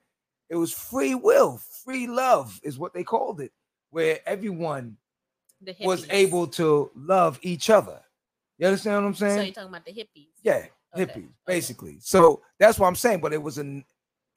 it 0.49 0.57
was 0.57 0.73
free 0.73 1.15
will, 1.15 1.61
free 1.85 2.07
love 2.07 2.59
is 2.63 2.79
what 2.79 2.95
they 2.95 3.05
called 3.05 3.43
it, 3.43 3.53
where 3.91 4.21
everyone 4.25 4.97
was 5.83 6.07
able 6.09 6.47
to 6.47 6.91
love 6.97 7.39
each 7.43 7.69
other. 7.69 8.01
You 8.57 8.69
understand 8.69 9.03
what 9.03 9.09
I'm 9.09 9.15
saying? 9.15 9.37
So 9.37 9.43
you're 9.43 9.53
talking 9.53 9.69
about 9.69 9.85
the 9.85 9.93
hippies? 9.93 10.29
yeah, 10.43 10.65
Okay, 10.97 11.05
hippies, 11.05 11.17
okay. 11.17 11.31
basically. 11.47 11.99
So 12.01 12.41
that's 12.59 12.79
what 12.79 12.89
I'm 12.89 12.97
saying. 12.97 13.21
But 13.21 13.35
it 13.35 13.43
was 13.43 13.59
an 13.59 13.85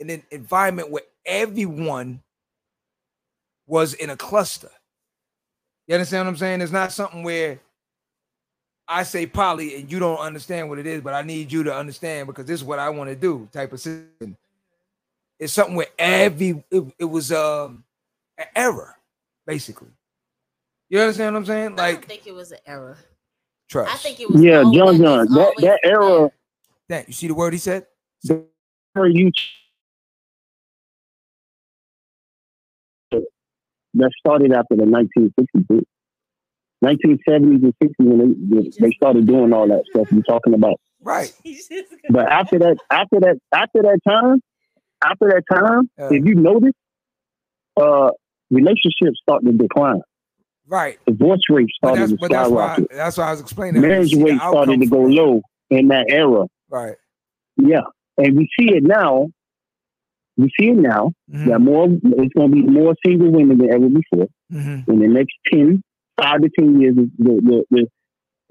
in 0.02 0.10
an 0.10 0.24
environment 0.30 0.92
where 0.92 1.04
everyone 1.26 2.22
was 3.66 3.94
in 3.94 4.10
a 4.10 4.18
cluster. 4.18 4.72
You 5.88 5.96
understand 5.96 6.26
what 6.26 6.32
I'm 6.32 6.38
saying? 6.38 6.60
It's 6.60 6.74
not 6.74 6.92
something 6.92 7.24
where 7.24 7.62
I 8.92 9.04
say 9.04 9.26
poly 9.26 9.76
and 9.78 9.92
you 9.92 10.00
don't 10.00 10.18
understand 10.18 10.68
what 10.70 10.78
it 10.78 10.86
is, 10.86 11.02
but 11.02 11.14
I 11.14 11.22
need 11.22 11.52
you 11.52 11.64
to 11.64 11.74
understand 11.74 12.28
because 12.28 12.46
this 12.46 12.60
is 12.60 12.64
what 12.66 12.78
I 12.78 12.90
want 12.90 13.10
to 13.10 13.16
do 13.16 13.48
type 13.54 13.72
of 13.72 13.80
system. 13.80 14.36
It's 15.40 15.54
something 15.54 15.76
where 15.76 15.88
every 15.98 16.64
it, 16.70 16.84
it 17.00 17.06
was 17.06 17.32
um 17.32 17.84
an 18.38 18.46
error, 18.56 18.96
basically. 19.48 19.88
You 20.90 21.00
understand 21.00 21.34
what 21.34 21.40
I'm 21.40 21.46
saying? 21.46 21.76
Like, 21.78 21.80
I 21.80 21.92
don't 21.94 21.96
Like 22.02 22.08
think 22.10 22.28
it 22.28 22.36
was 22.36 22.52
an 22.52 22.60
error. 22.66 22.98
trust. 23.70 23.94
I 23.94 23.98
think 23.98 24.20
it 24.20 24.30
was. 24.30 24.42
Yeah, 24.42 24.60
always- 24.60 24.78
John 24.78 24.98
John. 24.98 25.26
That 25.34 25.54
that 25.60 25.80
error. 25.84 26.30
that 26.90 27.08
you 27.08 27.14
see 27.14 27.28
the 27.28 27.34
word 27.34 27.54
he 27.54 27.60
said? 27.60 27.88
the 28.24 28.46
era 28.96 29.10
you 29.12 29.32
that 33.94 34.12
started 34.20 34.52
after 34.54 34.76
the 34.76 34.84
1960s. 34.84 35.84
1970s 36.84 37.64
and 37.64 37.74
60s 37.84 37.94
when 38.00 38.50
they, 38.50 38.70
they 38.80 38.92
started 38.92 39.28
doing 39.28 39.54
all 39.54 39.68
that 39.68 39.84
stuff 39.90 40.12
you're 40.12 40.24
talking 40.24 40.54
about. 40.54 40.76
Right. 41.02 41.32
But 42.10 42.30
after 42.32 42.60
that, 42.60 42.78
after 42.92 43.20
that, 43.22 43.38
after 43.54 43.82
that 43.84 44.00
time, 44.08 44.42
after 45.04 45.28
that 45.30 45.44
time, 45.52 45.90
Uh. 46.00 46.10
if 46.14 46.26
you 46.26 46.36
notice, 46.36 46.74
uh, 47.78 48.12
relationships 48.50 49.20
start 49.22 49.44
to 49.46 49.52
decline. 49.52 50.02
Right. 50.68 50.98
Divorce 51.06 51.42
rates 51.50 51.74
But 51.82 51.96
started 51.96 52.10
to 52.10 52.18
but 52.20 52.32
that's 52.32 52.50
why 52.50 52.68
skyrocket. 52.76 52.88
that's 52.92 53.18
why 53.18 53.28
I 53.28 53.32
was 53.32 53.42
explaining. 53.42 53.82
Marriage 53.82 54.12
See 54.12 54.24
rates 54.24 54.38
started 54.42 54.80
to 54.80 54.86
go 54.88 55.02
low 55.02 55.42
in 55.70 55.88
that 55.90 56.06
era. 56.10 56.46
Right. 56.70 56.96
Yeah, 57.58 57.82
and 58.18 58.38
we 58.38 58.48
see 58.60 58.74
it 58.76 58.84
now. 58.84 59.28
We 60.38 60.50
see 60.60 60.70
it 60.70 60.78
now. 60.78 61.12
There 61.28 61.56
are 61.56 61.60
more. 61.60 61.88
It's 61.92 62.34
going 62.34 62.50
to 62.52 62.56
be 62.56 62.62
more 62.64 62.96
single 63.06 63.30
women 63.32 63.58
than 63.58 63.72
ever 63.74 63.90
before. 63.90 64.28
Mhm. 64.52 64.88
In 64.88 65.00
the 65.00 65.08
next 65.08 65.34
10, 65.52 65.82
5 66.22 66.42
to 66.42 66.50
ten 66.58 66.80
years, 66.82 66.96
the, 66.96 67.10
the, 67.18 67.66
the, 67.72 67.88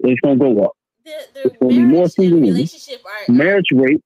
it's 0.01 0.19
going 0.21 0.39
to 0.39 0.45
go 0.45 0.65
up. 0.65 0.71
The, 1.05 1.11
It's 1.11 1.33
the 1.33 1.49
gonna 1.59 1.69
be 1.69 1.79
more 1.79 1.87
marriage 1.87 2.01
and 2.03 2.11
single 2.11 2.39
women. 2.39 2.53
relationship 2.53 3.01
are 3.05 3.33
Marriage 3.33 3.65
rate, 3.73 4.01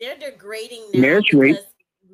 they're 0.00 0.16
degrading 0.18 0.82
now 0.92 1.00
Marriage 1.00 1.26
because 1.30 1.40
rate. 1.40 1.58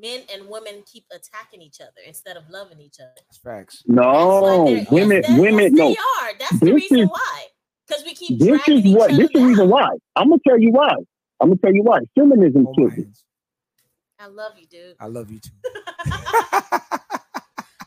men 0.01 0.21
and 0.33 0.49
women 0.49 0.83
keep 0.91 1.05
attacking 1.11 1.63
each 1.63 1.81
other 1.81 2.01
instead 2.07 2.37
of 2.37 2.49
loving 2.49 2.81
each 2.81 3.01
other. 3.01 3.11
That's 3.17 3.39
facts. 3.39 3.83
no, 3.87 4.03
That's 4.03 4.43
why 4.43 4.75
they're- 4.75 4.87
women, 4.91 5.23
yes, 5.29 5.41
women, 5.41 5.65
yes, 5.65 5.73
no. 5.73 5.89
They 5.89 5.97
are. 5.97 6.33
That's 6.39 6.61
the 6.61 6.67
This 6.67 6.75
reason 6.75 6.99
is- 7.01 7.09
why. 7.09 7.47
Because 7.89 8.05
we 8.05 8.15
keep 8.15 8.39
This 8.39 8.69
is 8.69 8.95
what. 8.95 9.11
This 9.11 9.19
is 9.25 9.31
the 9.35 9.45
reason 9.45 9.69
why. 9.69 9.89
I'm 10.15 10.29
gonna 10.29 10.41
tell 10.47 10.59
you 10.59 10.71
why. 10.71 10.95
I'm 11.41 11.49
gonna 11.49 11.57
tell 11.57 11.75
you 11.75 11.83
why. 11.83 11.99
Feminism 12.17 12.65
Hold 12.65 12.79
my 12.79 12.89
killed 12.95 12.99
it. 13.09 13.19
I 14.21 14.27
love 14.29 14.53
you, 14.59 14.67
dude. 14.69 14.95
I 15.01 15.07
love 15.07 15.31
you 15.31 15.41
too. 15.41 15.51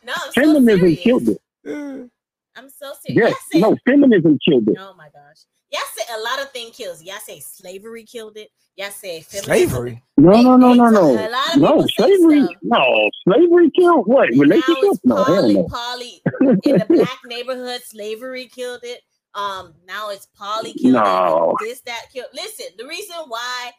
No, 0.06 0.14
I'm 0.14 0.32
Feminism 0.34 0.80
serious. 0.80 1.00
killed 1.02 1.30
it. 1.30 2.10
I'm 2.56 2.70
so 2.70 2.94
serious. 3.06 3.32
Yes, 3.32 3.36
Y'all 3.54 3.76
say- 3.76 3.92
no, 3.92 3.92
feminism 3.92 4.40
killed 4.48 4.68
it. 4.70 4.78
Oh 4.80 4.94
my 4.98 5.06
gosh. 5.14 5.38
Y'all 5.72 5.82
say 5.96 6.04
a 6.16 6.20
lot 6.22 6.42
of 6.42 6.52
things 6.52 6.76
kills. 6.76 7.04
Y'all 7.04 7.16
say 7.26 7.40
slavery 7.40 8.04
killed 8.04 8.38
it. 8.38 8.50
Y'all 8.78 8.92
say 8.92 9.22
feminism. 9.22 9.46
Slavery. 9.70 10.04
No, 10.18 10.42
no, 10.42 10.56
no, 10.58 10.74
no, 10.74 10.88
A 10.88 10.92
no. 10.92 11.30
lot 11.30 11.56
of 11.56 11.62
No, 11.62 11.68
people 11.84 11.88
slavery. 11.98 12.48
No, 12.62 13.10
slavery 13.28 13.72
killed 13.78 14.08
what? 14.08 14.30
Relationships? 14.30 14.80
it's 14.84 15.00
No, 15.06 15.16
hell 15.24 15.26
poly, 15.42 15.54
no. 15.56 15.68
poly 15.68 16.22
in 16.64 16.78
the 16.78 16.86
black 16.88 17.18
neighborhood, 17.26 17.82
slavery 17.84 18.46
killed 18.46 18.82
it. 18.84 19.02
Um, 19.34 19.74
now 19.86 20.12
it's 20.12 20.28
poly 20.28 20.74
killed 20.74 20.94
No. 20.94 21.56
it. 21.62 21.66
This, 21.66 21.82
that 21.82 22.06
killed. 22.14 22.28
Listen, 22.34 22.68
the 22.78 22.86
reason 22.88 23.16
why 23.28 23.72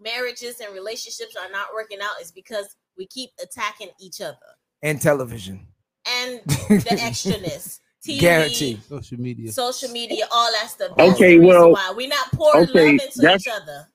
marriages 0.00 0.60
and 0.60 0.72
relationships 0.72 1.36
are 1.36 1.50
not 1.50 1.68
working 1.74 1.98
out 2.00 2.20
is 2.22 2.30
because 2.30 2.76
we 2.96 3.06
keep 3.06 3.30
attacking 3.42 3.88
each 4.00 4.20
other 4.20 4.36
And 4.82 5.00
television. 5.00 5.66
and 6.06 6.40
the 6.46 6.96
extraness. 7.00 7.80
TV, 8.16 8.20
Guarantee. 8.20 8.80
Social 8.88 9.18
media. 9.20 9.52
social 9.52 9.90
media, 9.90 10.24
all 10.32 10.50
that 10.52 10.70
stuff. 10.70 10.92
That's 10.96 11.12
Okay, 11.14 11.38
well, 11.38 11.72
why 11.72 11.92
we're 11.96 12.08
not 12.08 12.30
pouring 12.32 12.68
okay, 12.68 12.92
love 12.92 13.00
into 13.16 13.34
each 13.36 13.48
other. 13.48 13.88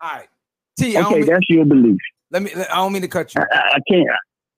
All 0.00 0.10
right. 0.10 0.28
T, 0.78 0.96
I 0.96 1.00
don't 1.00 1.06
Okay, 1.12 1.20
mean, 1.20 1.26
that's 1.30 1.50
your 1.50 1.64
belief. 1.64 1.98
let 2.30 2.42
me 2.42 2.52
I 2.54 2.76
don't 2.76 2.92
mean 2.92 3.02
to 3.02 3.08
cut 3.08 3.34
you. 3.34 3.40
I, 3.42 3.56
I 3.56 3.58
I 3.76 3.80
can't. 3.88 4.08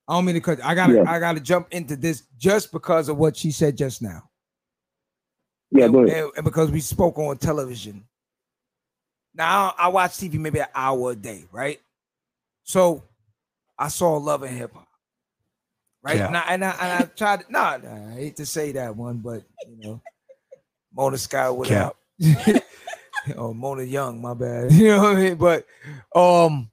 I 0.08 0.14
don't 0.14 0.24
mean 0.24 0.34
to 0.34 0.40
cut 0.40 0.58
you. 0.58 0.64
I 0.64 0.74
gotta 0.74 0.94
Yeah. 0.94 1.04
I 1.10 1.18
gotta 1.18 1.40
jump 1.40 1.68
into 1.70 1.96
this 1.96 2.24
just 2.36 2.72
because 2.72 3.08
of 3.08 3.16
what 3.16 3.36
she 3.36 3.50
said 3.52 3.76
just 3.76 4.02
now. 4.02 4.28
Yeah, 5.70 5.84
and, 5.84 5.94
go 5.94 6.00
ahead. 6.04 6.24
and- 6.24 6.32
and 6.36 6.44
because 6.44 6.70
we 6.70 6.80
spoke 6.80 7.16
on 7.18 7.38
television 7.38 8.04
Now 9.34 9.72
I 9.78 9.88
watch 9.88 10.12
TV 10.12 10.34
maybe 10.34 10.58
an 10.58 10.66
hour 10.74 11.12
a 11.12 11.16
day, 11.16 11.44
right? 11.52 11.80
So 12.64 13.04
I 13.78 13.88
saw 13.88 14.16
Love 14.16 14.42
and 14.42 14.56
Hip 14.58 14.72
Hop, 14.74 14.88
right? 16.02 16.16
Yeah. 16.16 16.26
And, 16.28 16.36
I, 16.36 16.40
and, 16.48 16.64
I, 16.64 16.70
and 16.70 16.92
I 16.92 17.06
tried. 17.16 17.40
To, 17.40 17.52
nah, 17.52 17.76
nah, 17.78 18.10
I 18.10 18.14
hate 18.14 18.36
to 18.36 18.46
say 18.46 18.72
that 18.72 18.96
one, 18.96 19.18
but 19.18 19.42
you 19.68 19.76
know, 19.78 20.00
Mona 20.94 21.18
Scott, 21.18 21.56
what 21.56 21.68
Yeah. 21.70 21.88
up? 21.88 21.96
oh, 23.36 23.52
Mona 23.54 23.82
Young, 23.82 24.20
my 24.20 24.34
bad. 24.34 24.72
You 24.72 24.88
know 24.88 25.02
what 25.02 25.16
I 25.16 25.20
mean? 25.20 25.34
But 25.36 25.66
um, 26.14 26.70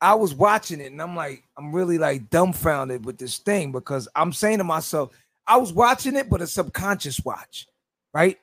I 0.00 0.14
was 0.14 0.34
watching 0.34 0.80
it 0.80 0.90
and 0.92 1.00
I'm 1.00 1.14
like, 1.14 1.44
I'm 1.56 1.72
really 1.72 1.98
like 1.98 2.28
dumbfounded 2.30 3.04
with 3.04 3.18
this 3.18 3.38
thing 3.38 3.70
because 3.72 4.08
I'm 4.14 4.32
saying 4.32 4.58
to 4.58 4.64
myself, 4.64 5.10
I 5.46 5.56
was 5.56 5.72
watching 5.72 6.16
it, 6.16 6.28
but 6.28 6.40
a 6.42 6.46
subconscious 6.46 7.24
watch, 7.24 7.66
right? 8.14 8.38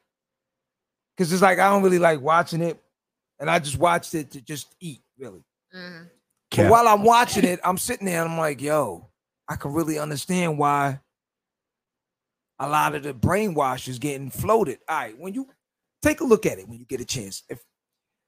Because 1.16 1.32
it's 1.34 1.42
like 1.42 1.60
I 1.60 1.70
don't 1.70 1.84
really 1.84 2.00
like 2.00 2.22
watching 2.22 2.62
it, 2.62 2.82
and 3.40 3.50
I 3.50 3.60
just 3.60 3.78
watched 3.78 4.14
it 4.16 4.32
to 4.32 4.42
just 4.42 4.74
eat, 4.80 5.02
really. 5.18 5.44
Mhm. 5.76 6.10
But 6.52 6.56
Cap. 6.56 6.72
while 6.72 6.88
I'm 6.88 7.04
watching 7.04 7.44
it, 7.46 7.60
I'm 7.64 7.78
sitting 7.78 8.06
there 8.08 8.22
and 8.24 8.32
I'm 8.32 8.38
like, 8.38 8.62
yo, 8.62 9.09
I 9.50 9.56
can 9.56 9.74
really 9.74 9.98
understand 9.98 10.60
why 10.60 11.00
a 12.60 12.70
lot 12.70 12.94
of 12.94 13.04
the 13.04 13.14
brainwash 13.14 13.88
is 13.88 13.98
getting 13.98 14.30
floated. 14.30 14.78
All 14.88 14.96
right, 14.96 15.20
when 15.20 15.34
you 15.34 15.48
take 16.04 16.22
a 16.22 16.26
look 16.26 16.46
at 16.46 16.60
it, 16.60 16.70
when 16.70 16.78
you 16.78 16.86
get 16.86 17.02
a 17.02 17.06
chance, 17.06 17.44
if 17.50 17.64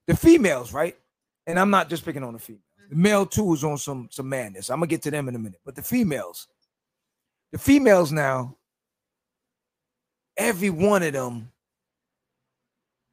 the 0.07 0.17
females, 0.17 0.74
right? 0.74 0.97
And 1.45 1.59
I'm 1.59 1.69
not 1.69 1.89
just 1.89 2.03
picking 2.03 2.24
on 2.24 2.34
the 2.34 2.39
females. 2.39 2.63
The 2.89 2.95
mm-hmm. 2.95 3.03
male 3.03 3.26
too 3.28 3.53
is 3.53 3.63
on 3.63 3.78
some 3.78 4.09
some 4.11 4.28
madness. 4.28 4.69
I'm 4.69 4.78
gonna 4.78 4.88
get 4.88 5.03
to 5.03 5.11
them 5.11 5.30
in 5.30 5.36
a 5.36 5.39
minute. 5.39 5.61
But 5.63 5.76
the 5.76 5.84
females, 5.84 6.47
the 7.51 7.59
females 7.59 8.11
now, 8.11 8.57
every 10.38 10.72
one 10.72 11.03
of 11.03 11.13
them 11.13 11.51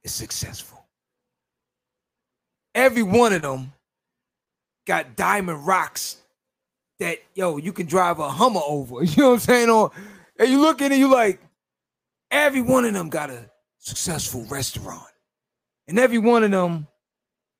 is 0.03 0.13
successful. 0.13 0.83
Every 2.73 3.03
one 3.03 3.33
of 3.33 3.41
them 3.41 3.73
got 4.87 5.15
diamond 5.15 5.67
rocks 5.67 6.17
that 6.99 7.19
yo 7.35 7.57
you 7.57 7.71
can 7.73 7.85
drive 7.85 8.19
a 8.19 8.29
Hummer 8.29 8.61
over. 8.65 8.95
You 9.03 9.23
know 9.23 9.27
what 9.29 9.33
I'm 9.35 9.39
saying? 9.39 9.69
Or 9.69 9.91
and 10.37 10.49
you 10.49 10.59
look 10.61 10.81
at 10.81 10.91
it, 10.91 10.97
you 10.97 11.11
like 11.11 11.39
every 12.31 12.61
one 12.61 12.85
of 12.85 12.93
them 12.93 13.09
got 13.09 13.29
a 13.29 13.49
successful 13.79 14.45
restaurant, 14.49 15.03
and 15.87 15.97
every 15.99 16.17
one 16.19 16.43
of 16.43 16.51
them 16.51 16.87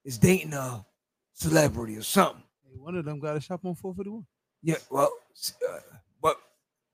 is 0.06 0.18
dating 0.18 0.54
a 0.54 0.86
celebrity 1.34 1.98
or 1.98 2.02
something. 2.04 2.44
Hey, 2.64 2.78
One 2.78 2.96
of 2.96 3.06
them 3.06 3.20
got 3.20 3.36
a 3.38 3.42
shop 3.42 3.62
on 3.66 3.76
441. 3.76 4.26
Yeah, 4.62 4.76
well, 4.90 5.12
uh, 5.70 5.78
but 6.22 6.38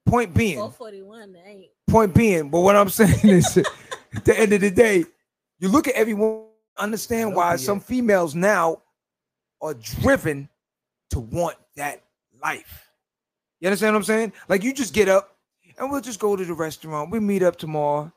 point 0.06 0.34
being, 0.34 0.58
441 0.58 1.36
ain't. 1.48 1.66
point 1.88 2.14
being, 2.14 2.50
but 2.50 2.62
what 2.62 2.76
I'm 2.76 2.90
saying 2.90 3.20
is, 3.24 3.58
at 4.16 4.26
the 4.26 4.40
end 4.40 4.54
of 4.54 4.62
the 4.62 4.70
day, 4.72 5.04
you 5.60 5.70
look 5.70 5.88
at 5.88 5.96
everyone, 5.96 6.46
understand 6.78 7.36
why 7.36 7.56
some 7.56 7.78
it. 7.78 7.84
females 7.84 8.36
now 8.36 8.82
are 9.62 9.74
driven 9.74 10.48
to 11.10 11.20
want 11.20 11.56
that 11.76 12.04
life. 12.42 12.90
You 13.60 13.68
understand 13.68 13.94
what 13.94 14.00
I'm 14.00 14.04
saying? 14.04 14.34
Like 14.50 14.64
you 14.64 14.74
just 14.74 14.94
get 14.94 15.10
up 15.10 15.38
and 15.78 15.90
we'll 15.92 16.02
just 16.02 16.20
go 16.20 16.36
to 16.36 16.46
the 16.46 16.54
restaurant. 16.54 17.12
We 17.12 17.20
meet 17.20 17.44
up 17.44 17.56
tomorrow 17.58 18.12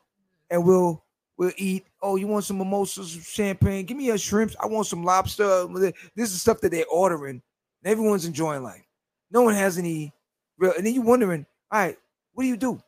and 0.51 0.65
we'll 0.65 1.03
we'll 1.37 1.53
eat. 1.57 1.87
Oh, 2.03 2.17
you 2.17 2.27
want 2.27 2.45
some 2.45 2.59
mimosas, 2.59 3.11
champagne? 3.11 3.85
Give 3.87 3.97
me 3.97 4.11
a 4.11 4.19
shrimps. 4.19 4.57
I 4.61 4.67
want 4.67 4.87
some 4.87 5.05
lobster. 5.05 5.67
This 6.15 6.33
is 6.33 6.41
stuff 6.41 6.61
that 6.61 6.71
they're 6.71 6.87
ordering. 6.87 7.43
And 7.83 7.93
everyone's 7.93 8.25
enjoying 8.27 8.63
life. 8.63 8.85
No 9.31 9.43
one 9.43 9.55
has 9.55 9.79
any 9.79 10.13
real. 10.59 10.73
And 10.77 10.85
then 10.85 10.95
you're 10.95 11.05
wondering, 11.05 11.47
all 11.71 11.81
right, 11.81 11.97
what 12.33 12.43
do 12.43 12.49
you 12.49 12.57
do? 12.57 12.81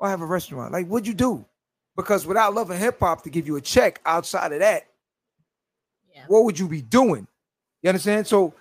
Oh, 0.00 0.06
I 0.06 0.10
have 0.10 0.20
a 0.20 0.26
restaurant. 0.26 0.72
Like, 0.72 0.86
what'd 0.86 1.06
you 1.06 1.14
do? 1.14 1.44
Because 1.96 2.26
without 2.26 2.54
love 2.54 2.70
and 2.70 2.78
hip 2.78 2.98
hop 3.00 3.22
to 3.22 3.30
give 3.30 3.46
you 3.46 3.56
a 3.56 3.60
check 3.60 4.00
outside 4.04 4.52
of 4.52 4.58
that, 4.58 4.86
Yeah. 6.14 6.24
what 6.28 6.44
would 6.44 6.58
you 6.58 6.68
be 6.68 6.82
doing? 6.82 7.26
You 7.82 7.88
understand? 7.88 8.26
So 8.26 8.52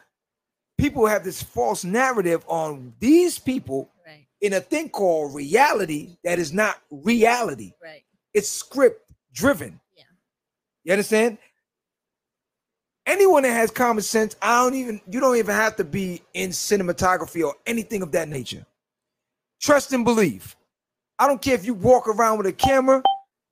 people 0.77 1.05
have 1.05 1.23
this 1.23 1.41
false 1.41 1.83
narrative 1.83 2.43
on 2.47 2.93
these 2.99 3.39
people 3.39 3.89
Right. 4.05 4.25
in 4.41 4.53
a 4.53 4.61
thing 4.61 4.89
called 4.89 5.33
reality 5.33 6.17
that 6.23 6.39
is 6.39 6.53
not 6.53 6.81
reality. 6.91 7.73
Right. 7.81 8.03
It's 8.33 8.49
script 8.49 9.09
driven. 9.33 9.79
Yeah. 9.95 10.03
You 10.83 10.93
understand? 10.93 11.37
Anyone 13.07 13.43
that 13.43 13.51
has 13.51 13.69
common 13.69 14.01
sense, 14.03 14.35
I 14.41 14.63
don't 14.63 14.73
even 14.75 14.99
you 15.09 15.19
don't 15.19 15.37
even 15.37 15.53
have 15.55 15.75
to 15.77 15.83
be 15.83 16.21
in 16.33 16.49
cinematography 16.49 17.45
or 17.45 17.55
anything 17.67 18.01
of 18.01 18.11
that 18.13 18.27
nature. 18.29 18.65
Trust 19.61 19.93
and 19.93 20.03
believe. 20.03 20.55
I 21.19 21.27
don't 21.27 21.41
care 21.41 21.55
if 21.55 21.65
you 21.65 21.73
walk 21.75 22.07
around 22.07 22.37
with 22.39 22.47
a 22.47 22.51
camera, 22.53 23.01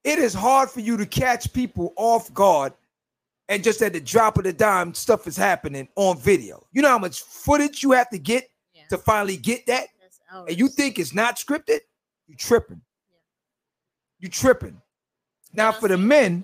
it 0.03 0.19
is 0.19 0.33
hard 0.33 0.69
for 0.69 0.79
you 0.81 0.97
to 0.97 1.05
catch 1.05 1.53
people 1.53 1.93
off 1.95 2.33
guard 2.33 2.73
and 3.53 3.63
just 3.63 3.81
at 3.81 3.93
the 3.93 4.01
drop 4.01 4.37
of 4.37 4.43
the 4.45 4.53
dime, 4.53 4.93
stuff 4.93 5.27
is 5.27 5.37
happening 5.37 5.87
on 5.95 6.17
video. 6.17 6.65
You 6.71 6.81
know 6.81 6.89
how 6.89 6.97
much 6.97 7.21
footage 7.21 7.83
you 7.83 7.91
have 7.91 8.09
to 8.09 8.17
get 8.17 8.49
Yeah. 8.73 8.87
to 8.89 8.97
finally 8.97 9.37
get 9.37 9.65
that? 9.67 9.87
And 10.47 10.57
you 10.57 10.67
think 10.67 10.97
it's 10.97 11.13
not 11.13 11.37
scripted, 11.37 11.81
you 12.27 12.35
tripping. 12.35 12.81
Yeah. 13.11 13.17
You 14.19 14.29
tripping. 14.29 14.81
Now 15.53 15.71
for 15.71 15.87
the 15.87 15.97
men, 15.97 16.43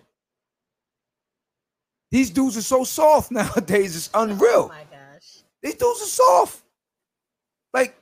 these 2.11 2.29
dudes 2.29 2.55
are 2.57 2.61
so 2.61 2.83
soft 2.83 3.31
nowadays. 3.39 3.95
It's 3.95 4.09
Oh 4.13 4.23
unreal. 4.23 4.67
my 4.69 4.83
gosh. 4.91 5.39
These 5.63 5.75
dudes 5.75 6.01
are 6.03 6.05
soft. 6.05 6.61
Like 7.73 7.95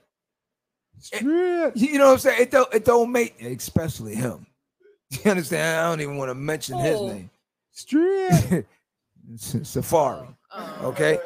eh, 1.13 1.19
Strip. 1.19 1.71
you 1.77 1.97
know 1.97 2.07
what 2.07 2.13
I'm 2.13 2.19
saying? 2.19 2.41
It 2.41 2.51
don't 2.51 2.73
it 2.73 2.83
don't 2.83 3.11
make 3.11 3.41
especially 3.41 4.15
him. 4.15 4.45
You 5.23 5.31
understand? 5.31 5.79
I 5.79 5.89
don't 5.89 6.01
even 6.01 6.17
want 6.17 6.29
to 6.31 6.35
mention 6.35 6.77
his 6.79 6.97
oh. 6.97 7.07
name. 7.07 7.29
Strip. 7.71 8.67
Safari. 9.35 10.27
Oh. 10.51 10.77
oh. 10.81 10.87
Okay. 10.89 11.19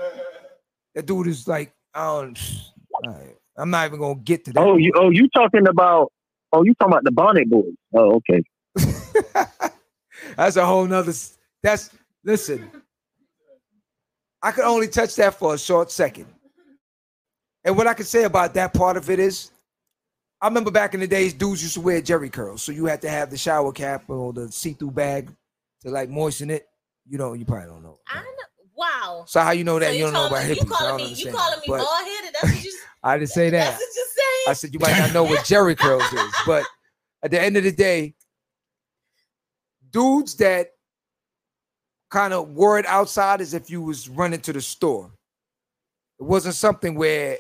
That 0.95 1.05
dude 1.05 1.27
is 1.27 1.47
like, 1.47 1.73
I 1.93 2.05
don't 2.05 2.37
all 3.03 3.11
right. 3.11 3.35
I'm 3.57 3.69
not 3.69 3.87
even 3.87 3.99
gonna 3.99 4.15
get 4.15 4.45
to 4.45 4.53
that. 4.53 4.59
Oh, 4.61 4.77
you 4.77 4.91
oh 4.95 5.09
you 5.09 5.27
talking 5.29 5.67
about 5.67 6.11
oh 6.53 6.63
you 6.63 6.73
talking 6.75 6.93
about 6.93 7.03
the 7.03 7.11
bonnet 7.11 7.49
boys? 7.49 7.73
Oh, 7.93 8.15
okay. 8.15 8.43
that's 10.35 10.55
a 10.55 10.65
whole 10.65 10.85
nother. 10.85 11.13
That's 11.61 11.91
listen. 12.23 12.69
I 14.41 14.51
could 14.51 14.63
only 14.63 14.87
touch 14.87 15.15
that 15.17 15.35
for 15.35 15.53
a 15.53 15.59
short 15.59 15.91
second. 15.91 16.25
And 17.63 17.77
what 17.77 17.85
I 17.85 17.93
can 17.93 18.05
say 18.05 18.23
about 18.23 18.55
that 18.55 18.73
part 18.73 18.97
of 18.97 19.07
it 19.11 19.19
is, 19.19 19.51
I 20.41 20.47
remember 20.47 20.71
back 20.71 20.95
in 20.95 20.99
the 20.99 21.07
days, 21.07 21.33
dudes 21.33 21.61
used 21.61 21.75
to 21.75 21.81
wear 21.81 22.01
Jheri 22.01 22.31
curls, 22.31 22.63
so 22.63 22.71
you 22.71 22.85
had 22.85 23.03
to 23.03 23.09
have 23.09 23.29
the 23.29 23.37
shower 23.37 23.71
cap 23.71 24.09
or 24.09 24.33
the 24.33 24.51
see-through 24.51 24.91
bag 24.91 25.29
to 25.81 25.91
like 25.91 26.09
moisten 26.09 26.49
it. 26.49 26.67
You 27.07 27.17
don't. 27.17 27.37
You 27.39 27.45
probably 27.45 27.67
don't 27.67 27.83
know. 27.83 27.99
I 28.07 28.19
know. 28.21 28.27
Wow. 28.75 29.25
So 29.27 29.41
how 29.41 29.51
you 29.51 29.63
know 29.63 29.79
that 29.79 29.87
So 29.89 29.91
you 29.93 30.03
don't 30.05 30.13
know 30.13 30.27
about 30.27 30.39
calling- 30.41 30.55
hippies? 30.55 30.59
You 30.59 30.65
calling 30.65 30.97
me? 31.05 31.13
You 31.13 31.31
calling 31.31 31.59
me 31.59 31.67
bald 31.67 32.07
headed? 32.07 32.35
That's 32.41 32.53
what 32.55 32.63
you. 32.63 32.77
I 33.03 33.17
didn't 33.17 33.29
say 33.29 33.49
that. 33.49 33.57
That's 33.65 33.73
what 33.79 33.89
you're 33.95 34.05
saying. 34.05 34.45
I 34.47 34.53
said 34.53 34.73
you 34.73 34.79
might 34.79 34.97
not 34.97 35.13
know 35.13 35.23
what 35.23 35.39
Jheri 35.45 35.77
curls 35.77 36.03
is, 36.13 36.33
but 36.45 36.63
at 37.23 37.31
the 37.31 37.41
end 37.41 37.57
of 37.57 37.63
the 37.63 37.71
day, 37.71 38.15
dudes 39.91 40.35
that 40.37 40.71
kind 42.09 42.33
of 42.33 42.49
wore 42.49 42.77
it 42.79 42.85
outside 42.85 43.41
as 43.41 43.53
if 43.53 43.69
you 43.69 43.81
was 43.81 44.09
running 44.09 44.39
to 44.41 44.53
the 44.53 44.61
store. 44.61 45.11
It 46.19 46.23
wasn't 46.23 46.55
something 46.55 46.95
where 46.95 47.37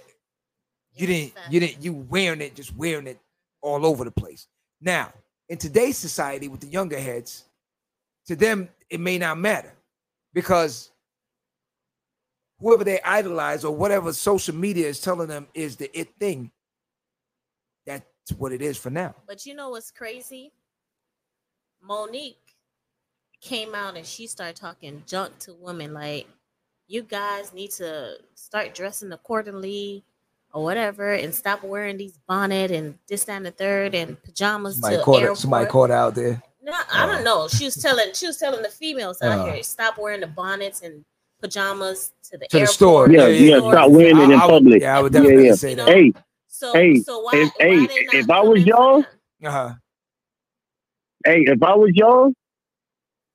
you 0.93 1.07
didn't 1.07 1.33
you 1.49 1.59
didn't 1.59 1.83
you 1.83 1.93
wearing 1.93 2.41
it 2.41 2.55
just 2.55 2.75
wearing 2.75 3.07
it 3.07 3.19
all 3.61 3.85
over 3.85 4.03
the 4.03 4.11
place. 4.11 4.47
Now, 4.81 5.13
in 5.49 5.57
today's 5.57 5.97
society 5.97 6.47
with 6.47 6.61
the 6.61 6.67
younger 6.67 6.99
heads, 6.99 7.45
to 8.31 8.35
them 8.37 8.69
it 8.89 9.01
may 9.01 9.17
not 9.17 9.37
matter 9.37 9.73
because 10.33 10.89
whoever 12.59 12.85
they 12.85 13.01
idolize 13.01 13.65
or 13.65 13.75
whatever 13.75 14.13
social 14.13 14.55
media 14.55 14.87
is 14.87 15.01
telling 15.01 15.27
them 15.27 15.47
is 15.53 15.75
the 15.75 15.99
it 15.99 16.07
thing, 16.17 16.49
that's 17.85 18.05
what 18.37 18.53
it 18.53 18.61
is 18.61 18.77
for 18.77 18.89
now. 18.89 19.13
But 19.27 19.45
you 19.45 19.53
know 19.53 19.71
what's 19.71 19.91
crazy? 19.91 20.53
Monique 21.83 22.37
came 23.41 23.75
out 23.75 23.97
and 23.97 24.05
she 24.05 24.27
started 24.27 24.55
talking 24.55 25.03
junk 25.05 25.37
to 25.39 25.53
women 25.53 25.93
like, 25.93 26.25
you 26.87 27.03
guys 27.03 27.53
need 27.53 27.71
to 27.71 28.13
start 28.35 28.73
dressing 28.73 29.11
accordingly 29.11 30.05
or 30.53 30.63
whatever 30.63 31.11
and 31.11 31.35
stop 31.35 31.65
wearing 31.65 31.97
these 31.97 32.17
bonnet 32.29 32.71
and 32.71 32.97
this 33.09 33.25
that, 33.25 33.37
and 33.37 33.45
the 33.45 33.51
third 33.51 33.93
and 33.93 34.23
pajamas 34.23 34.75
Somebody 34.75 34.95
to 34.97 35.03
caught 35.03 35.21
airport. 35.21 35.37
somebody 35.37 35.65
caught 35.69 35.91
out 35.91 36.15
there. 36.15 36.41
No, 36.63 36.73
I 36.91 37.05
don't 37.07 37.23
know. 37.23 37.47
She 37.47 37.65
was 37.65 37.75
telling 37.75 38.13
she 38.13 38.27
was 38.27 38.37
telling 38.37 38.61
the 38.61 38.69
females 38.69 39.21
out 39.21 39.39
Uh. 39.39 39.51
here 39.53 39.63
stop 39.63 39.97
wearing 39.97 40.21
the 40.21 40.27
bonnets 40.27 40.81
and 40.81 41.03
pajamas 41.41 42.11
to 42.29 42.37
the 42.37 42.47
To 42.49 42.59
the 42.59 42.67
store. 42.67 43.09
Yeah, 43.09 43.27
Yeah, 43.27 43.27
yeah, 43.27 43.57
stores. 43.57 43.73
stop 43.73 43.89
wearing 43.91 44.17
it 44.17 44.23
in 44.25 44.31
I- 44.31 44.35
I 44.35 44.45
would- 44.45 44.51
public. 44.51 44.81
yeah, 44.81 44.97
I 44.97 45.01
would 45.01 45.13
definitely 45.13 45.47
yeah. 45.47 45.55
say 45.55 45.73
that. 45.75 45.87
Hey, 45.87 46.13
So 46.47 46.73
Hey, 46.73 46.99
so 46.99 47.19
why, 47.21 47.31
if- 47.33 47.49
why 47.57 47.65
hey, 47.65 47.75
not 47.77 48.13
if 48.13 48.29
I 48.29 48.41
was 48.41 48.63
y'all- 48.63 49.03
Uh-huh. 49.43 49.73
hey, 51.25 51.41
if 51.47 51.63
I 51.63 51.73
was 51.75 51.91
y'all, 51.95 52.31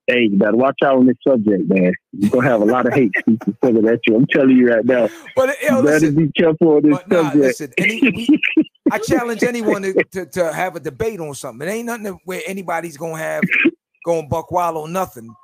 hey, 0.07 0.28
you 0.30 0.36
better 0.36 0.57
watch 0.57 0.78
out 0.84 0.96
on 0.98 1.07
this 1.07 1.16
subject, 1.26 1.68
man. 1.68 1.92
You're 2.12 2.30
gonna 2.30 2.48
have 2.48 2.62
a 2.62 2.64
lot 2.64 2.86
of 2.86 2.92
hate 2.94 3.12
speeches 3.18 3.54
coming 3.62 3.86
at 3.88 4.00
you. 4.07 4.16
I'm 4.16 4.26
telling 4.26 4.57
you 4.57 4.68
right 4.72 4.84
now. 4.84 5.09
But 5.34 5.48
You 5.62 5.68
yo, 5.68 5.82
better 5.82 5.82
listen, 6.00 6.14
be 6.14 6.32
careful 6.32 6.76
on 6.76 6.82
this 6.82 6.98
nah, 7.09 7.22
subject. 7.22 7.36
listen. 7.36 7.72
Any, 7.78 8.00
we, 8.00 8.40
I 8.90 8.98
challenge 8.98 9.42
anyone 9.42 9.82
to, 9.82 9.92
to, 10.12 10.26
to 10.26 10.52
have 10.52 10.76
a 10.76 10.80
debate 10.80 11.20
on 11.20 11.34
something. 11.34 11.66
It 11.66 11.70
ain't 11.70 11.86
nothing 11.86 12.18
where 12.24 12.40
anybody's 12.46 12.96
gonna 12.96 13.18
have 13.18 13.42
going 14.04 14.28
buck 14.28 14.50
wild 14.52 14.76
on 14.76 14.92
nothing. 14.92 15.34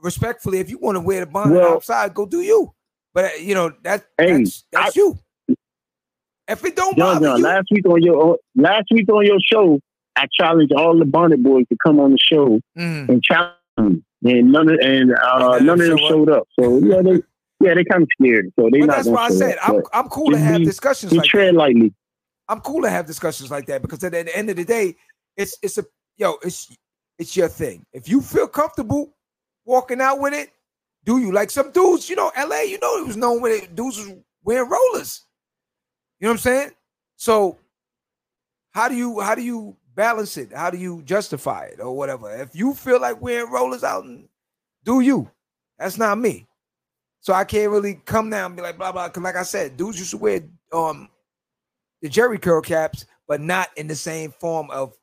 respectfully, 0.00 0.58
if 0.58 0.70
you 0.70 0.78
want 0.78 0.96
to 0.96 1.00
wear 1.00 1.20
the 1.20 1.26
bonnet 1.30 1.54
Well- 1.60 1.74
outside, 1.74 2.14
go 2.14 2.26
do 2.26 2.40
you. 2.40 2.72
But 3.14 3.24
uh, 3.24 3.28
you 3.40 3.54
know 3.54 3.72
that 3.84 4.04
Hey, 4.18 4.38
that's, 4.44 4.64
that's 4.70 4.96
you. 4.96 5.18
If 6.46 6.64
it 6.64 6.76
don't 6.76 6.96
John, 6.96 7.14
bother 7.16 7.26
John, 7.26 7.38
you, 7.38 7.44
last 7.44 7.66
week 7.70 7.86
on 7.88 8.02
your 8.02 8.38
last 8.56 8.86
week 8.90 9.08
on 9.12 9.24
your 9.24 9.38
show, 9.40 9.80
I 10.16 10.26
challenged 10.32 10.72
all 10.72 10.98
the 10.98 11.04
Bonnet 11.04 11.42
Boys 11.42 11.64
to 11.70 11.76
come 11.84 12.00
on 12.00 12.12
the 12.12 12.18
show 12.20 12.60
Mm. 12.76 13.08
and 13.08 13.22
challenge 13.22 13.54
and 13.78 14.52
none 14.52 14.68
of 14.68 14.78
and 14.80 15.14
uh, 15.14 15.58
none 15.60 15.80
of 15.80 15.86
them 15.86 15.98
showed 15.98 16.30
up. 16.30 16.48
So 16.58 16.78
yeah, 16.78 17.02
they 17.02 17.22
yeah 17.60 17.74
they 17.74 17.84
kind 17.84 18.02
of 18.02 18.08
scared. 18.20 18.52
So 18.58 18.68
they 18.70 18.80
but 18.80 18.86
not 18.86 18.96
that's 18.96 19.08
why 19.08 19.26
I 19.26 19.30
said 19.30 19.58
up. 19.58 19.68
I'm 19.68 19.82
I'm 19.92 20.08
cool 20.08 20.30
to 20.30 20.38
have 20.38 20.58
be- 20.58 20.64
discussions 20.64 21.12
like 21.12 21.22
that. 21.22 21.28
tread 21.28 21.54
lightly. 21.54 21.94
I'm 22.48 22.60
cool 22.60 22.82
to 22.82 22.90
have 22.90 23.06
discussions 23.06 23.50
like 23.50 23.66
that 23.66 23.82
because 23.82 24.02
at 24.04 24.12
the 24.12 24.36
end 24.36 24.50
of 24.50 24.56
the 24.56 24.64
day, 24.64 24.96
it's 25.36 25.56
it's 25.62 25.78
a 25.78 25.84
yo, 26.16 26.36
it's 26.42 26.74
it's 27.18 27.36
your 27.36 27.48
thing. 27.48 27.84
If 27.92 28.08
you 28.08 28.20
feel 28.20 28.48
comfortable 28.48 29.14
walking 29.64 30.00
out 30.00 30.20
with 30.20 30.34
it, 30.34 30.50
do 31.04 31.18
you? 31.18 31.32
Like 31.32 31.50
some 31.50 31.70
dudes, 31.72 32.08
you 32.08 32.16
know, 32.16 32.32
LA, 32.36 32.60
you 32.60 32.78
know, 32.80 32.98
it 32.98 33.06
was 33.06 33.16
known 33.16 33.40
when 33.40 33.52
it, 33.52 33.74
dudes 33.74 33.98
was 33.98 34.12
wearing 34.42 34.68
rollers. 34.68 35.22
You 36.20 36.26
know 36.26 36.30
what 36.30 36.34
I'm 36.34 36.38
saying? 36.38 36.70
So 37.16 37.58
how 38.70 38.88
do 38.88 38.94
you 38.94 39.20
how 39.20 39.34
do 39.34 39.42
you 39.42 39.76
balance 39.98 40.36
it? 40.36 40.52
How 40.52 40.70
do 40.70 40.78
you 40.78 41.02
justify 41.02 41.64
it 41.64 41.80
or 41.80 41.94
whatever? 41.94 42.32
If 42.34 42.54
you 42.54 42.72
feel 42.72 43.00
like 43.00 43.20
wearing 43.20 43.50
rollers 43.50 43.82
out, 43.82 44.06
do 44.84 45.00
you? 45.00 45.28
That's 45.76 45.98
not 45.98 46.16
me. 46.18 46.46
So 47.20 47.34
I 47.34 47.42
can't 47.44 47.72
really 47.72 48.00
come 48.06 48.30
down 48.30 48.46
and 48.52 48.56
be 48.56 48.62
like 48.62 48.78
blah 48.78 48.92
blah. 48.92 49.08
Cause 49.08 49.24
like 49.24 49.34
I 49.34 49.42
said, 49.42 49.76
dudes 49.76 49.98
used 49.98 50.12
to 50.12 50.18
wear 50.18 50.40
um 50.72 51.08
the 52.00 52.08
Jheri 52.08 52.40
curl 52.40 52.62
caps, 52.62 53.06
but 53.26 53.40
not 53.40 53.70
in 53.76 53.88
the 53.88 53.96
same 53.96 54.32
form 54.38 54.70
of 54.70 54.94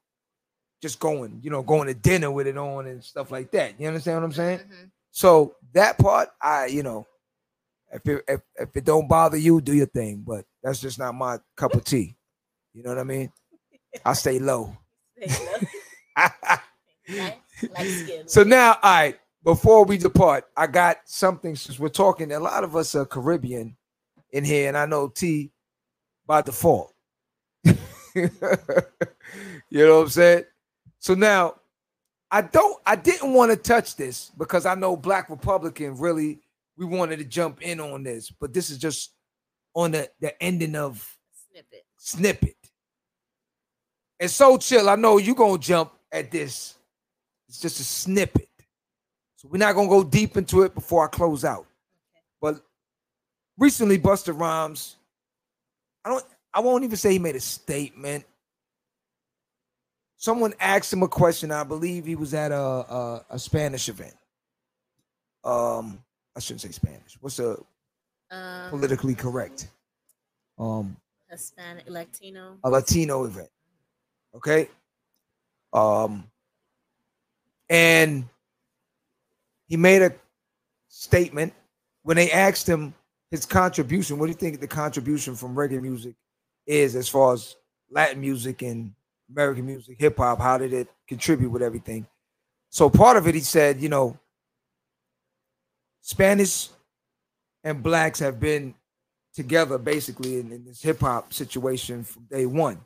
just 0.82 1.00
going, 1.02 1.42
you 1.44 1.50
know, 1.52 1.62
going 1.62 1.88
to 1.88 1.94
dinner 1.94 2.32
with 2.32 2.48
it 2.48 2.58
on 2.58 2.88
and 2.88 3.04
stuff 3.04 3.32
like 3.32 3.52
that. 3.52 3.78
You 3.78 3.88
understand 3.88 4.18
what 4.22 4.26
I'm 4.26 4.32
saying? 4.32 4.60
Mhm. 4.60 4.92
So 5.12 5.56
that 5.74 5.98
part, 5.98 6.30
I, 6.42 6.68
you 6.68 6.84
know, 6.84 7.06
if 7.92 8.08
it 8.08 8.24
if, 8.30 8.42
if 8.56 8.78
it 8.78 8.86
don't 8.86 9.10
bother 9.10 9.38
you, 9.38 9.60
do 9.60 9.74
your 9.74 9.88
thing. 9.88 10.24
But 10.26 10.46
that's 10.64 10.80
just 10.80 11.00
not 11.00 11.16
my 11.16 11.40
cup 11.58 11.74
of 11.74 11.84
tea. 11.84 12.16
You 12.74 12.84
know 12.84 12.90
what 12.90 13.00
I 13.00 13.04
mean? 13.04 13.32
I 14.06 14.14
stay 14.14 14.40
low. 14.40 14.78
Light- 17.08 17.40
light 17.78 18.24
so 18.26 18.44
now, 18.44 18.78
all 18.82 18.92
right, 18.92 19.20
before 19.44 19.86
we 19.86 19.98
depart, 19.98 20.46
I 20.58 20.68
got 20.68 20.98
something 21.06 21.56
since 21.56 21.80
we're 21.80 21.90
talking. 21.90 22.32
A 22.32 22.40
lot 22.40 22.64
of 22.64 22.76
us 22.76 22.96
are 22.96 23.06
Caribbean 23.06 23.78
in 24.32 24.44
here, 24.44 24.68
and 24.68 24.78
I 24.78 24.86
know 24.86 25.08
T 25.08 25.52
by 26.26 26.42
default. 26.42 26.94
you 27.64 28.30
know 29.72 29.98
what 29.98 30.04
I'm 30.04 30.10
saying? 30.10 30.46
So 31.00 31.14
now 31.14 31.56
I 32.32 32.42
don't 32.42 32.82
I 32.86 32.96
didn't 32.96 33.34
want 33.34 33.52
to 33.52 33.58
touch 33.58 33.96
this 33.96 34.32
because 34.38 34.66
I 34.66 34.76
know 34.76 34.98
Black 34.98 35.30
Republican 35.30 35.98
really 35.98 36.40
we 36.78 36.86
wanted 36.86 37.20
to 37.20 37.26
jump 37.26 37.62
in 37.62 37.80
on 37.80 38.04
this, 38.04 38.30
but 38.30 38.54
this 38.54 38.70
is 38.70 38.78
just 38.78 39.12
on 39.76 39.92
the, 39.92 40.10
the 40.20 40.42
ending 40.42 40.76
of 40.76 41.18
snippet. 41.52 41.86
snippet. 41.98 42.58
And 44.20 44.30
so 44.32 44.58
chill, 44.58 44.90
I 44.90 44.96
know 44.96 45.18
you're 45.18 45.36
gonna 45.36 45.58
jump 45.58 45.92
at 46.12 46.32
this. 46.32 46.76
It's 47.48 47.60
just 47.60 47.80
a 47.80 47.84
snippet. 47.84 48.50
So 49.36 49.48
we're 49.52 49.58
not 49.58 49.76
gonna 49.76 49.90
go 49.90 50.04
deep 50.04 50.38
into 50.38 50.64
it 50.64 50.74
before 50.74 51.04
I 51.06 51.08
close 51.08 51.44
out. 51.44 51.66
But 52.42 52.62
recently, 53.58 53.98
Busta 54.00 54.38
Rhymes, 54.38 54.96
I 56.04 56.10
don't 56.10 56.26
I 56.54 56.62
won't 56.62 56.84
even 56.84 56.96
say 56.98 57.12
he 57.12 57.20
made 57.20 57.36
a 57.36 57.40
statement. 57.42 58.24
Someone 60.18 60.54
asked 60.60 60.92
him 60.94 61.04
a 61.04 61.08
question. 61.08 61.52
I 61.52 61.64
believe 61.64 62.06
he 62.06 62.16
was 62.16 62.34
at 62.34 62.52
a 62.52 62.58
a, 62.58 63.26
a 63.32 63.40
Spanish 63.40 63.90
event. 63.90 64.16
Um, 65.44 66.02
I 66.36 66.40
shouldn't 66.40 66.62
say 66.62 66.72
Spanish. 66.72 67.18
What's 67.20 67.38
the 67.38 67.62
Um, 68.32 68.70
politically 68.70 69.14
correct? 69.14 69.68
Um, 70.58 70.96
Hispanic, 71.30 71.84
Latino. 71.90 72.58
a 72.64 72.70
Latino 72.70 73.26
event. 73.26 73.50
Okay. 74.36 74.70
Um, 75.74 76.26
and 77.70 78.26
he 79.68 79.78
made 79.78 80.02
a 80.02 80.14
statement 80.90 81.54
when 82.04 82.18
they 82.18 82.32
asked 82.32 82.68
him 82.68 82.94
his 83.32 83.46
contribution. 83.46 84.20
What 84.20 84.28
do 84.28 84.32
you 84.32 84.38
think 84.38 84.60
the 84.60 84.68
contribution 84.68 85.36
from 85.36 85.56
reggae 85.56 85.82
music 85.82 86.16
is 86.68 86.96
as 86.96 87.08
far 87.08 87.34
as 87.34 87.56
Latin 87.90 88.22
music 88.22 88.62
and 88.62 88.94
American 89.30 89.66
music, 89.66 89.98
hip 90.00 90.18
hop? 90.18 90.40
How 90.40 90.58
did 90.58 90.74
it 90.74 90.88
contribute 91.08 91.50
with 91.50 91.62
everything? 91.62 92.06
So 92.70 92.90
part 92.90 93.18
of 93.18 93.28
it, 93.28 93.36
he 93.36 93.42
said, 93.42 93.82
you 93.82 93.90
know, 93.90 94.18
Spanish 96.02 96.70
and 97.64 97.82
blacks 97.82 98.20
have 98.20 98.40
been 98.40 98.76
together 99.34 99.78
basically 99.78 100.40
in, 100.40 100.52
in 100.52 100.66
this 100.66 100.82
hip 100.82 101.00
hop 101.00 101.34
situation 101.34 102.04
from 102.04 102.24
day 102.26 102.46
one. 102.46 102.80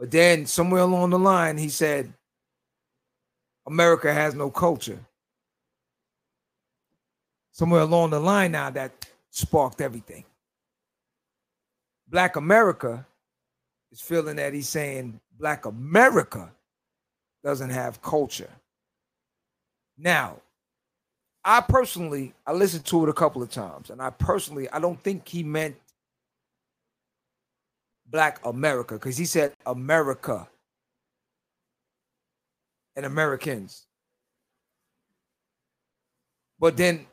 But 0.00 0.10
then 0.10 0.46
somewhere 0.46 0.80
along 0.80 1.10
the 1.10 1.18
line, 1.18 1.58
he 1.58 1.68
said, 1.68 2.10
America 3.66 4.12
has 4.12 4.34
no 4.34 4.50
culture. 4.50 4.98
Somewhere 7.52 7.82
along 7.82 8.10
the 8.10 8.18
line 8.18 8.52
now, 8.52 8.70
that 8.70 9.06
sparked 9.28 9.82
everything. 9.82 10.24
Black 12.08 12.36
America 12.36 13.06
is 13.92 14.00
feeling 14.00 14.36
that 14.36 14.54
he's 14.54 14.70
saying 14.70 15.20
Black 15.38 15.66
America 15.66 16.50
doesn't 17.44 17.70
have 17.70 18.00
culture. 18.00 18.50
Now, 19.98 20.36
I 21.44 21.60
personally, 21.60 22.32
I 22.46 22.52
listened 22.52 22.86
to 22.86 23.02
it 23.02 23.10
a 23.10 23.14
couple 23.14 23.42
of 23.42 23.50
times, 23.50 23.90
and 23.90 24.00
I 24.00 24.08
personally, 24.08 24.66
I 24.70 24.78
don't 24.78 25.00
think 25.02 25.28
he 25.28 25.42
meant 25.42 25.76
Black 28.10 28.44
America 28.44 28.94
because 28.94 29.16
he 29.16 29.24
said 29.24 29.52
America 29.66 30.48
and 32.96 33.06
Americans. 33.06 33.86
But 36.58 36.76
then 36.76 37.06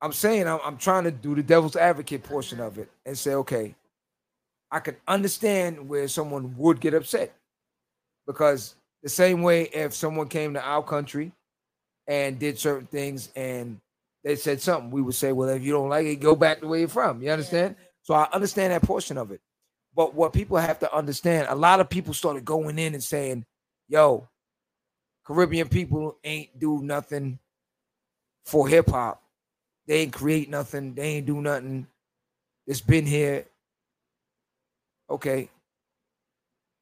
I'm 0.00 0.12
saying 0.12 0.46
I'm, 0.46 0.60
I'm 0.64 0.76
trying 0.76 1.04
to 1.04 1.10
do 1.10 1.34
the 1.34 1.42
devil's 1.42 1.76
advocate 1.76 2.22
portion 2.22 2.60
of 2.60 2.78
it 2.78 2.90
and 3.06 3.16
say, 3.16 3.34
okay, 3.34 3.74
I 4.70 4.80
can 4.80 4.96
understand 5.08 5.88
where 5.88 6.08
someone 6.08 6.54
would 6.58 6.80
get 6.80 6.94
upset 6.94 7.34
because 8.26 8.74
the 9.02 9.08
same 9.08 9.42
way 9.42 9.64
if 9.64 9.94
someone 9.94 10.28
came 10.28 10.54
to 10.54 10.62
our 10.62 10.82
country 10.82 11.32
and 12.06 12.38
did 12.38 12.58
certain 12.58 12.86
things 12.86 13.30
and 13.34 13.80
they 14.24 14.36
said 14.36 14.60
something, 14.60 14.90
we 14.90 15.02
would 15.02 15.14
say, 15.14 15.32
well, 15.32 15.48
if 15.50 15.62
you 15.62 15.72
don't 15.72 15.90
like 15.90 16.06
it, 16.06 16.16
go 16.16 16.34
back 16.34 16.60
to 16.60 16.66
where 16.66 16.80
you're 16.80 16.88
from. 16.88 17.22
You 17.22 17.30
understand? 17.30 17.76
So 18.04 18.14
I 18.14 18.28
understand 18.32 18.72
that 18.72 18.82
portion 18.82 19.18
of 19.18 19.32
it. 19.32 19.40
But 19.96 20.14
what 20.14 20.32
people 20.32 20.56
have 20.56 20.78
to 20.80 20.94
understand, 20.94 21.48
a 21.48 21.54
lot 21.54 21.80
of 21.80 21.88
people 21.88 22.14
started 22.14 22.44
going 22.44 22.78
in 22.78 22.94
and 22.94 23.02
saying, 23.02 23.44
yo, 23.88 24.28
Caribbean 25.24 25.68
people 25.68 26.16
ain't 26.22 26.58
do 26.58 26.82
nothing 26.82 27.38
for 28.44 28.68
hip 28.68 28.90
hop. 28.90 29.22
They 29.86 30.00
ain't 30.00 30.12
create 30.12 30.50
nothing. 30.50 30.94
They 30.94 31.16
ain't 31.16 31.26
do 31.26 31.40
nothing. 31.40 31.86
It's 32.66 32.80
been 32.80 33.06
here. 33.06 33.46
Okay. 35.08 35.48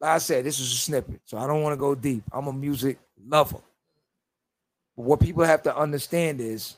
Like 0.01 0.11
I 0.11 0.19
said, 0.19 0.45
this 0.45 0.59
is 0.59 0.73
a 0.73 0.77
snippet, 0.77 1.21
so 1.25 1.39
I 1.39 1.47
don't 1.47 1.63
want 1.63 1.75
to 1.75 1.79
go 1.79 1.95
deep. 1.95 2.25
I'm 2.33 2.49
a 2.49 2.53
music 2.53 2.99
lover. 3.25 3.61
But 4.97 5.05
what 5.05 5.21
people 5.21 5.45
have 5.45 5.63
to 5.63 5.77
understand 5.77 6.41
is, 6.41 6.77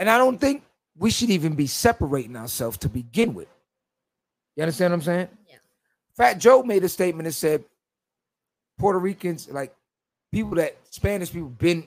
and 0.00 0.10
I 0.10 0.18
don't 0.18 0.38
think 0.38 0.64
we 0.98 1.10
should 1.10 1.30
even 1.30 1.54
be 1.54 1.66
separating 1.66 2.36
ourselves 2.36 2.78
to 2.78 2.88
begin 2.88 3.34
with. 3.34 3.48
You 4.56 4.62
understand 4.62 4.92
what 4.92 4.96
I'm 4.96 5.02
saying? 5.02 5.28
Yeah. 5.48 5.56
Fat 6.16 6.34
Joe 6.38 6.62
made 6.62 6.84
a 6.84 6.88
statement 6.88 7.26
that 7.26 7.32
said 7.32 7.64
Puerto 8.78 8.98
Ricans, 8.98 9.50
like 9.50 9.74
people 10.32 10.56
that 10.56 10.76
Spanish 10.90 11.32
people, 11.32 11.48
been 11.48 11.86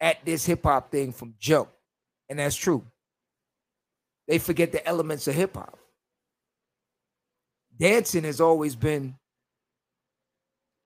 at 0.00 0.24
this 0.24 0.46
hip 0.46 0.62
hop 0.62 0.90
thing 0.90 1.12
from 1.12 1.34
jump, 1.38 1.68
and 2.28 2.38
that's 2.38 2.56
true. 2.56 2.84
They 4.26 4.38
forget 4.38 4.72
the 4.72 4.86
elements 4.86 5.26
of 5.28 5.34
hip 5.34 5.54
hop. 5.56 5.78
Dancing 7.78 8.24
has 8.24 8.40
always 8.40 8.74
been 8.74 9.14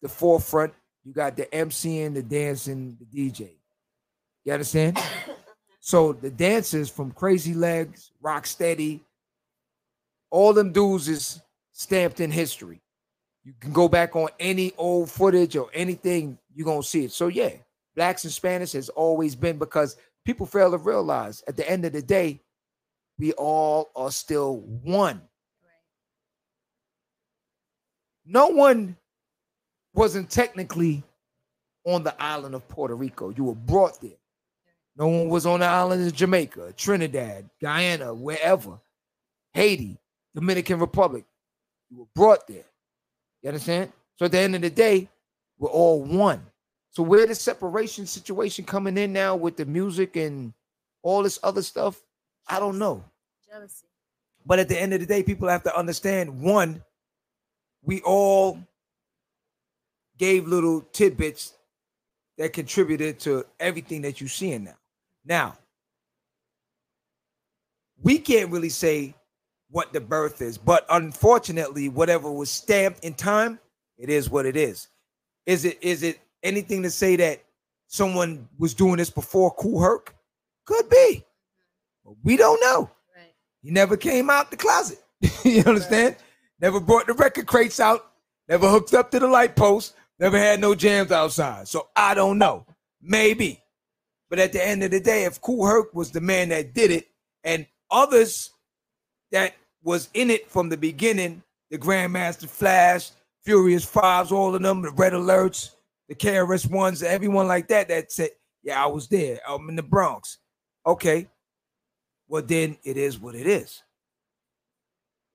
the 0.02 0.08
forefront. 0.08 0.74
You 1.04 1.12
got 1.12 1.36
the 1.36 1.46
MCing, 1.46 2.14
the 2.14 2.22
dancing, 2.22 2.96
the 3.00 3.30
DJ. 3.30 3.50
You 4.44 4.52
understand? 4.52 4.98
So 5.84 6.12
the 6.12 6.30
dancers 6.30 6.88
from 6.88 7.10
Crazy 7.10 7.54
Legs, 7.54 8.12
Rock 8.20 8.46
Steady, 8.46 9.00
all 10.30 10.52
them 10.52 10.70
dudes 10.70 11.08
is 11.08 11.42
stamped 11.72 12.20
in 12.20 12.30
history. 12.30 12.80
You 13.42 13.52
can 13.58 13.72
go 13.72 13.88
back 13.88 14.14
on 14.14 14.28
any 14.38 14.72
old 14.78 15.10
footage 15.10 15.56
or 15.56 15.70
anything, 15.74 16.38
you're 16.54 16.66
gonna 16.66 16.84
see 16.84 17.06
it. 17.06 17.10
So 17.10 17.26
yeah, 17.26 17.50
blacks 17.96 18.22
and 18.22 18.32
Spanish 18.32 18.70
has 18.72 18.90
always 18.90 19.34
been 19.34 19.58
because 19.58 19.96
people 20.24 20.46
fail 20.46 20.70
to 20.70 20.78
realize 20.78 21.42
at 21.48 21.56
the 21.56 21.68
end 21.68 21.84
of 21.84 21.92
the 21.92 22.00
day, 22.00 22.38
we 23.18 23.32
all 23.32 23.90
are 23.96 24.12
still 24.12 24.58
one. 24.84 25.20
No 28.24 28.46
one 28.46 28.96
wasn't 29.94 30.30
technically 30.30 31.02
on 31.84 32.04
the 32.04 32.14
island 32.22 32.54
of 32.54 32.68
Puerto 32.68 32.94
Rico. 32.94 33.30
You 33.30 33.42
were 33.42 33.56
brought 33.56 34.00
there. 34.00 34.21
No 34.96 35.06
one 35.08 35.28
was 35.28 35.46
on 35.46 35.60
the 35.60 35.66
island 35.66 36.06
of 36.06 36.14
Jamaica, 36.14 36.74
Trinidad, 36.76 37.48
Guyana, 37.60 38.12
wherever, 38.12 38.78
Haiti, 39.54 39.98
Dominican 40.34 40.78
Republic. 40.78 41.24
You 41.90 42.00
were 42.00 42.08
brought 42.14 42.46
there. 42.46 42.64
You 43.42 43.48
understand? 43.48 43.92
So 44.16 44.26
at 44.26 44.32
the 44.32 44.38
end 44.38 44.54
of 44.54 44.60
the 44.60 44.70
day, 44.70 45.08
we're 45.58 45.70
all 45.70 46.02
one. 46.02 46.44
So 46.90 47.02
where 47.02 47.26
the 47.26 47.34
separation 47.34 48.06
situation 48.06 48.64
coming 48.64 48.98
in 48.98 49.12
now 49.12 49.34
with 49.34 49.56
the 49.56 49.64
music 49.64 50.16
and 50.16 50.52
all 51.02 51.22
this 51.22 51.38
other 51.42 51.62
stuff, 51.62 52.02
I 52.46 52.60
don't 52.60 52.78
know. 52.78 53.02
Jealousy. 53.50 53.86
But 54.44 54.58
at 54.58 54.68
the 54.68 54.80
end 54.80 54.92
of 54.92 55.00
the 55.00 55.06
day, 55.06 55.22
people 55.22 55.48
have 55.48 55.62
to 55.62 55.76
understand 55.76 56.40
one, 56.40 56.82
we 57.82 58.00
all 58.02 58.58
gave 60.18 60.46
little 60.46 60.82
tidbits 60.92 61.54
that 62.38 62.52
contributed 62.52 63.18
to 63.20 63.46
everything 63.58 64.02
that 64.02 64.20
you're 64.20 64.28
seeing 64.28 64.64
now. 64.64 64.76
Now, 65.24 65.56
we 68.02 68.18
can't 68.18 68.50
really 68.50 68.68
say 68.68 69.14
what 69.70 69.92
the 69.92 70.00
birth 70.00 70.42
is, 70.42 70.58
but 70.58 70.84
unfortunately, 70.90 71.88
whatever 71.88 72.30
was 72.30 72.50
stamped 72.50 73.04
in 73.04 73.14
time, 73.14 73.58
it 73.96 74.10
is 74.10 74.28
what 74.28 74.46
it 74.46 74.56
is. 74.56 74.88
Is 75.46 75.64
it 75.64 75.78
is 75.80 76.02
it 76.02 76.20
anything 76.42 76.82
to 76.82 76.90
say 76.90 77.16
that 77.16 77.42
someone 77.86 78.48
was 78.58 78.74
doing 78.74 78.96
this 78.96 79.10
before 79.10 79.50
Kool 79.52 79.80
Herc? 79.80 80.14
Could 80.66 80.88
be. 80.88 81.24
But 82.04 82.14
we 82.22 82.36
don't 82.36 82.60
know. 82.60 82.90
Right. 83.16 83.34
He 83.62 83.70
never 83.70 83.96
came 83.96 84.30
out 84.30 84.50
the 84.50 84.56
closet. 84.56 84.98
you 85.44 85.62
understand? 85.64 86.16
Never 86.60 86.80
brought 86.80 87.06
the 87.06 87.14
record 87.14 87.46
crates 87.46 87.80
out, 87.80 88.12
never 88.48 88.68
hooked 88.68 88.94
up 88.94 89.10
to 89.12 89.18
the 89.18 89.26
light 89.26 89.56
post, 89.56 89.94
never 90.18 90.38
had 90.38 90.60
no 90.60 90.74
jams 90.74 91.10
outside. 91.10 91.66
So 91.66 91.88
I 91.96 92.14
don't 92.14 92.38
know. 92.38 92.66
Maybe. 93.00 93.61
But 94.32 94.38
at 94.38 94.54
the 94.54 94.66
end 94.66 94.82
of 94.82 94.90
the 94.90 94.98
day, 94.98 95.24
if 95.24 95.42
Kool 95.42 95.66
Herc 95.66 95.94
was 95.94 96.10
the 96.10 96.22
man 96.22 96.48
that 96.48 96.72
did 96.72 96.90
it, 96.90 97.06
and 97.44 97.66
others 97.90 98.48
that 99.30 99.52
was 99.82 100.08
in 100.14 100.30
it 100.30 100.50
from 100.50 100.70
the 100.70 100.76
beginning, 100.78 101.42
the 101.70 101.76
Grandmaster 101.76 102.48
Flash, 102.48 103.10
Furious 103.44 103.84
Fives, 103.84 104.32
all 104.32 104.54
of 104.54 104.62
them, 104.62 104.80
the 104.80 104.90
Red 104.92 105.12
Alerts, 105.12 105.72
the 106.08 106.14
KRS 106.14 106.70
ones, 106.70 107.02
everyone 107.02 107.46
like 107.46 107.68
that 107.68 107.88
that 107.88 108.10
said, 108.10 108.30
Yeah, 108.62 108.82
I 108.82 108.86
was 108.86 109.06
there. 109.06 109.38
I'm 109.46 109.68
in 109.68 109.76
the 109.76 109.82
Bronx. 109.82 110.38
Okay. 110.86 111.28
Well, 112.26 112.42
then 112.42 112.78
it 112.84 112.96
is 112.96 113.18
what 113.18 113.34
it 113.34 113.46
is. 113.46 113.82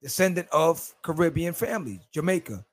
Descendant 0.01 0.47
of 0.51 0.95
Caribbean 1.03 1.53
families, 1.53 2.01
Jamaica. 2.11 2.65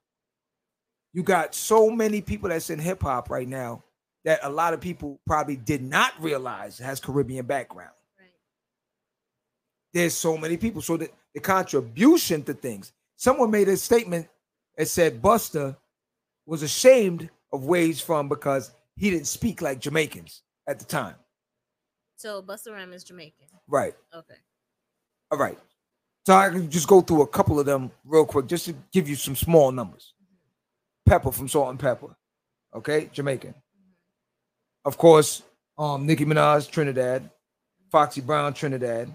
You 1.12 1.22
got 1.22 1.54
so 1.54 1.90
many 1.90 2.22
people 2.22 2.48
that's 2.48 2.70
in 2.70 2.78
hip 2.78 3.02
hop 3.02 3.28
right 3.28 3.46
now 3.46 3.83
that 4.24 4.40
a 4.42 4.50
lot 4.50 4.74
of 4.74 4.80
people 4.80 5.20
probably 5.26 5.56
did 5.56 5.82
not 5.82 6.12
realize 6.20 6.78
has 6.78 7.00
Caribbean 7.00 7.46
background. 7.46 7.90
Right. 8.18 8.28
There's 9.92 10.14
so 10.14 10.36
many 10.36 10.56
people. 10.56 10.82
So 10.82 10.96
the, 10.96 11.10
the 11.34 11.40
contribution 11.40 12.42
to 12.44 12.54
things. 12.54 12.92
Someone 13.16 13.50
made 13.50 13.68
a 13.68 13.76
statement 13.76 14.28
that 14.76 14.88
said 14.88 15.22
Busta 15.22 15.76
was 16.46 16.62
ashamed 16.62 17.30
of 17.52 17.64
where 17.64 17.82
he's 17.82 18.00
from 18.00 18.28
because 18.28 18.72
he 18.96 19.10
didn't 19.10 19.26
speak 19.26 19.62
like 19.62 19.78
Jamaicans 19.80 20.42
at 20.68 20.78
the 20.78 20.84
time. 20.84 21.14
So 22.16 22.42
Busta 22.42 22.72
Rhymes 22.72 22.94
is 22.96 23.04
Jamaican. 23.04 23.46
Right. 23.68 23.94
Okay. 24.14 24.34
All 25.30 25.38
right. 25.38 25.58
So 26.26 26.34
I 26.34 26.48
can 26.48 26.70
just 26.70 26.88
go 26.88 27.02
through 27.02 27.22
a 27.22 27.26
couple 27.26 27.60
of 27.60 27.66
them 27.66 27.90
real 28.04 28.24
quick, 28.24 28.46
just 28.46 28.64
to 28.66 28.74
give 28.92 29.08
you 29.08 29.14
some 29.14 29.36
small 29.36 29.70
numbers. 29.70 30.14
Mm-hmm. 30.22 31.28
Pepa 31.28 31.34
from 31.34 31.48
Salt-N-Pepa, 31.48 32.14
okay, 32.74 33.10
Jamaican. 33.12 33.54
Of 34.84 34.98
course, 34.98 35.42
um, 35.78 36.06
Nicki 36.06 36.24
Minaj, 36.24 36.70
Trinidad, 36.70 37.30
Foxy 37.90 38.20
Brown, 38.20 38.52
Trinidad. 38.52 39.14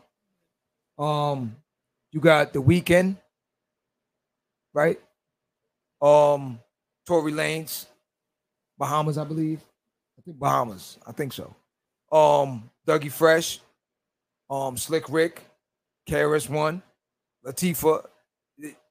Um, 0.98 1.56
you 2.12 2.20
got 2.20 2.54
The 2.54 2.62
Weeknd, 2.62 3.18
right? 4.74 5.00
Um, 6.02 6.60
Tory 7.06 7.32
Lanez, 7.32 7.86
Bahamas, 8.78 9.18
I 9.18 9.24
believe. 9.24 9.62
I 10.18 10.22
think 10.22 10.40
Bahamas. 10.40 10.98
I 11.06 11.12
think 11.12 11.34
so. 11.34 11.56
Um, 12.12 12.70
Dougie 12.88 13.12
Fresh, 13.12 13.60
um, 14.50 14.76
Slick 14.76 15.10
Rick, 15.10 15.44
KRS 16.10 16.50
One, 16.50 16.82
Latifah. 17.46 18.06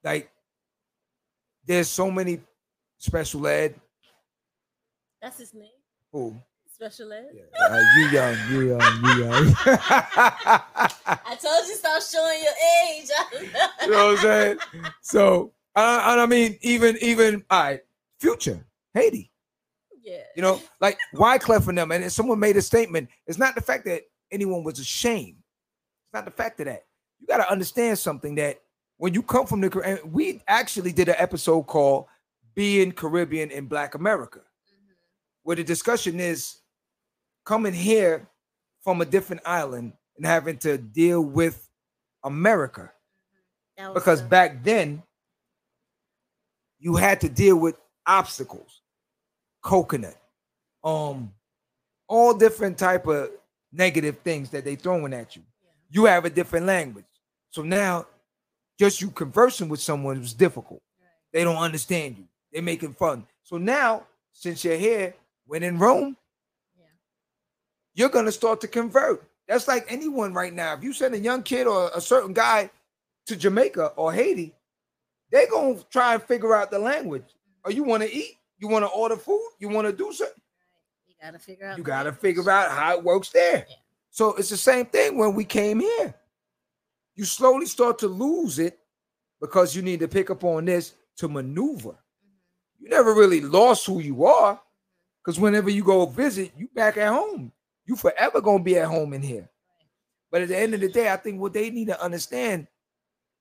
Like, 0.03 0.31
there's 1.65 1.89
so 1.89 2.09
many 2.09 2.39
special 2.97 3.45
ed. 3.47 3.75
That's 5.21 5.37
his 5.39 5.53
name. 5.53 5.67
Who? 6.13 6.41
Special 6.79 7.11
ed. 7.11 7.25
Uh, 7.59 7.83
you 7.97 8.07
young, 8.07 8.37
you 8.49 8.61
young, 8.69 9.03
you 9.03 9.25
young. 9.25 9.53
I 9.65 11.37
told 11.41 11.67
you 11.67 11.75
stop 11.75 12.01
showing 12.01 12.41
your 12.41 12.53
age. 12.87 13.09
you 13.81 13.91
know 13.91 14.05
what 14.05 14.11
I'm 14.11 14.17
saying? 14.19 14.57
So, 15.01 15.51
uh, 15.75 16.03
and 16.05 16.21
I 16.21 16.25
mean, 16.25 16.57
even 16.61 16.97
even 17.01 17.43
all 17.49 17.63
right, 17.63 17.81
future 18.21 18.65
Haiti. 18.93 19.29
yeah. 20.01 20.21
You 20.37 20.41
know, 20.41 20.61
like 20.79 20.97
Wyclef 21.15 21.67
and 21.67 21.77
them, 21.77 21.91
and 21.91 22.09
someone 22.09 22.39
made 22.39 22.55
a 22.55 22.61
statement. 22.61 23.09
It's 23.27 23.37
not 23.37 23.55
the 23.55 23.61
fact 23.61 23.83
that 23.83 24.03
anyone 24.31 24.63
was 24.63 24.79
ashamed. 24.79 25.35
It's 25.35 26.13
not 26.13 26.23
the 26.23 26.31
fact 26.31 26.61
of 26.61 26.67
that. 26.67 26.85
You 27.19 27.27
got 27.27 27.43
to 27.43 27.51
understand 27.51 27.99
something 27.99 28.35
that 28.35 28.61
when 28.95 29.13
you 29.13 29.21
come 29.21 29.47
from 29.47 29.59
the 29.59 29.69
Caribbean, 29.69 30.13
we 30.13 30.41
actually 30.47 30.93
did 30.93 31.09
an 31.09 31.15
episode 31.17 31.63
called 31.63 32.05
"Being 32.55 32.93
Caribbean 32.93 33.51
in 33.51 33.65
Black 33.65 33.95
America," 33.95 34.39
where 35.43 35.57
the 35.57 35.63
discussion 35.65 36.21
is 36.21 36.55
coming 37.49 37.73
here 37.73 38.27
from 38.83 39.01
a 39.01 39.05
different 39.05 39.41
island 39.43 39.91
and 40.15 40.23
having 40.23 40.55
to 40.55 40.77
deal 40.77 41.19
with 41.19 41.67
America. 42.23 42.91
Because 43.95 44.21
back 44.21 44.63
then 44.63 45.01
you 46.77 46.95
had 46.95 47.21
to 47.21 47.27
deal 47.27 47.55
with 47.57 47.75
obstacles. 48.05 48.81
Coconut 49.63 50.15
um 50.83 51.33
all 52.07 52.35
different 52.35 52.77
type 52.77 53.07
of 53.07 53.31
negative 53.71 54.19
things 54.19 54.51
that 54.51 54.63
they 54.63 54.75
throwing 54.75 55.11
at 55.11 55.35
you. 55.35 55.41
You 55.89 56.05
have 56.05 56.25
a 56.25 56.29
different 56.29 56.67
language. 56.67 57.05
So 57.49 57.63
now 57.63 58.05
just 58.77 59.01
you 59.01 59.09
conversing 59.09 59.69
with 59.69 59.81
someone 59.81 60.21
is 60.21 60.35
difficult. 60.35 60.83
They 61.33 61.43
don't 61.43 61.57
understand 61.57 62.19
you. 62.19 62.25
They're 62.53 62.61
making 62.61 62.93
fun. 62.93 63.25
So 63.41 63.57
now 63.57 64.05
since 64.33 64.63
you're 64.63 64.77
here 64.77 65.15
when 65.47 65.63
in 65.63 65.79
rome 65.79 66.15
Yeah. 66.15 66.28
You're 67.99 68.09
going 68.09 68.25
to 68.25 68.31
start 68.31 68.61
to 68.61 68.67
convert 68.67 69.29
that's 69.49 69.67
like 69.67 69.85
anyone 69.89 70.31
right 70.31 70.53
now 70.53 70.75
if 70.75 70.83
you 70.83 70.93
send 70.93 71.15
a 71.15 71.19
young 71.19 71.41
kid 71.41 71.65
or 71.65 71.89
a 71.95 71.99
certain 71.99 72.33
guy 72.33 72.69
to 73.25 73.35
Jamaica 73.35 73.93
or 73.95 74.13
Haiti, 74.13 74.53
they're 75.31 75.49
gonna 75.49 75.79
try 75.91 76.13
and 76.13 76.23
figure 76.23 76.55
out 76.55 76.71
the 76.71 76.79
language. 76.79 77.25
Or 77.63 77.71
you 77.71 77.83
want 77.83 78.03
to 78.03 78.13
eat, 78.13 78.35
you 78.57 78.67
want 78.67 78.85
to 78.85 78.89
order 78.89 79.15
food, 79.15 79.49
you 79.59 79.69
want 79.69 79.87
to 79.87 79.93
do 79.93 80.13
something. 80.13 80.41
You 81.07 81.15
gotta 81.21 81.39
figure 81.39 81.65
out. 81.65 81.77
You 81.77 81.83
got 81.83 82.03
to 82.03 82.11
figure 82.11 82.49
out 82.49 82.71
how 82.71 82.97
it 82.97 83.03
works 83.03 83.29
there. 83.29 83.65
Yeah. 83.67 83.75
So 84.11 84.35
it's 84.35 84.49
the 84.49 84.57
same 84.57 84.85
thing 84.85 85.17
when 85.17 85.33
we 85.33 85.43
came 85.45 85.79
here. 85.79 86.13
You 87.15 87.25
slowly 87.25 87.65
start 87.65 87.99
to 87.99 88.07
lose 88.07 88.59
it 88.59 88.79
because 89.41 89.75
you 89.75 89.81
need 89.81 89.99
to 89.99 90.07
pick 90.07 90.29
up 90.29 90.43
on 90.43 90.65
this 90.65 90.93
to 91.17 91.27
maneuver. 91.27 91.89
Mm-hmm. 91.89 92.83
You 92.83 92.89
never 92.89 93.13
really 93.13 93.41
lost 93.41 93.85
who 93.85 93.99
you 93.99 94.25
are 94.25 94.59
because 95.23 95.39
whenever 95.39 95.69
you 95.69 95.83
go 95.83 96.05
visit, 96.05 96.51
you 96.57 96.67
back 96.73 96.97
at 96.97 97.13
home. 97.13 97.51
You 97.89 97.95
forever 97.95 98.39
gonna 98.39 98.61
be 98.61 98.77
at 98.77 98.87
home 98.87 99.13
in 99.13 99.23
here. 99.23 99.49
But 100.31 100.43
at 100.43 100.49
the 100.49 100.57
end 100.59 100.75
of 100.75 100.79
the 100.79 100.89
day, 100.89 101.11
I 101.11 101.17
think 101.17 101.41
what 101.41 101.53
they 101.53 101.71
need 101.71 101.87
to 101.87 101.99
understand 101.99 102.67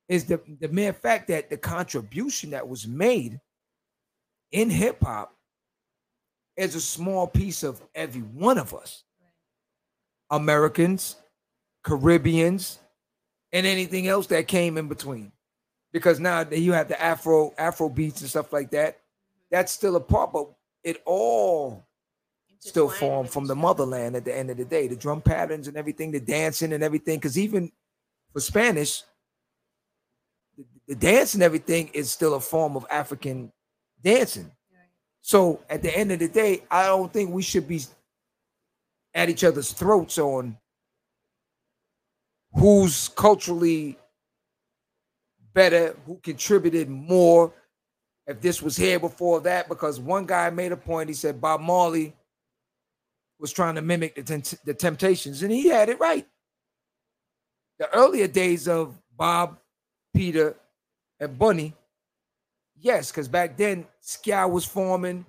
is 0.08 0.24
the, 0.24 0.40
the 0.58 0.68
mere 0.68 0.94
fact 0.94 1.28
that 1.28 1.50
the 1.50 1.58
contribution 1.58 2.48
that 2.50 2.66
was 2.66 2.88
made 2.88 3.38
in 4.50 4.70
hip 4.70 5.02
hop 5.02 5.34
is 6.56 6.74
a 6.74 6.80
small 6.80 7.26
piece 7.26 7.62
of 7.62 7.82
every 7.94 8.22
one 8.22 8.56
of 8.56 8.72
us. 8.72 9.04
Americans, 10.30 11.16
Caribbeans, 11.84 12.78
and 13.52 13.66
anything 13.66 14.08
else 14.08 14.28
that 14.28 14.48
came 14.48 14.78
in 14.78 14.88
between. 14.88 15.30
Because 15.92 16.20
now 16.20 16.42
that 16.42 16.58
you 16.58 16.72
have 16.72 16.88
the 16.88 16.98
Afro 16.98 17.52
Afro 17.58 17.90
beats 17.90 18.22
and 18.22 18.30
stuff 18.30 18.50
like 18.50 18.70
that, 18.70 18.98
that's 19.50 19.72
still 19.72 19.96
a 19.96 20.00
part, 20.00 20.32
but 20.32 20.48
it 20.84 21.02
all 21.04 21.84
still 22.60 22.88
formed 22.88 23.30
from 23.30 23.46
the 23.46 23.54
motherland 23.54 24.16
at 24.16 24.24
the 24.24 24.36
end 24.36 24.50
of 24.50 24.56
the 24.56 24.64
day. 24.64 24.88
The 24.88 24.96
drum 24.96 25.20
patterns 25.20 25.68
and 25.68 25.76
everything, 25.76 26.10
the 26.10 26.20
dancing 26.20 26.72
and 26.72 26.82
everything. 26.82 27.18
Because 27.18 27.38
even 27.38 27.70
for 28.32 28.40
Spanish, 28.40 29.02
the, 30.56 30.64
the 30.88 30.94
dance 30.94 31.34
and 31.34 31.42
everything 31.42 31.88
is 31.94 32.10
still 32.10 32.34
a 32.34 32.40
form 32.40 32.76
of 32.76 32.86
African 32.90 33.52
dancing. 34.02 34.50
So 35.20 35.62
at 35.68 35.82
the 35.82 35.96
end 35.96 36.10
of 36.12 36.18
the 36.18 36.28
day, 36.28 36.64
I 36.70 36.86
don't 36.86 37.12
think 37.12 37.30
we 37.30 37.42
should 37.42 37.68
be 37.68 37.82
at 39.14 39.28
each 39.28 39.44
other's 39.44 39.72
throats 39.72 40.18
on 40.18 40.56
who's 42.54 43.08
culturally 43.08 43.98
better, 45.52 45.96
who 46.06 46.18
contributed 46.22 46.88
more, 46.88 47.52
if 48.26 48.40
this 48.40 48.62
was 48.62 48.76
here 48.76 48.98
before 48.98 49.40
that, 49.40 49.68
because 49.68 50.00
one 50.00 50.24
guy 50.24 50.50
made 50.50 50.72
a 50.72 50.76
point. 50.76 51.08
He 51.08 51.14
said 51.14 51.40
Bob 51.40 51.60
Marley 51.60 52.14
was 53.38 53.52
trying 53.52 53.76
to 53.76 53.82
mimic 53.82 54.14
the, 54.14 54.58
the 54.64 54.74
Temptations, 54.74 55.42
and 55.42 55.52
he 55.52 55.68
had 55.68 55.88
it 55.88 56.00
right. 56.00 56.26
The 57.78 57.92
earlier 57.94 58.26
days 58.26 58.66
of 58.66 59.00
Bob, 59.16 59.58
Peter, 60.14 60.56
and 61.20 61.38
Bunny, 61.38 61.74
yes, 62.76 63.10
because 63.10 63.28
back 63.28 63.56
then 63.56 63.86
ska 64.00 64.46
was 64.48 64.64
forming. 64.64 65.24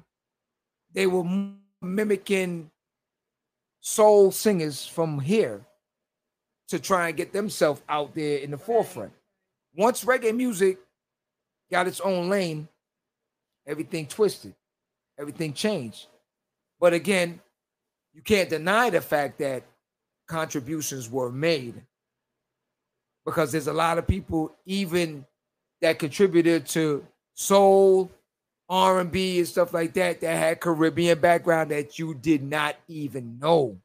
They 0.92 1.06
were 1.06 1.24
mimicking 1.82 2.72
soul 3.80 4.32
singers 4.32 4.86
from 4.86 5.20
here 5.20 5.62
to 6.70 6.80
try 6.80 7.08
and 7.08 7.18
get 7.18 7.32
themselves 7.34 7.82
out 7.88 8.14
there 8.16 8.40
in 8.40 8.52
the 8.52 8.58
forefront. 8.58 9.12
Once 9.76 10.04
reggae 10.04 10.36
music 10.36 10.78
got 11.72 11.88
its 11.88 12.00
own 12.02 12.30
lane, 12.30 12.68
everything 13.68 14.08
twisted, 14.08 14.56
everything 15.18 15.54
changed. 15.54 16.08
But 16.80 16.94
again, 16.94 17.40
you 18.14 18.22
can't 18.22 18.50
deny 18.50 18.90
the 18.90 19.02
fact 19.02 19.40
that 19.40 19.64
contributions 20.28 21.10
were 21.10 21.32
made 21.32 21.82
because 23.26 23.52
there's 23.52 23.68
a 23.68 23.74
lot 23.74 23.98
of 23.98 24.08
people 24.08 24.56
even 24.66 25.26
that 25.82 26.00
contributed 26.00 26.66
to 26.66 27.06
soul 27.34 28.12
r&b 28.70 29.40
and 29.40 29.48
stuff 29.48 29.74
like 29.74 29.94
that 29.94 30.22
that 30.22 30.36
had 30.36 30.60
caribbean 30.60 31.20
background 31.20 31.72
that 31.72 31.98
you 31.98 32.14
did 32.14 32.44
not 32.44 32.76
even 32.88 33.40
know. 33.40 33.78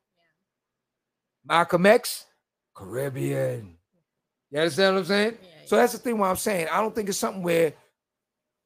Malcolm 1.47 1.87
x 1.87 2.27
caribbean. 2.75 3.77
You 4.51 4.61
understand 4.61 4.95
what 4.95 5.01
i'm 5.01 5.07
saying? 5.07 5.39
Yeah, 5.43 5.49
so 5.67 5.77
that's 5.77 5.93
the 5.93 5.99
thing 5.99 6.19
what 6.19 6.29
i'm 6.29 6.37
saying 6.37 6.69
i 6.71 6.81
don't 6.81 6.95
think 6.95 7.09
it's 7.09 7.19
something 7.19 7.43
where 7.43 7.73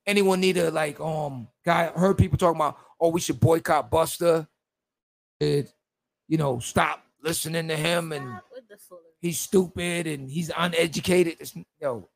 anyone 0.06 0.40
need 0.40 0.54
to 0.54 0.70
like 0.70 0.98
um 1.00 1.46
guy 1.64 1.86
heard 1.88 2.18
people 2.18 2.38
talking 2.38 2.56
about 2.56 2.78
oh 3.00 3.10
we 3.10 3.20
should 3.20 3.38
boycott 3.38 3.90
Busta 3.90 4.48
it, 5.40 5.72
you 6.28 6.38
know 6.38 6.58
stop 6.58 7.02
listening 7.22 7.68
to 7.68 7.76
him 7.76 8.12
and 8.12 8.26
Stop 8.26 8.44
with 8.54 8.68
the 8.68 8.76
foolery. 8.76 9.04
he's 9.20 9.40
stupid 9.40 10.06
and 10.06 10.30
he's 10.30 10.50
uneducated. 10.56 11.36
It's, 11.40 11.54
yo, 11.80 12.08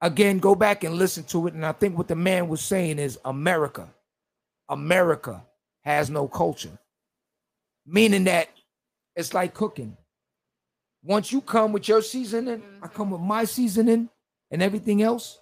again, 0.00 0.38
go 0.38 0.54
back 0.54 0.84
and 0.84 0.94
listen 0.94 1.24
to 1.24 1.46
it. 1.46 1.54
And 1.54 1.64
I 1.64 1.72
think 1.72 1.96
what 1.96 2.08
the 2.08 2.16
man 2.16 2.48
was 2.48 2.60
saying 2.60 2.98
is 2.98 3.18
America, 3.24 3.88
America 4.68 5.44
has 5.82 6.10
no 6.10 6.28
culture, 6.28 6.78
meaning 7.86 8.24
that 8.24 8.48
it's 9.16 9.34
like 9.34 9.54
cooking. 9.54 9.96
Once 11.02 11.32
you 11.32 11.40
come 11.40 11.72
with 11.72 11.88
your 11.88 12.02
seasoning, 12.02 12.62
I 12.82 12.86
mm-hmm. 12.86 12.96
come 12.96 13.10
with 13.10 13.22
my 13.22 13.44
seasoning 13.44 14.10
and 14.50 14.62
everything 14.62 15.02
else, 15.02 15.40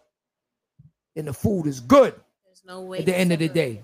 and 1.16 1.26
the 1.26 1.32
food 1.32 1.66
is 1.66 1.80
good 1.80 2.14
There's 2.44 2.62
no 2.64 2.82
way 2.82 2.98
at 2.98 3.06
the 3.06 3.16
end 3.16 3.32
of 3.32 3.40
the 3.40 3.48
day. 3.48 3.82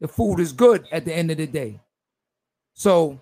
The 0.00 0.08
food 0.08 0.40
is 0.40 0.52
good 0.52 0.86
at 0.90 1.04
the 1.04 1.14
end 1.14 1.30
of 1.30 1.36
the 1.36 1.46
day. 1.46 1.80
So, 2.74 3.20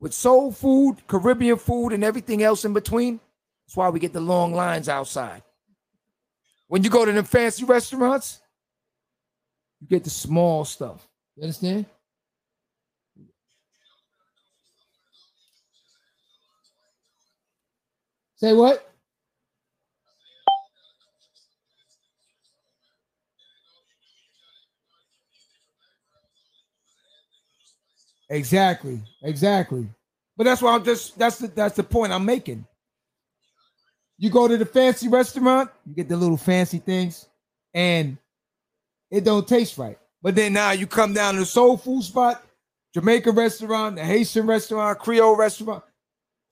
with 0.00 0.12
soul 0.12 0.50
food, 0.50 0.96
Caribbean 1.06 1.58
food, 1.58 1.92
and 1.92 2.02
everything 2.02 2.42
else 2.42 2.64
in 2.64 2.72
between, 2.72 3.20
that's 3.66 3.76
why 3.76 3.88
we 3.88 4.00
get 4.00 4.12
the 4.12 4.20
long 4.20 4.52
lines 4.52 4.88
outside. 4.88 5.42
When 6.68 6.82
you 6.82 6.90
go 6.90 7.04
to 7.04 7.12
the 7.12 7.22
fancy 7.22 7.64
restaurants, 7.64 8.40
you 9.80 9.88
get 9.88 10.04
the 10.04 10.10
small 10.10 10.64
stuff. 10.64 11.06
You 11.36 11.44
understand? 11.44 11.86
Say 18.36 18.54
what? 18.54 18.91
Exactly. 28.32 29.00
Exactly. 29.24 29.88
But 30.38 30.46
that's 30.46 30.62
why 30.62 30.74
I'm 30.74 30.84
just 30.84 31.18
that's 31.18 31.38
the 31.38 31.48
that's 31.48 31.76
the 31.76 31.84
point 31.84 32.12
I'm 32.12 32.26
making. 32.26 32.66
You 34.18 34.30
go 34.30 34.48
to 34.48 34.56
the 34.58 34.66
fancy 34.66 35.08
restaurant, 35.08 35.70
you 35.86 35.94
get 35.94 36.08
the 36.08 36.16
little 36.16 36.38
fancy 36.38 36.78
things, 36.78 37.28
and 37.74 38.18
it 39.10 39.24
don't 39.24 39.48
taste 39.48 39.78
right. 39.78 39.98
But 40.22 40.36
then 40.36 40.54
now 40.54 40.72
you 40.72 40.86
come 40.86 41.14
down 41.14 41.34
to 41.34 41.40
the 41.40 41.46
soul 41.46 41.76
food 41.78 42.04
spot, 42.04 42.44
Jamaican 42.94 43.36
restaurant, 43.36 43.96
the 43.96 44.04
Haitian 44.04 44.46
restaurant, 44.46 44.98
Creole 45.00 45.36
restaurant. 45.36 45.84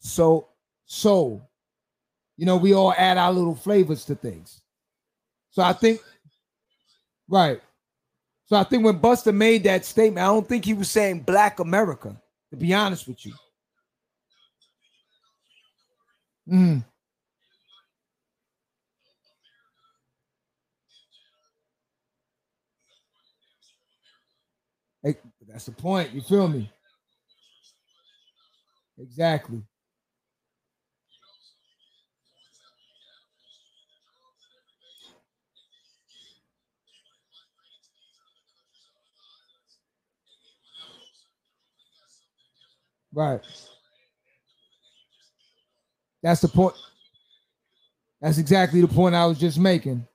So 0.00 0.48
so 0.86 1.42
You 2.36 2.46
know, 2.46 2.56
we 2.58 2.74
all 2.74 2.94
add 2.96 3.18
our 3.18 3.32
little 3.32 3.56
flavors 3.56 4.04
to 4.06 4.16
things. 4.16 4.62
So 5.50 5.62
I 5.62 5.72
think, 5.74 6.00
right. 7.28 7.60
So 8.50 8.56
I 8.56 8.64
think 8.64 8.84
when 8.84 8.98
Busta 8.98 9.32
made 9.32 9.62
that 9.62 9.84
statement, 9.84 10.24
I 10.24 10.26
don't 10.26 10.48
think 10.48 10.64
he 10.64 10.74
was 10.74 10.90
saying 10.90 11.20
black 11.20 11.60
America, 11.60 12.20
to 12.50 12.56
be 12.56 12.74
honest 12.74 13.06
with 13.06 13.24
you. 13.24 13.32
Mm. 16.50 16.84
Hey, 25.04 25.14
that's 25.46 25.66
the 25.66 25.72
point. 25.72 26.12
You 26.12 26.22
feel 26.22 26.48
me? 26.48 26.68
Exactly. 28.98 29.62
Right. 43.14 43.40
That's 46.22 46.40
the 46.40 46.48
point. 46.48 46.74
That's 48.20 48.38
exactly 48.38 48.80
the 48.80 48.88
point 48.88 49.14
I 49.14 49.26
was 49.26 49.38
just 49.38 49.58
making. 49.58 50.06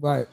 Right. 0.00 0.28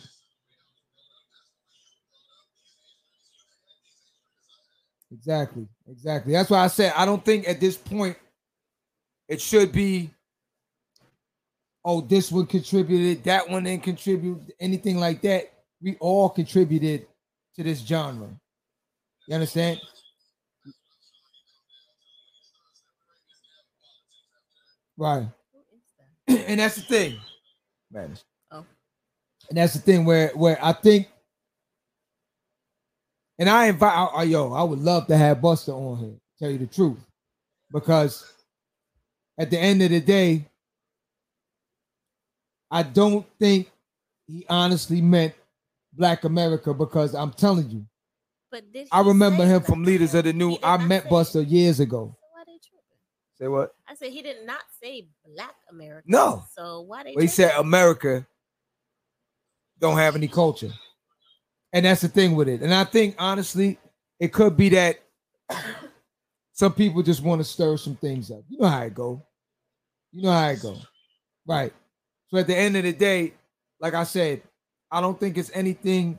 Exactly. 5.12 5.68
Exactly. 5.88 6.34
That's 6.34 6.50
why 6.50 6.60
I 6.64 6.68
said 6.68 6.94
I 6.96 7.06
don't 7.06 7.24
think 7.24 7.48
at 7.48 7.60
this 7.60 7.78
point 7.78 8.18
it 9.28 9.42
should 9.42 9.72
be 9.72 10.10
oh 11.84 12.02
this 12.02 12.32
one 12.32 12.46
contributed, 12.48 13.24
that 13.26 13.50
one 13.50 13.64
didn't 13.64 13.84
contribute, 13.84 14.42
anything 14.60 14.98
like 14.98 15.22
that. 15.22 15.52
We 15.82 15.96
all 16.00 16.30
contributed 16.30 17.08
to 17.56 17.64
this 17.64 17.80
genre. 17.80 18.30
You 19.28 19.36
understand? 19.36 19.80
Right. 24.98 25.28
Who 25.54 25.60
is 25.60 26.38
that? 26.38 26.46
and 26.50 26.60
that's 26.60 26.76
the 26.76 26.82
thing. 26.82 27.18
Man. 27.92 28.18
Oh. 28.52 28.66
And 29.50 29.58
that's 29.58 29.74
the 29.74 29.80
thing 29.80 30.06
where 30.06 30.30
where 30.30 30.58
I 30.64 30.74
think 30.74 31.08
and 33.38 33.50
I 33.50 33.68
invite 33.68 33.94
I, 33.94 34.06
I- 34.06 34.24
yo, 34.24 34.54
I 34.54 34.64
would 34.64 34.80
love 34.80 35.08
to 35.08 35.18
have 35.18 35.38
Busta 35.40 35.70
on 35.74 35.98
here, 36.00 36.14
tell 36.40 36.50
you 36.50 36.58
the 36.58 36.68
truth. 36.68 37.00
Because 37.72 38.32
at 39.38 39.50
the 39.50 39.60
end 39.60 39.82
of 39.82 39.90
the 39.90 40.00
day, 40.00 40.46
I 42.72 42.84
don't 42.84 43.26
think 43.40 43.70
he 44.28 44.46
honestly 44.50 45.02
meant 45.02 45.34
black 45.98 46.24
America 46.24 46.74
because 46.74 47.16
I'm 47.16 47.32
telling 47.32 47.70
you, 47.70 47.86
But 48.52 48.72
did 48.72 48.88
I 48.92 49.02
remember 49.02 49.46
him 49.46 49.62
from 49.62 49.84
Leaders 49.84 50.14
of 50.14 50.24
the 50.26 50.34
New. 50.34 50.58
I 50.64 50.78
met 50.78 51.04
say- 51.04 51.10
Busta 51.10 51.50
years 51.50 51.80
ago. 51.80 52.16
So 52.20 52.28
why 52.34 52.44
they 52.46 52.60
tripping? 52.68 53.38
Say 53.40 53.48
what? 53.48 53.72
I 53.88 53.96
said 53.96 54.12
he 54.12 54.22
did 54.22 54.46
not 54.46 54.62
say 54.82 55.08
black 55.34 55.56
America. 55.70 56.04
No. 56.08 56.44
So 56.56 56.82
why 56.82 57.04
they? 57.04 57.14
Well, 57.16 57.22
he 57.22 57.28
said? 57.28 57.54
America 57.58 58.26
don't 59.80 59.98
have 59.98 60.16
any 60.16 60.28
culture. 60.28 60.72
And 61.74 61.86
that's 61.86 62.02
the 62.02 62.08
thing 62.08 62.36
with 62.36 62.48
it. 62.48 62.62
And 62.62 62.74
I 62.74 62.86
think 62.86 63.16
honestly, 63.20 63.78
it 64.20 64.32
could 64.32 64.56
be 64.56 64.70
that 64.70 64.98
some 66.54 66.74
people 66.74 67.04
just 67.04 67.22
want 67.22 67.40
to 67.42 67.44
stir 67.46 67.76
some 67.78 67.96
things 67.98 68.32
up. 68.32 68.44
You 68.48 68.60
know 68.60 68.68
how 68.68 68.84
it 68.84 68.94
go. 68.94 69.22
You 70.12 70.24
know 70.24 70.32
how 70.32 70.48
it 70.48 70.62
go. 70.62 70.78
Right. 71.46 71.74
So 72.30 72.38
at 72.38 72.48
the 72.48 72.56
end 72.56 72.78
of 72.78 72.84
the 72.84 72.94
day, 72.94 73.34
like 73.82 73.94
I 73.94 74.06
said, 74.06 74.42
I 74.96 75.02
don't 75.02 75.20
think 75.20 75.38
it's 75.38 75.52
anything 75.54 76.18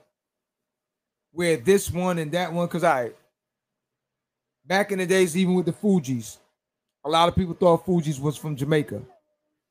where 1.33 1.57
this 1.57 1.91
one 1.91 2.19
and 2.19 2.31
that 2.33 2.53
one, 2.53 2.67
because 2.67 2.85
I 2.85 3.13
back 4.67 4.93
in 4.93 4.99
the 4.99 5.07
days, 5.07 5.35
even 5.35 5.55
with 5.55 5.65
the 5.65 5.73
Fugees, 5.73 6.37
a 7.03 7.09
lot 7.09 7.27
of 7.27 7.35
people 7.35 7.55
thought 7.55 7.87
Fugees 7.87 8.21
was 8.21 8.37
from 8.37 8.55
Jamaica. 8.55 9.01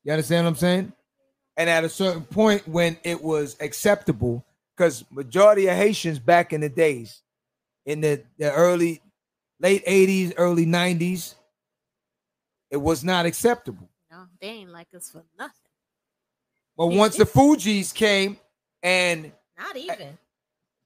You 0.03 0.11
understand 0.11 0.45
what 0.45 0.49
I'm 0.49 0.55
saying? 0.55 0.93
And 1.55 1.69
at 1.69 1.83
a 1.83 1.89
certain 1.89 2.23
point 2.23 2.67
when 2.67 2.97
it 3.03 3.21
was 3.21 3.55
acceptable, 3.59 4.43
because 4.75 5.05
majority 5.11 5.67
of 5.67 5.77
Haitians 5.77 6.17
back 6.17 6.51
in 6.51 6.61
the 6.61 6.69
days, 6.69 7.21
in 7.85 8.01
the, 8.01 8.23
the 8.39 8.51
early, 8.51 9.03
late 9.59 9.85
80s, 9.85 10.33
early 10.35 10.65
90s, 10.65 11.35
it 12.71 12.77
was 12.77 13.03
not 13.03 13.27
acceptable. 13.27 13.87
No, 14.09 14.25
they 14.41 14.47
ain't 14.47 14.71
like 14.71 14.87
us 14.95 15.11
for 15.11 15.23
nothing. 15.37 15.53
But 16.75 16.87
once 16.87 17.17
the 17.17 17.25
Fugees 17.25 17.93
came 17.93 18.39
And 18.85 19.31
Not 19.57 19.75
even. 19.75 20.15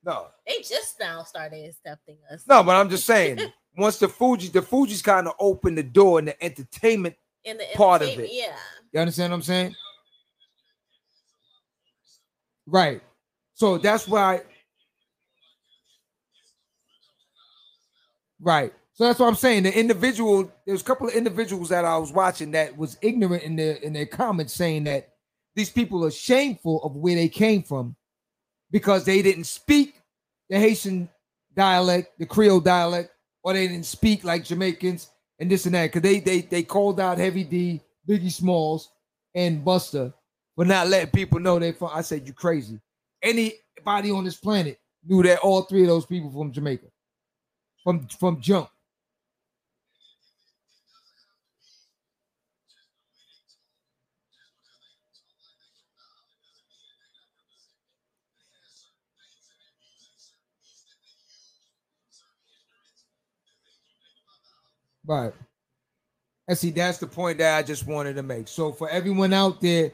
no, 0.06 0.28
They 0.48 0.60
just 0.62 0.98
now 1.02 1.24
started 1.24 1.66
accepting 1.70 2.16
us. 2.32 2.46
no, 2.48 2.64
but 2.64 2.78
I'm 2.78 2.90
just 2.90 3.06
saying, 3.06 3.40
once 3.78 3.98
the 3.98 4.08
Fugee, 4.08 4.50
the 4.52 4.62
Fugees 4.62 5.04
kind 5.04 5.28
of 5.28 5.34
opened 5.38 5.78
the 5.78 5.84
door 5.84 6.20
in 6.20 6.26
the 6.26 6.42
entertainment. 6.44 7.16
in 7.44 7.58
the 7.58 7.66
part 7.76 8.02
of 8.02 8.08
it. 8.08 8.30
Yeah. 8.32 8.56
You 8.94 9.02
understand 9.02 9.32
what 9.34 9.36
I'm 9.38 9.42
saying? 9.44 9.76
Right. 12.66 13.02
So 13.56 13.78
that's 13.78 14.08
why. 14.08 14.42
Right. 18.40 18.72
So 18.94 19.04
that's 19.06 19.20
what 19.20 19.28
I'm 19.28 19.36
saying. 19.36 19.64
The 19.64 19.78
individual, 19.78 20.50
there's 20.66 20.82
a 20.82 20.86
couple 20.86 21.08
of 21.08 21.14
individuals 21.14 21.68
that 21.70 21.84
I 21.84 21.98
was 21.98 22.14
watching 22.14 22.52
that 22.52 22.78
was 22.78 22.98
ignorant 23.02 23.44
in 23.44 23.58
their 23.58 23.74
in 23.76 23.92
their 23.92 24.06
comments 24.06 24.54
saying 24.54 24.86
that 24.86 25.09
these 25.56 25.70
people 25.70 26.06
are 26.06 26.12
shameful 26.12 26.82
of 26.84 26.96
where 26.96 27.16
they 27.16 27.30
came 27.30 27.64
from 27.64 27.96
because 28.72 29.06
they 29.06 29.22
didn't 29.22 29.46
speak 29.46 30.02
the 30.50 30.60
Haitian 30.60 31.10
dialect, 31.56 32.18
the 32.20 32.26
Creole 32.26 32.60
dialect, 32.60 33.12
or 33.44 33.54
they 33.54 33.68
didn't 33.68 33.86
speak 33.86 34.24
like 34.24 34.44
Jamaicans 34.44 35.10
and 35.40 35.50
this 35.50 35.66
and 35.66 35.76
that. 35.76 35.92
Cause 35.92 36.02
they 36.02 36.20
they 36.20 36.42
they 36.42 36.64
called 36.64 37.00
out 37.00 37.18
Heavy 37.18 37.44
D, 37.44 37.82
Biggie 38.08 38.32
Smalls, 38.32 38.92
and 39.36 39.64
Busta 39.64 40.14
for 40.56 40.66
not 40.66 40.88
letting 40.88 41.12
people 41.12 41.40
know 41.40 41.60
they 41.60 41.72
from. 41.72 41.92
I 41.94 42.02
said, 42.02 42.28
you 42.28 42.34
crazy. 42.34 42.80
Anybody 43.22 44.12
on 44.12 44.24
this 44.24 44.38
planet 44.38 44.80
knew 45.06 45.24
that 45.24 45.40
all 45.40 45.62
three 45.64 45.82
of 45.82 45.88
those 45.88 46.06
people 46.06 46.32
from 46.32 46.52
Jamaica. 46.52 46.88
From 47.84 48.08
from 48.08 48.42
jump. 48.42 48.70
Right. 65.10 65.34
And 66.48 66.56
see, 66.56 66.70
that's 66.70 67.00
the 67.00 67.08
point 67.08 67.40
that 67.40 67.58
I 67.58 67.64
just 67.64 67.88
wanted 67.88 68.16
to 68.18 68.24
make. 68.24 68.48
So 68.48 68.72
for 68.72 68.88
everyone 68.88 69.34
out 69.34 69.60
there, 69.60 69.92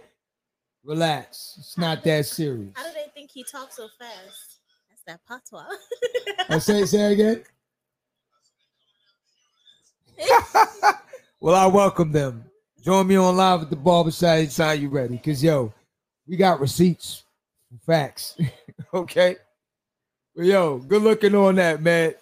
relax. 0.83 1.55
It's 1.57 1.77
not 1.77 2.03
that 2.03 2.25
serious. 2.25 2.73
How 2.75 2.83
do 2.83 2.89
they 2.93 3.09
think 3.13 3.31
he 3.31 3.45
talks 3.49 3.77
so 3.77 3.87
fast? 3.97 4.59
That's 4.89 5.03
that 5.07 5.21
patois. 5.25 5.63
I 6.49 6.55
uh, 6.55 6.59
say 6.59 6.83
say 6.83 7.13
again. 7.13 7.43
well, 11.39 11.55
I 11.55 11.65
welcome 11.67 12.11
them. 12.11 12.43
Join 12.83 13.07
me 13.07 13.15
on 13.15 13.37
live 13.37 13.61
at 13.61 13.69
the 13.69 13.77
barbershop 13.77 14.35
anytime 14.35 14.81
you 14.81 14.89
ready. 14.89 15.17
Cause 15.17 15.41
yo, 15.41 15.73
we 16.27 16.35
got 16.35 16.59
receipts, 16.59 17.23
facts. 17.85 18.37
okay. 18.93 19.37
Well, 20.35 20.45
yo, 20.45 20.77
good 20.79 21.03
looking 21.03 21.35
on 21.35 21.55
that, 21.55 21.81
man. 21.81 22.15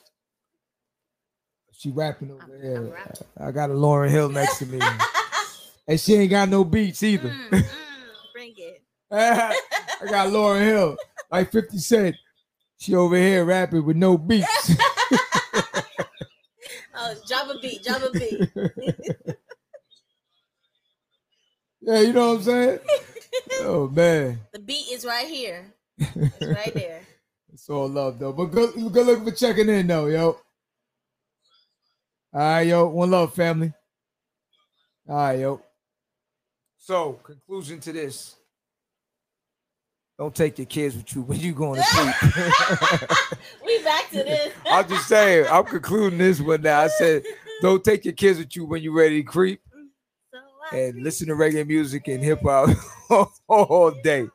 She 1.84 1.92
rapping 1.92 2.32
over 2.32 2.42
I'm- 2.44 2.62
there. 2.62 2.78
I'm 2.78 2.92
rapping. 2.92 3.28
I 3.38 3.52
got 3.52 3.70
a 3.70 3.74
Lauryn 3.74 4.10
Hill 4.10 4.30
next 4.30 4.60
to 4.60 4.66
me, 4.66 4.80
and 5.90 6.00
she 6.00 6.14
ain't 6.14 6.30
got 6.30 6.48
no 6.48 6.64
beats 6.64 7.04
either. 7.04 7.28
Mm, 7.28 7.50
mm, 7.50 7.66
bring 8.34 8.54
it. 8.56 8.82
I 9.12 9.54
got 10.10 10.30
Lauryn 10.30 10.62
Hill, 10.62 10.96
like 11.30 11.52
50 11.52 11.78
Cent. 11.80 12.16
She 12.78 12.96
over 12.96 13.18
here 13.18 13.44
rapping 13.44 13.86
with 13.86 13.98
no 13.98 14.18
beats. 14.18 14.72
Oh, 16.96 17.16
drop 17.28 17.50
a 17.50 17.60
beat, 17.60 17.84
drop 17.84 18.02
a 18.04 18.12
beat. 18.12 18.50
yeah, 21.82 22.00
you 22.00 22.14
know 22.14 22.30
what 22.30 22.38
I'm 22.38 22.44
saying? 22.44 22.80
Oh 23.62 23.90
man, 23.90 24.40
the 24.54 24.60
beat 24.60 24.86
is 24.90 25.04
right 25.04 25.28
here. 25.28 25.74
It's 25.98 26.46
right 26.46 26.74
there. 26.74 27.02
it's 27.52 27.68
all 27.70 27.90
love 27.90 28.20
though. 28.20 28.32
But 28.32 28.46
good, 28.46 28.74
good 28.94 29.06
looking 29.08 29.26
for 29.26 29.32
checking 29.32 29.68
in 29.70 29.88
though, 29.88 30.06
yo. 30.06 30.38
All 32.36 32.40
right, 32.40 32.62
yo, 32.66 32.88
one 32.88 33.12
love, 33.12 33.36
family. 33.36 33.72
All 35.08 35.16
right, 35.16 35.40
yo. 35.40 35.62
So, 36.80 37.14
conclusion 37.24 37.80
to 37.82 37.94
this: 37.94 38.36
Don't 40.18 40.34
take 40.34 40.58
your 40.58 40.66
kids 40.66 40.96
with 40.96 41.16
you 41.16 41.22
when 41.22 41.40
you 41.40 41.54
going 41.54 41.80
to 41.80 41.84
sleep. 41.90 43.10
we 43.64 43.84
back 43.84 44.10
to 44.10 44.24
this. 44.24 44.52
I'm 44.66 44.90
just 44.90 45.08
saying. 45.08 45.46
I'm 45.52 45.66
concluding 45.66 46.18
this 46.18 46.42
one 46.42 46.64
now. 46.64 46.82
I 46.82 46.88
said, 46.88 47.22
don't 47.62 47.84
take 47.84 48.04
your 48.04 48.16
kids 48.16 48.40
with 48.40 48.56
you 48.56 48.66
when 48.66 48.82
you're 48.82 48.96
ready 48.96 49.22
to 49.22 49.24
creep 49.24 49.62
and 50.72 51.04
listen 51.04 51.28
to 51.28 51.36
reggae 51.36 51.68
music 51.68 52.08
and 52.08 52.24
hip 52.24 52.42
hop 52.42 53.30
all 53.48 53.92
day. 54.04 54.28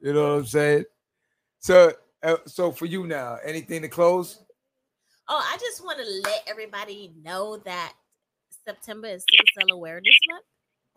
You 0.00 0.12
know 0.12 0.34
what 0.34 0.38
I'm 0.38 0.46
saying? 0.46 0.84
So, 1.58 1.92
uh, 2.22 2.36
so 2.46 2.70
for 2.70 2.86
you 2.86 3.06
now, 3.06 3.38
anything 3.44 3.82
to 3.82 3.88
close? 3.88 4.38
Oh, 5.34 5.42
I 5.42 5.56
just 5.56 5.82
want 5.82 5.98
to 5.98 6.04
let 6.24 6.42
everybody 6.46 7.10
know 7.24 7.56
that 7.64 7.94
September 8.66 9.06
is 9.06 9.24
Sickle 9.30 9.46
Cell 9.58 9.76
Awareness 9.78 10.14
Month. 10.30 10.44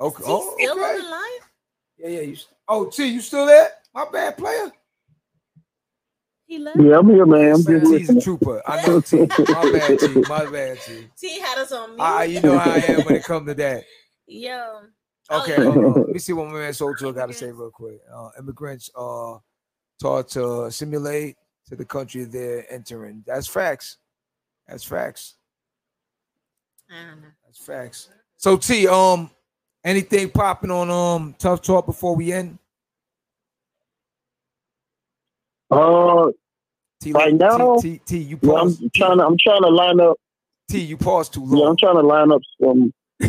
Okay. 0.01 0.23
Is 0.23 0.29
Oh, 0.29 0.55
still 0.59 0.71
on 0.73 0.79
okay. 0.79 0.97
the 0.97 1.09
line? 1.09 1.21
Yeah, 1.97 2.07
yeah. 2.09 2.21
You, 2.21 2.37
oh, 2.67 2.89
T, 2.89 3.05
you 3.07 3.21
still 3.21 3.45
there? 3.45 3.69
My 3.93 4.05
bad, 4.11 4.37
player. 4.37 4.73
He 6.47 6.59
left. 6.59 6.77
Yeah, 6.81 6.97
I'm 6.97 7.09
here, 7.09 7.25
man. 7.25 7.53
I'm 7.53 7.63
just 7.63 7.85
T's 7.89 8.09
a 8.09 8.19
trooper. 8.19 8.61
I 8.67 8.85
know 8.85 8.99
T. 8.99 9.19
My 9.19 9.71
bad, 9.71 9.99
T. 9.99 10.07
My 10.27 10.45
bad, 10.51 10.79
T. 10.81 11.07
T 11.17 11.39
had 11.39 11.57
us 11.57 11.71
on 11.71 11.91
mute. 11.91 11.99
Ah, 12.01 12.23
you 12.23 12.41
know 12.41 12.57
how 12.57 12.71
I 12.71 12.79
am 12.89 13.05
when 13.05 13.15
it 13.15 13.23
comes 13.23 13.47
to 13.47 13.53
that. 13.53 13.85
Yo. 14.27 14.81
Oh, 15.29 15.41
Okay, 15.43 15.63
yeah. 15.63 15.71
hold 15.71 15.77
on. 15.77 15.93
let 15.93 16.09
me 16.09 16.19
see 16.19 16.33
what 16.33 16.47
my 16.47 16.55
man 16.55 16.73
Soul 16.73 16.93
got 16.93 17.27
to 17.27 17.33
say 17.33 17.53
real 17.53 17.71
quick. 17.71 18.01
Uh, 18.13 18.31
immigrants 18.37 18.89
are 18.95 19.41
taught 20.01 20.27
to 20.31 20.63
assimilate 20.65 21.37
to 21.69 21.77
the 21.77 21.85
country 21.85 22.25
they're 22.25 22.65
entering. 22.69 23.23
That's 23.25 23.47
facts. 23.47 23.97
That's 24.67 24.83
facts. 24.83 25.35
I 26.89 27.11
don't 27.11 27.21
know. 27.21 27.27
That's 27.45 27.59
facts. 27.59 28.09
So 28.37 28.57
T, 28.57 28.87
um, 28.87 29.29
anything 29.83 30.29
popping 30.29 30.71
on 30.71 30.89
um 30.89 31.35
tough 31.37 31.61
talk 31.61 31.85
before 31.85 32.15
we 32.15 32.31
end? 32.31 32.57
Uh, 35.71 36.29
T, 37.01 37.11
Right 37.11 37.31
T- 37.31 37.37
now? 37.37 37.77
T, 37.77 38.01
T, 38.05 38.17
you 38.19 38.39
yeah, 38.41 38.53
I'm 38.53 38.67
pause. 38.67 38.83
trying 38.95 39.17
to, 39.17 39.25
I'm 39.25 39.37
trying 39.37 39.61
to 39.61 39.69
line 39.69 39.99
up. 39.99 40.17
T, 40.69 40.79
you 40.79 40.97
pause 40.97 41.29
too 41.29 41.45
Yeah, 41.51 41.67
I'm 41.67 41.77
trying 41.77 41.95
to 41.95 42.01
line 42.01 42.31
up 42.31 42.41
some. 42.61 42.93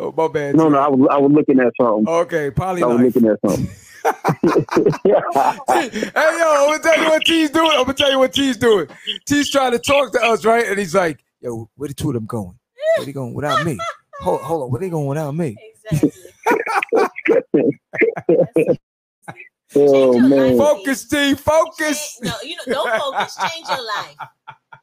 oh 0.00 0.12
my 0.16 0.28
bad. 0.28 0.54
No, 0.56 0.64
T. 0.64 0.70
no, 0.70 0.78
I 0.78 0.88
was, 0.88 1.08
I 1.10 1.18
was 1.18 1.32
looking 1.32 1.60
at 1.60 1.72
something. 1.80 2.06
Okay, 2.08 2.50
Polly. 2.50 2.82
I 2.82 2.86
was 2.86 3.00
looking 3.00 3.28
at 3.28 3.38
something. 3.44 3.68
hey 4.04 5.08
yo, 5.08 5.20
I'm 5.68 6.68
gonna 6.68 6.78
tell 6.82 6.98
you 7.00 7.08
what 7.10 7.24
T's 7.24 7.50
doing. 7.50 7.70
I'm 7.72 7.82
gonna 7.82 7.94
tell 7.94 8.10
you 8.10 8.18
what 8.18 8.32
T's 8.32 8.56
doing. 8.56 8.88
T's 9.26 9.50
trying 9.50 9.72
to 9.72 9.78
talk 9.78 10.12
to 10.12 10.20
us, 10.22 10.44
right? 10.44 10.66
And 10.66 10.78
he's 10.78 10.94
like, 10.94 11.22
"Yo, 11.40 11.68
where 11.76 11.88
the 11.88 11.94
two 11.94 12.08
of 12.08 12.14
them 12.14 12.26
going? 12.26 12.58
Where 12.96 13.06
they 13.06 13.12
going 13.12 13.34
without 13.34 13.64
me? 13.64 13.78
Hold, 14.20 14.40
hold 14.42 14.62
on, 14.64 14.70
where 14.70 14.80
they 14.80 14.90
going 14.90 15.06
without 15.06 15.32
me?" 15.32 15.56
Exactly. 15.90 16.12
oh 19.76 20.18
man, 20.20 20.56
Focus, 20.58 21.04
T. 21.08 21.16
Change- 21.16 21.38
Focus. 21.40 22.18
no, 22.22 22.32
you 22.42 22.56
know, 22.56 22.62
don't 22.74 23.00
focus. 23.00 23.36
Change 23.36 23.68
your 23.68 23.84
life. 23.84 24.16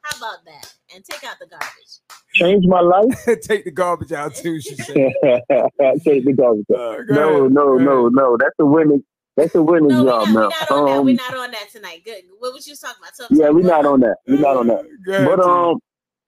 How 0.02 0.16
about 0.16 0.44
that? 0.46 0.74
And 0.94 1.04
take 1.04 1.22
out 1.24 1.36
the 1.38 1.46
garbage. 1.46 2.00
change 2.34 2.64
my 2.66 2.80
life. 2.80 3.14
Take 3.42 3.64
the 3.64 3.70
garbage 3.70 4.12
out 4.12 4.34
too. 4.34 4.60
She 4.60 4.74
said. 4.76 4.96
Take 4.96 6.24
the 6.24 6.34
garbage. 6.36 6.64
out. 6.74 6.80
Uh, 6.80 7.02
No, 7.08 7.40
ahead, 7.42 7.52
no, 7.52 7.74
no, 7.76 8.08
no. 8.08 8.36
That's 8.36 8.54
a 8.58 8.66
winning. 8.66 9.04
That's 9.40 9.54
a 9.54 9.62
winning 9.62 9.88
No, 9.88 10.04
we're 10.04 10.10
job 10.10 10.28
not, 10.28 10.34
we're 10.34 10.40
now. 10.40 10.48
not 10.48 10.70
on 10.70 10.84
that. 10.86 10.98
Um, 10.98 11.06
We're 11.06 11.14
not 11.14 11.36
on 11.36 11.50
that 11.52 11.70
tonight. 11.72 12.02
Good. 12.04 12.24
What 12.38 12.52
was 12.52 12.66
you 12.66 12.76
talking 12.76 12.96
about? 13.00 13.12
Tough 13.16 13.28
yeah, 13.30 13.46
talk? 13.46 13.54
we're 13.54 13.62
not 13.62 13.86
on 13.86 14.00
that. 14.00 14.16
We're 14.26 14.38
not 14.38 14.56
on 14.56 14.66
that. 14.66 14.84
But 15.06 15.40
um, 15.40 15.78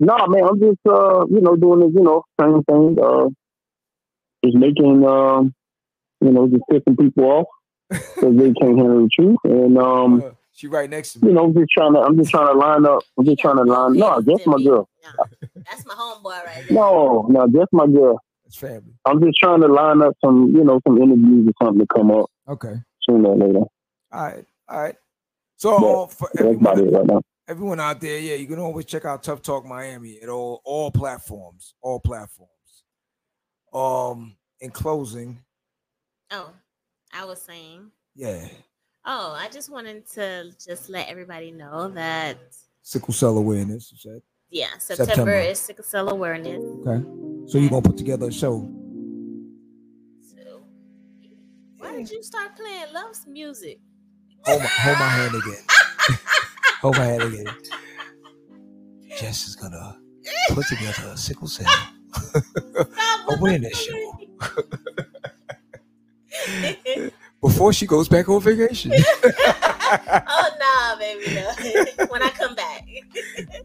no, 0.00 0.26
man, 0.28 0.44
I'm 0.44 0.58
just 0.58 0.78
uh, 0.88 1.26
you 1.26 1.40
know, 1.40 1.56
doing 1.56 1.80
this, 1.80 1.90
you 1.94 2.02
know, 2.02 2.22
same 2.40 2.62
thing. 2.64 2.96
Uh, 3.02 3.28
just 4.44 4.56
making 4.56 5.04
um, 5.06 5.54
you 6.22 6.30
know, 6.30 6.48
just 6.48 6.62
pissing 6.70 6.98
people 6.98 7.24
off 7.24 7.46
because 7.90 8.36
they 8.36 8.52
can't 8.54 8.78
handle 8.78 9.02
the 9.02 9.10
truth, 9.12 9.36
and 9.44 9.76
um, 9.78 10.22
Uh, 10.22 10.30
she 10.52 10.66
right 10.66 10.88
next 10.88 11.14
to 11.14 11.24
me. 11.24 11.28
you 11.28 11.34
know, 11.34 11.44
I'm 11.44 11.54
just 11.54 11.70
trying 11.70 11.92
to, 11.94 12.00
I'm 12.00 12.16
just 12.16 12.30
trying 12.30 12.46
to 12.46 12.58
line 12.58 12.86
up. 12.86 13.02
I'm 13.18 13.24
just 13.26 13.38
trying 13.38 13.56
to 13.56 13.64
line. 13.64 13.94
No, 13.94 14.20
just 14.22 14.46
my 14.46 14.62
girl. 14.62 14.88
No, 15.02 15.10
that's 15.70 15.84
my 15.86 15.94
homeboy 15.94 16.44
right 16.44 16.64
there. 16.66 16.76
No, 16.76 17.26
no, 17.28 17.46
just 17.48 17.72
my 17.72 17.86
girl. 17.86 18.18
It's 18.46 18.56
family. 18.56 18.94
I'm 19.04 19.20
just 19.22 19.38
trying 19.38 19.60
to 19.60 19.68
line 19.68 20.02
up 20.02 20.14
some, 20.24 20.54
you 20.54 20.64
know, 20.64 20.80
some 20.86 20.98
interviews 21.00 21.48
or 21.48 21.66
something 21.66 21.80
to 21.80 21.86
come 21.94 22.10
up 22.10 22.30
Okay. 22.48 22.74
Sooner 23.08 23.28
or 23.30 23.36
later. 23.36 23.58
All 23.60 23.68
right. 24.12 24.44
All 24.68 24.80
right. 24.82 24.96
So 25.56 25.70
Yeah, 25.80 26.02
uh, 26.02 26.06
for 26.06 26.28
That's 26.34 26.54
about 26.56 26.78
it 26.78 26.80
everyone, 26.84 26.92
right 26.98 27.06
now. 27.06 27.22
everyone 27.48 27.80
out 27.80 28.00
there, 28.00 28.18
yeah, 28.18 28.34
you 28.34 28.46
can 28.46 28.58
always 28.58 28.84
check 28.84 29.04
out 29.04 29.22
Tough 29.22 29.42
Talk 29.42 29.64
Miami 29.64 30.18
at 30.20 30.28
all 30.28 30.60
all 30.64 30.90
platforms, 30.90 31.74
all 31.82 32.00
platforms. 32.00 32.50
Um, 33.72 34.36
in 34.60 34.70
closing, 34.70 35.38
Oh, 36.30 36.50
I 37.12 37.24
was 37.24 37.40
saying. 37.40 37.90
yeah, 38.14 38.46
Oh, 39.04 39.34
I 39.36 39.48
just 39.48 39.70
wanted 39.70 40.06
to 40.10 40.52
just 40.64 40.88
let 40.88 41.08
everybody 41.08 41.50
know 41.50 41.88
that 41.90 42.38
sickle 42.82 43.14
cell 43.14 43.36
awareness. 43.38 43.90
You 43.92 43.98
said 43.98 44.22
yeah, 44.50 44.76
September, 44.78 45.06
September. 45.14 45.32
is 45.38 45.58
sickle 45.58 45.84
cell 45.84 46.08
awareness. 46.10 46.62
okay. 46.86 47.04
So 47.50 47.58
you're 47.58 47.70
gonna 47.70 47.82
put 47.82 47.96
together 47.96 48.26
a 48.28 48.32
show. 48.32 48.68
Why 51.92 51.98
did 51.98 52.10
you 52.10 52.22
start 52.22 52.56
playing 52.56 52.86
Love's 52.94 53.26
music? 53.26 53.78
Hold 54.46 54.62
my, 54.62 54.66
hold 54.66 54.98
my 54.98 55.08
hand 55.08 55.34
again. 55.34 55.64
hold 56.80 56.96
my 56.96 57.04
hand 57.04 57.22
again. 57.22 57.46
Jess 59.18 59.46
is 59.46 59.56
gonna 59.56 59.98
put 60.50 60.66
together 60.66 61.08
a 61.12 61.16
sickle 61.16 61.46
cell 61.46 61.70
awareness 63.28 63.78
show 63.78 64.18
before 67.42 67.72
she 67.74 67.86
goes 67.86 68.08
back 68.08 68.28
on 68.28 68.40
vacation. 68.40 68.92
oh 68.94 70.50
nah, 70.58 70.98
baby, 70.98 71.34
no. 71.34 72.06
when 72.08 72.22
I 72.22 72.30
come 72.30 72.54
back. 72.54 72.88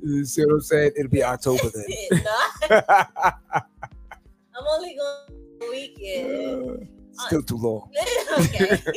You 0.01 0.25
See 0.25 0.43
what 0.45 0.55
I'm 0.55 0.61
saying? 0.61 0.91
It'll 0.97 1.09
be 1.09 1.23
October 1.23 1.69
then. 1.73 1.85
I'm 2.69 4.67
only 4.67 4.97
going 4.97 5.71
weekend. 5.71 6.81
Uh, 6.83 6.96
Still 7.25 7.41
too 7.41 7.57
long. 7.57 7.89
okay. 8.37 8.81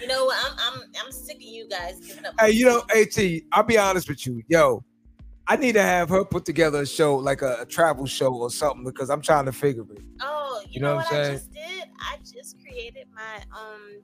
You 0.00 0.08
know 0.08 0.24
what? 0.24 0.36
I'm 0.44 0.58
I'm 0.58 0.82
I'm 1.02 1.12
sick 1.12 1.36
of 1.36 1.42
you 1.42 1.68
guys 1.68 2.00
giving 2.04 2.26
up. 2.26 2.34
Hey, 2.38 2.50
you 2.50 2.66
know, 2.66 2.82
At, 2.94 3.16
I'll 3.52 3.62
be 3.62 3.78
honest 3.78 4.08
with 4.08 4.26
you, 4.26 4.42
yo. 4.48 4.84
I 5.46 5.56
need 5.56 5.72
to 5.72 5.82
have 5.82 6.08
her 6.08 6.24
put 6.24 6.44
together 6.44 6.82
a 6.82 6.86
show, 6.86 7.16
like 7.16 7.42
a, 7.42 7.58
a 7.60 7.66
travel 7.66 8.06
show 8.06 8.34
or 8.34 8.50
something, 8.50 8.82
because 8.82 9.08
I'm 9.08 9.20
trying 9.20 9.44
to 9.44 9.52
figure 9.52 9.84
it. 9.92 10.02
Oh, 10.20 10.60
you, 10.64 10.68
You 10.72 10.80
know, 10.80 10.88
know 10.88 10.96
what 10.96 11.12
I'm 11.12 11.24
saying? 11.24 11.30
I 11.30 11.34
just 11.34 11.52
did? 11.52 11.84
I 12.00 12.16
just 12.18 12.60
created 12.60 13.06
my 13.14 13.36
um 13.56 14.02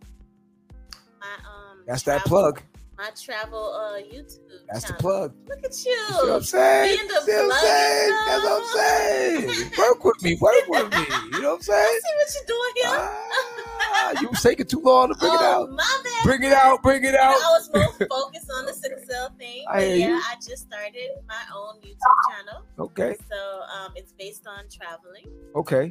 my 1.20 1.34
um 1.44 1.78
That's 1.86 2.03
that 2.05 2.24
plug. 2.24 2.62
My 3.01 3.09
travel 3.18 3.72
uh 3.72 3.98
YouTube. 3.98 4.40
That's 4.70 4.84
the 4.84 4.92
plug. 4.92 5.32
Look 5.48 5.64
at 5.64 5.86
you. 5.86 5.90
You 5.90 6.16
what 6.16 6.30
I'm 6.32 6.42
saying? 6.42 6.98
Being 6.98 7.09
the 7.09 7.14
what 7.14 7.48
plug 7.48 7.61
saying? 7.62 8.11
and 8.12 8.28
That's 8.28 8.44
what 8.44 8.61
I'm 8.61 9.48
saying. 9.48 9.70
Work 9.78 10.05
with 10.05 10.22
me. 10.22 10.36
Work 10.38 10.68
with 10.68 10.92
me. 10.92 11.07
You 11.32 11.40
know 11.40 11.55
what 11.55 11.66
I'm 11.70 11.74
I 11.74 11.96
saying? 11.96 12.01
see 12.05 12.14
what 12.18 12.34
you're 12.34 12.46
doing 12.46 12.72
here. 12.76 12.90
Ah, 12.92 14.12
you 14.20 14.28
was 14.28 14.42
taking 14.42 14.66
too 14.66 14.82
long 14.84 15.09
to 15.09 15.14
bring 15.14 15.32
it 15.32 15.38
oh, 15.40 15.62
out. 15.62 15.70
my 15.70 16.01
bad. 16.05 16.24
Bring 16.24 16.42
it 16.42 16.53
out. 16.53 16.82
Bring 16.82 17.03
it 17.05 17.14
out. 17.14 17.36
I 17.36 17.59
was 17.59 17.70
more 17.74 17.84
focused 18.11 18.51
on 18.55 18.66
the 18.66 18.74
sickle 18.74 18.98
thing. 19.38 19.64
I 19.70 19.82
yeah, 19.84 20.09
you. 20.09 20.14
I 20.16 20.34
just 20.34 20.64
started 20.64 21.09
my 21.26 21.42
own 21.57 21.80
YouTube 21.80 21.96
channel. 22.28 22.64
Okay. 22.78 23.16
So 23.30 23.62
um, 23.78 23.92
it's 23.96 24.12
based 24.12 24.46
on 24.46 24.64
traveling, 24.70 25.24
Okay. 25.57 25.90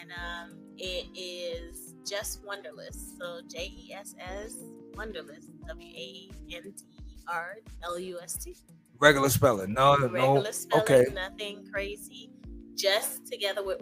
and 0.00 0.10
um, 0.12 0.56
it 0.78 1.06
is 1.14 1.85
just 2.06 2.44
Wanderlust. 2.46 3.18
So 3.18 3.40
J 3.48 3.72
E 3.76 3.92
S 3.92 4.14
S 4.18 4.56
Wanderlust. 4.94 5.50
W 5.66 5.88
A 5.94 6.30
N 6.54 6.62
D 6.76 6.84
E 7.08 7.16
R 7.28 7.56
L 7.84 7.98
U 7.98 8.18
S 8.22 8.34
T. 8.36 8.54
Regular 8.98 9.28
spelling. 9.28 9.72
No, 9.74 9.94
no, 9.96 10.08
Regular 10.08 10.52
spelling, 10.52 10.82
Okay. 10.84 11.04
nothing 11.12 11.66
crazy. 11.72 12.30
Just 12.74 13.26
together 13.26 13.62
with 13.64 13.80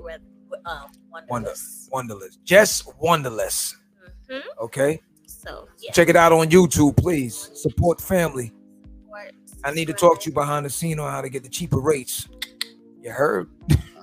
um, 0.67 0.91
Wonder, 1.29 1.53
wonderless. 1.91 2.37
Just 2.45 2.89
wonderless. 3.01 3.77
hmm 4.31 4.39
Okay. 4.61 5.01
So 5.27 5.69
yeah. 5.79 5.93
Check 5.93 6.09
it 6.09 6.17
out 6.17 6.33
on 6.33 6.49
YouTube, 6.49 6.97
please. 6.97 7.51
Support 7.55 8.01
family. 8.01 8.53
support, 9.03 9.35
I 9.65 9.73
need 9.73 9.87
to 9.87 9.93
talk 9.93 10.21
to 10.21 10.31
you 10.31 10.35
behind 10.35 10.65
the 10.67 10.71
scene 10.71 10.99
on 10.99 11.11
how 11.11 11.21
to 11.21 11.29
get 11.29 11.43
the 11.43 11.49
cheaper 11.49 11.81
rates. 11.81 12.29
You 13.01 13.11
heard? 13.11 13.51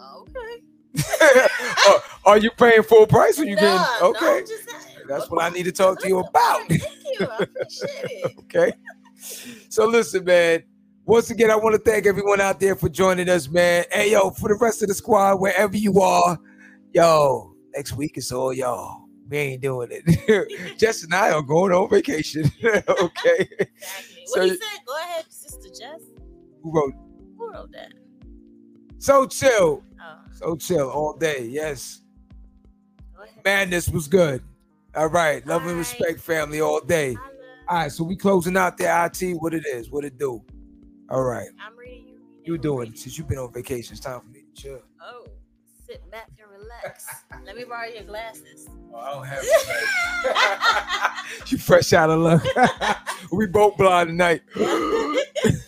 Are, 1.88 2.02
are 2.26 2.38
you 2.38 2.52
paying 2.52 2.84
full 2.84 3.08
price 3.08 3.40
or 3.40 3.46
you 3.46 3.56
Nah, 3.56 3.62
getting 3.62 3.82
no, 4.02 4.10
okay? 4.10 4.46
Saying. 4.46 5.06
That's 5.08 5.30
what 5.30 5.44
I 5.44 5.50
need 5.50 5.64
to 5.64 5.72
talk 5.72 6.00
to 6.02 6.08
you 6.08 6.20
about. 6.20 6.68
Thank 6.68 6.82
you. 7.20 7.28
I 7.30 7.36
appreciate 7.44 7.90
it. 8.06 8.34
okay. 8.40 8.74
So 9.70 9.86
listen, 9.88 10.24
man. 10.26 10.64
Once 11.06 11.32
again, 11.32 11.50
I 11.50 11.56
want 11.56 11.74
to 11.74 11.82
thank 11.82 12.06
everyone 12.06 12.40
out 12.40 12.60
there 12.60 12.76
for 12.76 12.88
joining 12.88 13.28
us, 13.28 13.50
man. 13.50 13.86
Hey, 13.92 14.12
yo, 14.12 14.30
for 14.30 14.50
the 14.50 14.56
rest 14.62 14.82
of 14.84 14.88
the 14.88 14.94
squad, 14.94 15.36
wherever 15.42 15.76
you 15.76 16.00
are, 16.00 16.38
yo, 16.94 17.56
next 17.76 17.94
week 17.94 18.14
it's 18.18 18.32
all 18.32 18.54
y'all. 18.54 19.06
We 19.28 19.38
ain't 19.38 19.62
doing 19.62 19.90
it. 19.92 20.78
Jess 20.78 21.04
and 21.04 21.14
I 21.14 21.32
are 21.32 21.42
going 21.42 21.72
on 21.74 21.90
vacation. 21.90 22.44
okay. 22.64 23.48
Exactly. 23.60 23.68
So 24.26 24.40
What 24.42 24.48
you- 24.48 24.56
said? 24.56 24.80
Go 24.86 24.98
ahead, 25.00 25.26
Sister 25.30 25.70
Jess. 25.70 26.02
Who 26.62 26.72
wrote? 26.72 26.94
Who 27.38 27.52
wrote 27.52 27.72
that? 27.72 27.94
So 29.00 29.26
chill. 29.26 29.84
Oh, 30.44 30.52
So 30.52 30.56
chill 30.58 30.90
all 30.90 31.14
day. 31.18 31.46
Yes. 31.50 32.02
Madness 33.44 33.90
was 33.90 34.08
good. 34.08 34.44
All 34.96 35.08
right. 35.08 35.46
Love 35.48 35.62
and 35.62 35.72
All 35.72 35.76
right. 35.76 35.80
respect, 35.80 36.20
family, 36.20 36.62
all 36.62 36.82
day. 36.82 37.16
All 37.68 37.78
right. 37.78 37.92
So 37.92 38.04
we 38.04 38.16
closing 38.16 38.58
out 38.58 38.78
there. 38.78 39.06
IT, 39.06 39.22
what 39.42 39.54
it 39.54 39.66
is, 39.66 39.90
what 39.90 40.04
it 40.06 40.18
do. 40.18 40.44
All 41.10 41.24
right. 41.24 41.48
I'm 41.60 41.78
reading. 41.78 42.20
You. 42.44 42.54
You 42.54 42.58
doing 42.58 42.90
it 42.90 42.98
since 42.98 43.18
you've 43.18 43.28
been 43.28 43.38
on 43.38 43.52
vacation. 43.54 43.94
It's 43.94 44.02
time 44.02 44.20
for 44.22 44.28
me 44.28 44.44
to 44.56 44.62
chill. 44.62 44.82
Oh, 45.02 45.26
sit 45.92 46.10
back 46.10 46.30
and 46.40 46.50
relax. 46.50 47.06
Let 47.46 47.58
me 47.58 47.66
borrow 47.66 47.88
your 47.88 48.04
glasses. 48.04 48.70
Oh, 48.94 48.98
I 48.98 49.12
don't 49.14 49.26
have 49.26 49.44
you 51.52 51.58
fresh 51.58 51.92
out 51.92 52.10
of 52.10 52.20
luck. 52.20 52.46
we 53.32 53.46
both 53.48 53.76
blind 53.78 54.10
tonight. 54.10 54.42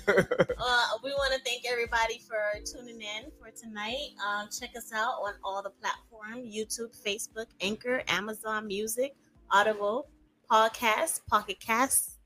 Uh, 0.06 0.86
we 1.02 1.12
want 1.12 1.34
to 1.34 1.40
thank 1.46 1.64
everybody 1.70 2.20
for 2.20 2.36
tuning 2.66 3.02
in 3.02 3.32
for 3.40 3.50
tonight. 3.52 4.10
Um, 4.28 4.50
check 4.52 4.72
us 4.78 4.92
out 4.94 5.14
on 5.24 5.34
all 5.44 5.64
the 5.64 5.70
platforms 5.70 6.54
YouTube, 6.54 6.92
Facebook, 7.06 7.46
Anchor, 7.62 8.04
Amazon 8.10 8.68
Music, 8.68 9.16
Audible, 9.50 10.10
Podcast, 10.52 11.22
Pocket 11.30 11.60
Cast, 11.62 12.20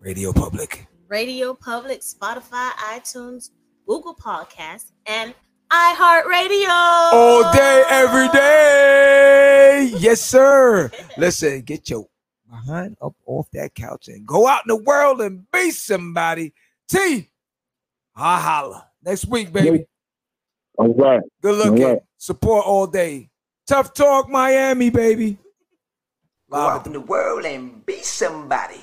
Radio 0.00 0.32
Public. 0.32 0.86
Radio 1.06 1.52
Public, 1.52 2.00
Spotify, 2.00 2.70
iTunes, 2.70 3.50
Google 3.86 4.16
Podcasts, 4.16 4.92
and 5.06 5.34
iHeartRadio. 5.74 7.12
All 7.12 7.52
day, 7.52 7.82
every 7.88 8.28
day. 8.28 9.92
Yes, 9.98 10.20
sir. 10.20 10.90
Listen, 11.16 11.62
get 11.62 11.90
your 11.90 12.06
behind 12.48 12.96
up 13.02 13.14
off 13.26 13.50
that 13.52 13.74
couch 13.74 14.08
and 14.08 14.24
go 14.26 14.46
out 14.46 14.62
in 14.64 14.68
the 14.68 14.82
world 14.82 15.20
and 15.20 15.50
be 15.50 15.70
somebody. 15.70 16.54
T. 16.88 17.28
Ha 18.14 18.38
holla. 18.38 18.88
Next 19.02 19.26
week, 19.26 19.52
baby. 19.52 19.86
All 20.78 20.94
right. 20.94 21.22
Good 21.42 21.56
looking. 21.56 21.84
All 21.84 21.90
right. 21.94 22.02
Support 22.18 22.66
all 22.66 22.86
day. 22.86 23.30
Tough 23.66 23.94
talk, 23.94 24.28
Miami, 24.28 24.90
baby. 24.90 25.38
Go 26.50 26.58
out 26.58 26.86
in 26.86 26.92
the 26.92 27.00
world 27.00 27.44
and 27.44 27.84
be 27.84 28.00
somebody. 28.02 28.80